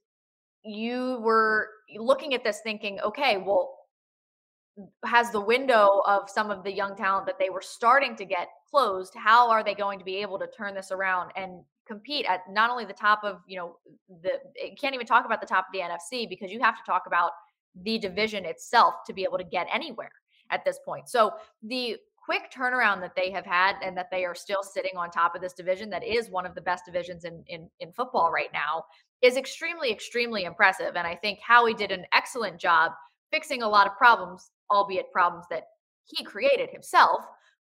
you 0.65 1.21
were 1.23 1.69
looking 1.97 2.35
at 2.35 2.43
this 2.43 2.61
thinking, 2.65 2.99
okay, 3.01 3.37
well, 3.37 3.84
has 5.05 5.31
the 5.31 5.41
window 5.41 6.03
of 6.07 6.29
some 6.29 6.51
of 6.51 6.65
the 6.65 6.73
young 6.73 6.97
talent 6.97 7.27
that 7.27 7.39
they 7.39 7.49
were 7.49 7.63
starting 7.63 8.17
to 8.17 8.25
get 8.25 8.49
closed 8.69 9.15
how 9.15 9.49
are 9.49 9.63
they 9.63 9.75
going 9.75 9.99
to 10.01 10.05
be 10.05 10.17
able 10.17 10.39
to 10.39 10.49
turn 10.49 10.75
this 10.75 10.91
around 10.91 11.31
and 11.37 11.63
compete 11.87 12.27
at 12.27 12.41
not 12.51 12.71
only 12.71 12.85
the 12.85 12.93
top 12.93 13.21
of 13.25 13.41
you 13.47 13.57
know 13.57 13.77
the 14.23 14.31
you 14.57 14.75
can't 14.81 14.95
even 14.95 15.07
talk 15.07 15.25
about 15.25 15.41
the 15.41 15.47
top 15.47 15.67
of 15.69 15.73
the 15.73 15.81
NFC 15.81 16.29
because 16.29 16.51
you 16.51 16.61
have 16.61 16.77
to 16.77 16.83
talk 16.85 17.05
about 17.07 17.33
the 17.83 17.99
division 17.99 18.45
itself 18.45 18.95
to 19.07 19.13
be 19.13 19.23
able 19.25 19.39
to 19.39 19.45
get 19.45 19.67
anywhere 19.73 20.13
at 20.51 20.65
this 20.65 20.79
point. 20.85 21.09
So 21.09 21.33
the 21.63 21.97
quick 22.17 22.51
turnaround 22.57 23.01
that 23.01 23.15
they 23.15 23.31
have 23.31 23.45
had 23.45 23.77
and 23.83 23.97
that 23.97 24.11
they 24.11 24.25
are 24.25 24.35
still 24.35 24.63
sitting 24.63 24.97
on 24.97 25.11
top 25.11 25.35
of 25.35 25.43
this 25.43 25.53
division 25.53 25.91
that 25.91 26.03
is 26.03 26.31
one 26.31 26.47
of 26.47 26.55
the 26.55 26.61
best 26.61 26.85
divisions 26.85 27.25
in 27.25 27.45
in, 27.49 27.69
in 27.81 27.93
football 27.93 28.31
right 28.31 28.53
now 28.53 28.85
is 29.23 29.37
extremely 29.37 29.91
extremely 29.91 30.45
impressive. 30.45 30.97
And 30.97 31.07
i 31.07 31.15
think 31.15 31.39
howie 31.41 31.75
did 31.75 31.93
an 31.93 32.07
excellent 32.13 32.59
job 32.59 32.93
fixing 33.31 33.63
a 33.63 33.69
lot 33.69 33.87
of 33.87 33.97
problems 33.97 34.51
albeit 34.71 35.13
problems 35.13 35.45
that 35.51 35.65
he 36.05 36.25
created 36.25 36.71
himself, 36.71 37.21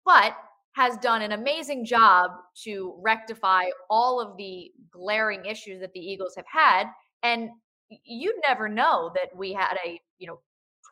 but 0.04 0.36
has 0.74 0.96
done 0.98 1.22
an 1.22 1.32
amazing 1.32 1.84
job 1.84 2.30
to 2.64 2.98
rectify 3.00 3.64
all 3.88 4.20
of 4.20 4.36
the 4.36 4.70
glaring 4.90 5.44
issues 5.44 5.80
that 5.80 5.92
the 5.92 6.00
Eagles 6.00 6.34
have 6.36 6.46
had. 6.52 6.86
And 7.22 7.50
you'd 8.04 8.34
never 8.46 8.68
know 8.68 9.12
that 9.14 9.36
we 9.36 9.52
had 9.52 9.76
a, 9.86 10.00
you 10.18 10.26
know, 10.26 10.40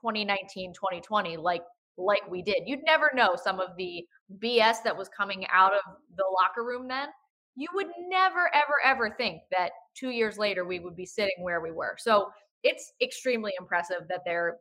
2019, 0.03 0.73
2020 0.73 1.37
like 1.37 1.63
like 1.99 2.29
we 2.31 2.43
did. 2.43 2.63
You'd 2.67 2.85
never 2.85 3.11
know 3.15 3.37
some 3.37 3.61
of 3.61 3.77
the 3.77 4.05
BS 4.43 4.83
that 4.85 4.97
was 4.97 5.09
coming 5.09 5.47
out 5.53 5.73
of 5.73 5.81
the 6.17 6.25
locker 6.41 6.65
room 6.65 6.89
then. 6.89 7.09
You 7.55 7.69
would 7.75 7.89
never, 8.09 8.51
ever, 8.55 8.81
ever 8.85 9.11
think 9.11 9.43
that 9.51 9.73
two 9.95 10.09
years 10.09 10.39
later 10.39 10.65
we 10.65 10.79
would 10.79 10.97
be 10.97 11.05
sitting 11.05 11.43
where 11.43 11.61
we 11.61 11.71
were. 11.71 11.97
So 11.99 12.31
it's 12.63 12.93
extremely 13.03 13.53
impressive 13.61 14.09
that 14.09 14.23
they're 14.25 14.57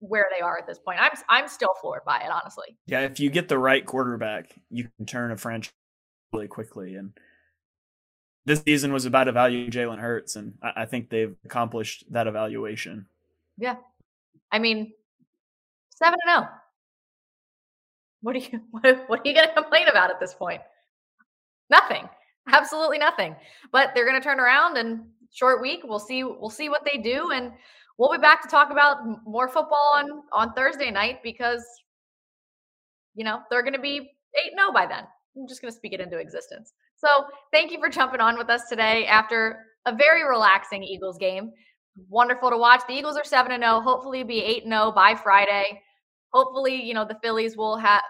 where 0.00 0.26
they 0.36 0.40
are 0.42 0.58
at 0.58 0.66
this 0.66 0.78
point. 0.78 0.98
I'm 1.00 1.10
I'm 1.28 1.48
still 1.48 1.74
floored 1.80 2.04
by 2.04 2.18
it, 2.18 2.30
honestly. 2.30 2.76
Yeah, 2.86 3.00
if 3.00 3.20
you 3.20 3.30
get 3.30 3.48
the 3.48 3.58
right 3.58 3.84
quarterback, 3.84 4.54
you 4.70 4.88
can 4.96 5.06
turn 5.06 5.30
a 5.30 5.36
franchise 5.36 5.72
really 6.32 6.48
quickly. 6.48 6.94
And 6.94 7.12
this 8.44 8.60
season 8.60 8.92
was 8.92 9.04
about 9.04 9.28
evaluating 9.28 9.70
Jalen 9.70 9.98
Hurts, 9.98 10.36
and 10.36 10.54
I, 10.62 10.82
I 10.82 10.86
think 10.86 11.10
they've 11.10 11.34
accomplished 11.44 12.04
that 12.10 12.26
evaluation. 12.26 13.06
Yeah, 13.56 13.76
I 14.52 14.58
mean, 14.58 14.92
seven 15.90 16.18
and 16.26 16.42
zero. 16.42 16.48
Oh. 16.50 16.54
What 18.20 18.36
are 18.36 18.40
you 18.40 18.60
what, 18.70 19.04
what 19.08 19.20
are 19.20 19.28
you 19.28 19.34
going 19.34 19.48
to 19.48 19.54
complain 19.54 19.88
about 19.88 20.10
at 20.10 20.20
this 20.20 20.34
point? 20.34 20.62
Nothing, 21.70 22.08
absolutely 22.48 22.98
nothing. 22.98 23.36
But 23.72 23.92
they're 23.94 24.06
going 24.06 24.20
to 24.20 24.24
turn 24.24 24.40
around 24.40 24.76
and 24.78 25.00
short 25.32 25.60
week. 25.60 25.80
We'll 25.84 25.98
see. 25.98 26.24
We'll 26.24 26.50
see 26.50 26.68
what 26.68 26.84
they 26.84 26.98
do, 26.98 27.30
and 27.32 27.52
we'll 27.96 28.12
be 28.12 28.18
back 28.18 28.42
to 28.42 28.48
talk 28.48 28.70
about 28.70 28.98
more 29.26 29.48
football 29.48 29.94
on 29.96 30.22
on 30.32 30.52
Thursday 30.54 30.90
night 30.90 31.20
because 31.22 31.64
you 33.14 33.24
know 33.24 33.40
they're 33.50 33.62
going 33.62 33.74
to 33.74 33.80
be 33.80 34.10
8 34.46 34.52
0 34.56 34.72
by 34.72 34.86
then. 34.86 35.04
I'm 35.36 35.48
just 35.48 35.62
going 35.62 35.72
to 35.72 35.76
speak 35.76 35.92
it 35.92 36.00
into 36.00 36.18
existence. 36.18 36.72
So, 36.96 37.26
thank 37.52 37.70
you 37.70 37.78
for 37.78 37.88
jumping 37.88 38.20
on 38.20 38.36
with 38.36 38.50
us 38.50 38.68
today 38.68 39.06
after 39.06 39.66
a 39.86 39.94
very 39.94 40.24
relaxing 40.24 40.82
Eagles 40.82 41.16
game. 41.18 41.52
Wonderful 42.08 42.50
to 42.50 42.56
watch. 42.56 42.82
The 42.88 42.94
Eagles 42.94 43.16
are 43.16 43.24
7 43.24 43.50
0. 43.60 43.80
Hopefully, 43.80 44.22
be 44.24 44.42
8 44.42 44.64
0 44.64 44.92
by 44.92 45.14
Friday. 45.14 45.82
Hopefully, 46.32 46.82
you 46.82 46.94
know, 46.94 47.04
the 47.04 47.18
Phillies 47.22 47.56
will 47.56 47.76
have 47.76 48.02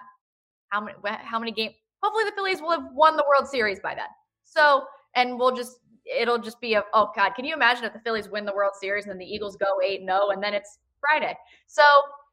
how 0.71 0.81
many 0.81 0.97
how 1.23 1.39
many 1.39 1.53
games 1.53 1.75
hopefully 2.03 2.25
the 2.25 2.33
Phillies 2.33 2.61
will 2.61 2.71
have 2.71 2.93
won 2.93 3.17
the 3.17 3.25
World 3.29 3.49
Series 3.49 3.81
by 3.81 3.95
then. 3.95 4.07
So, 4.45 4.85
and 5.15 5.39
we'll 5.39 5.55
just 5.55 5.79
it'll 6.17 6.39
just 6.39 6.61
be 6.61 6.75
a 6.75 6.85
oh 6.95 7.11
god, 7.15 7.31
can 7.35 7.45
you 7.45 7.55
imagine 7.55 7.85
if 7.85 7.93
the 7.93 8.01
Phillies 8.01 8.29
win 8.29 8.45
the 8.45 8.55
World 8.55 8.73
Series 8.81 9.05
and 9.05 9.13
then 9.13 9.19
the 9.19 9.27
Eagles 9.27 9.57
go 9.57 9.81
8 9.85 10.01
0 10.05 10.31
and 10.31 10.43
then 10.43 10.55
it's 10.55 10.79
Friday. 11.01 11.37
So 11.67 11.83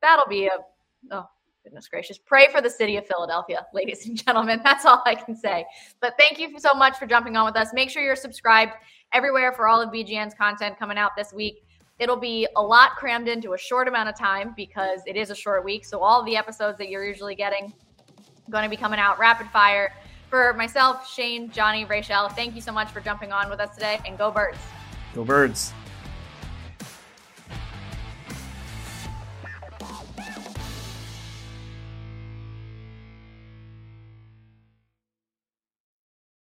that'll 0.01 0.27
be 0.27 0.47
a 0.47 0.57
oh 1.11 1.27
goodness 1.63 1.87
gracious. 1.87 2.17
Pray 2.17 2.47
for 2.51 2.61
the 2.61 2.69
city 2.69 2.95
of 2.97 3.05
Philadelphia, 3.07 3.65
ladies 3.73 4.07
and 4.07 4.23
gentlemen. 4.23 4.61
That's 4.63 4.85
all 4.85 5.01
I 5.05 5.15
can 5.15 5.35
say. 5.35 5.65
But 5.99 6.13
thank 6.17 6.39
you 6.39 6.59
so 6.59 6.73
much 6.73 6.97
for 6.97 7.05
jumping 7.05 7.35
on 7.35 7.45
with 7.45 7.55
us. 7.55 7.69
Make 7.73 7.89
sure 7.89 8.03
you're 8.03 8.15
subscribed 8.15 8.73
everywhere 9.13 9.51
for 9.51 9.67
all 9.67 9.81
of 9.81 9.89
BGN's 9.89 10.33
content 10.33 10.77
coming 10.77 10.97
out 10.97 11.11
this 11.17 11.33
week. 11.33 11.63
It'll 11.97 12.17
be 12.17 12.47
a 12.57 12.61
lot 12.61 12.91
crammed 12.97 13.27
into 13.27 13.53
a 13.53 13.57
short 13.57 13.87
amount 13.87 14.09
of 14.09 14.17
time 14.17 14.53
because 14.55 14.99
it 15.07 15.15
is 15.15 15.29
a 15.29 15.35
short 15.35 15.63
week. 15.63 15.85
So 15.85 16.01
all 16.01 16.23
the 16.23 16.35
episodes 16.35 16.77
that 16.77 16.89
you're 16.89 17.05
usually 17.05 17.35
getting 17.35 17.73
going 18.49 18.63
to 18.63 18.69
be 18.69 18.77
coming 18.77 18.99
out 18.99 19.17
rapid 19.17 19.47
fire. 19.47 19.91
For 20.35 20.51
myself, 20.53 21.09
Shane, 21.09 21.49
Jonny, 21.49 21.85
Raichele, 21.85 22.29
thank 22.35 22.55
you 22.55 22.61
so 22.61 22.73
much 22.73 22.89
for 22.89 22.99
jumping 22.99 23.31
on 23.31 23.49
with 23.49 23.61
us 23.61 23.73
today 23.73 24.01
and 24.05 24.17
go 24.17 24.31
birds. 24.31 24.57
Go 25.13 25.23
birds. 25.23 25.71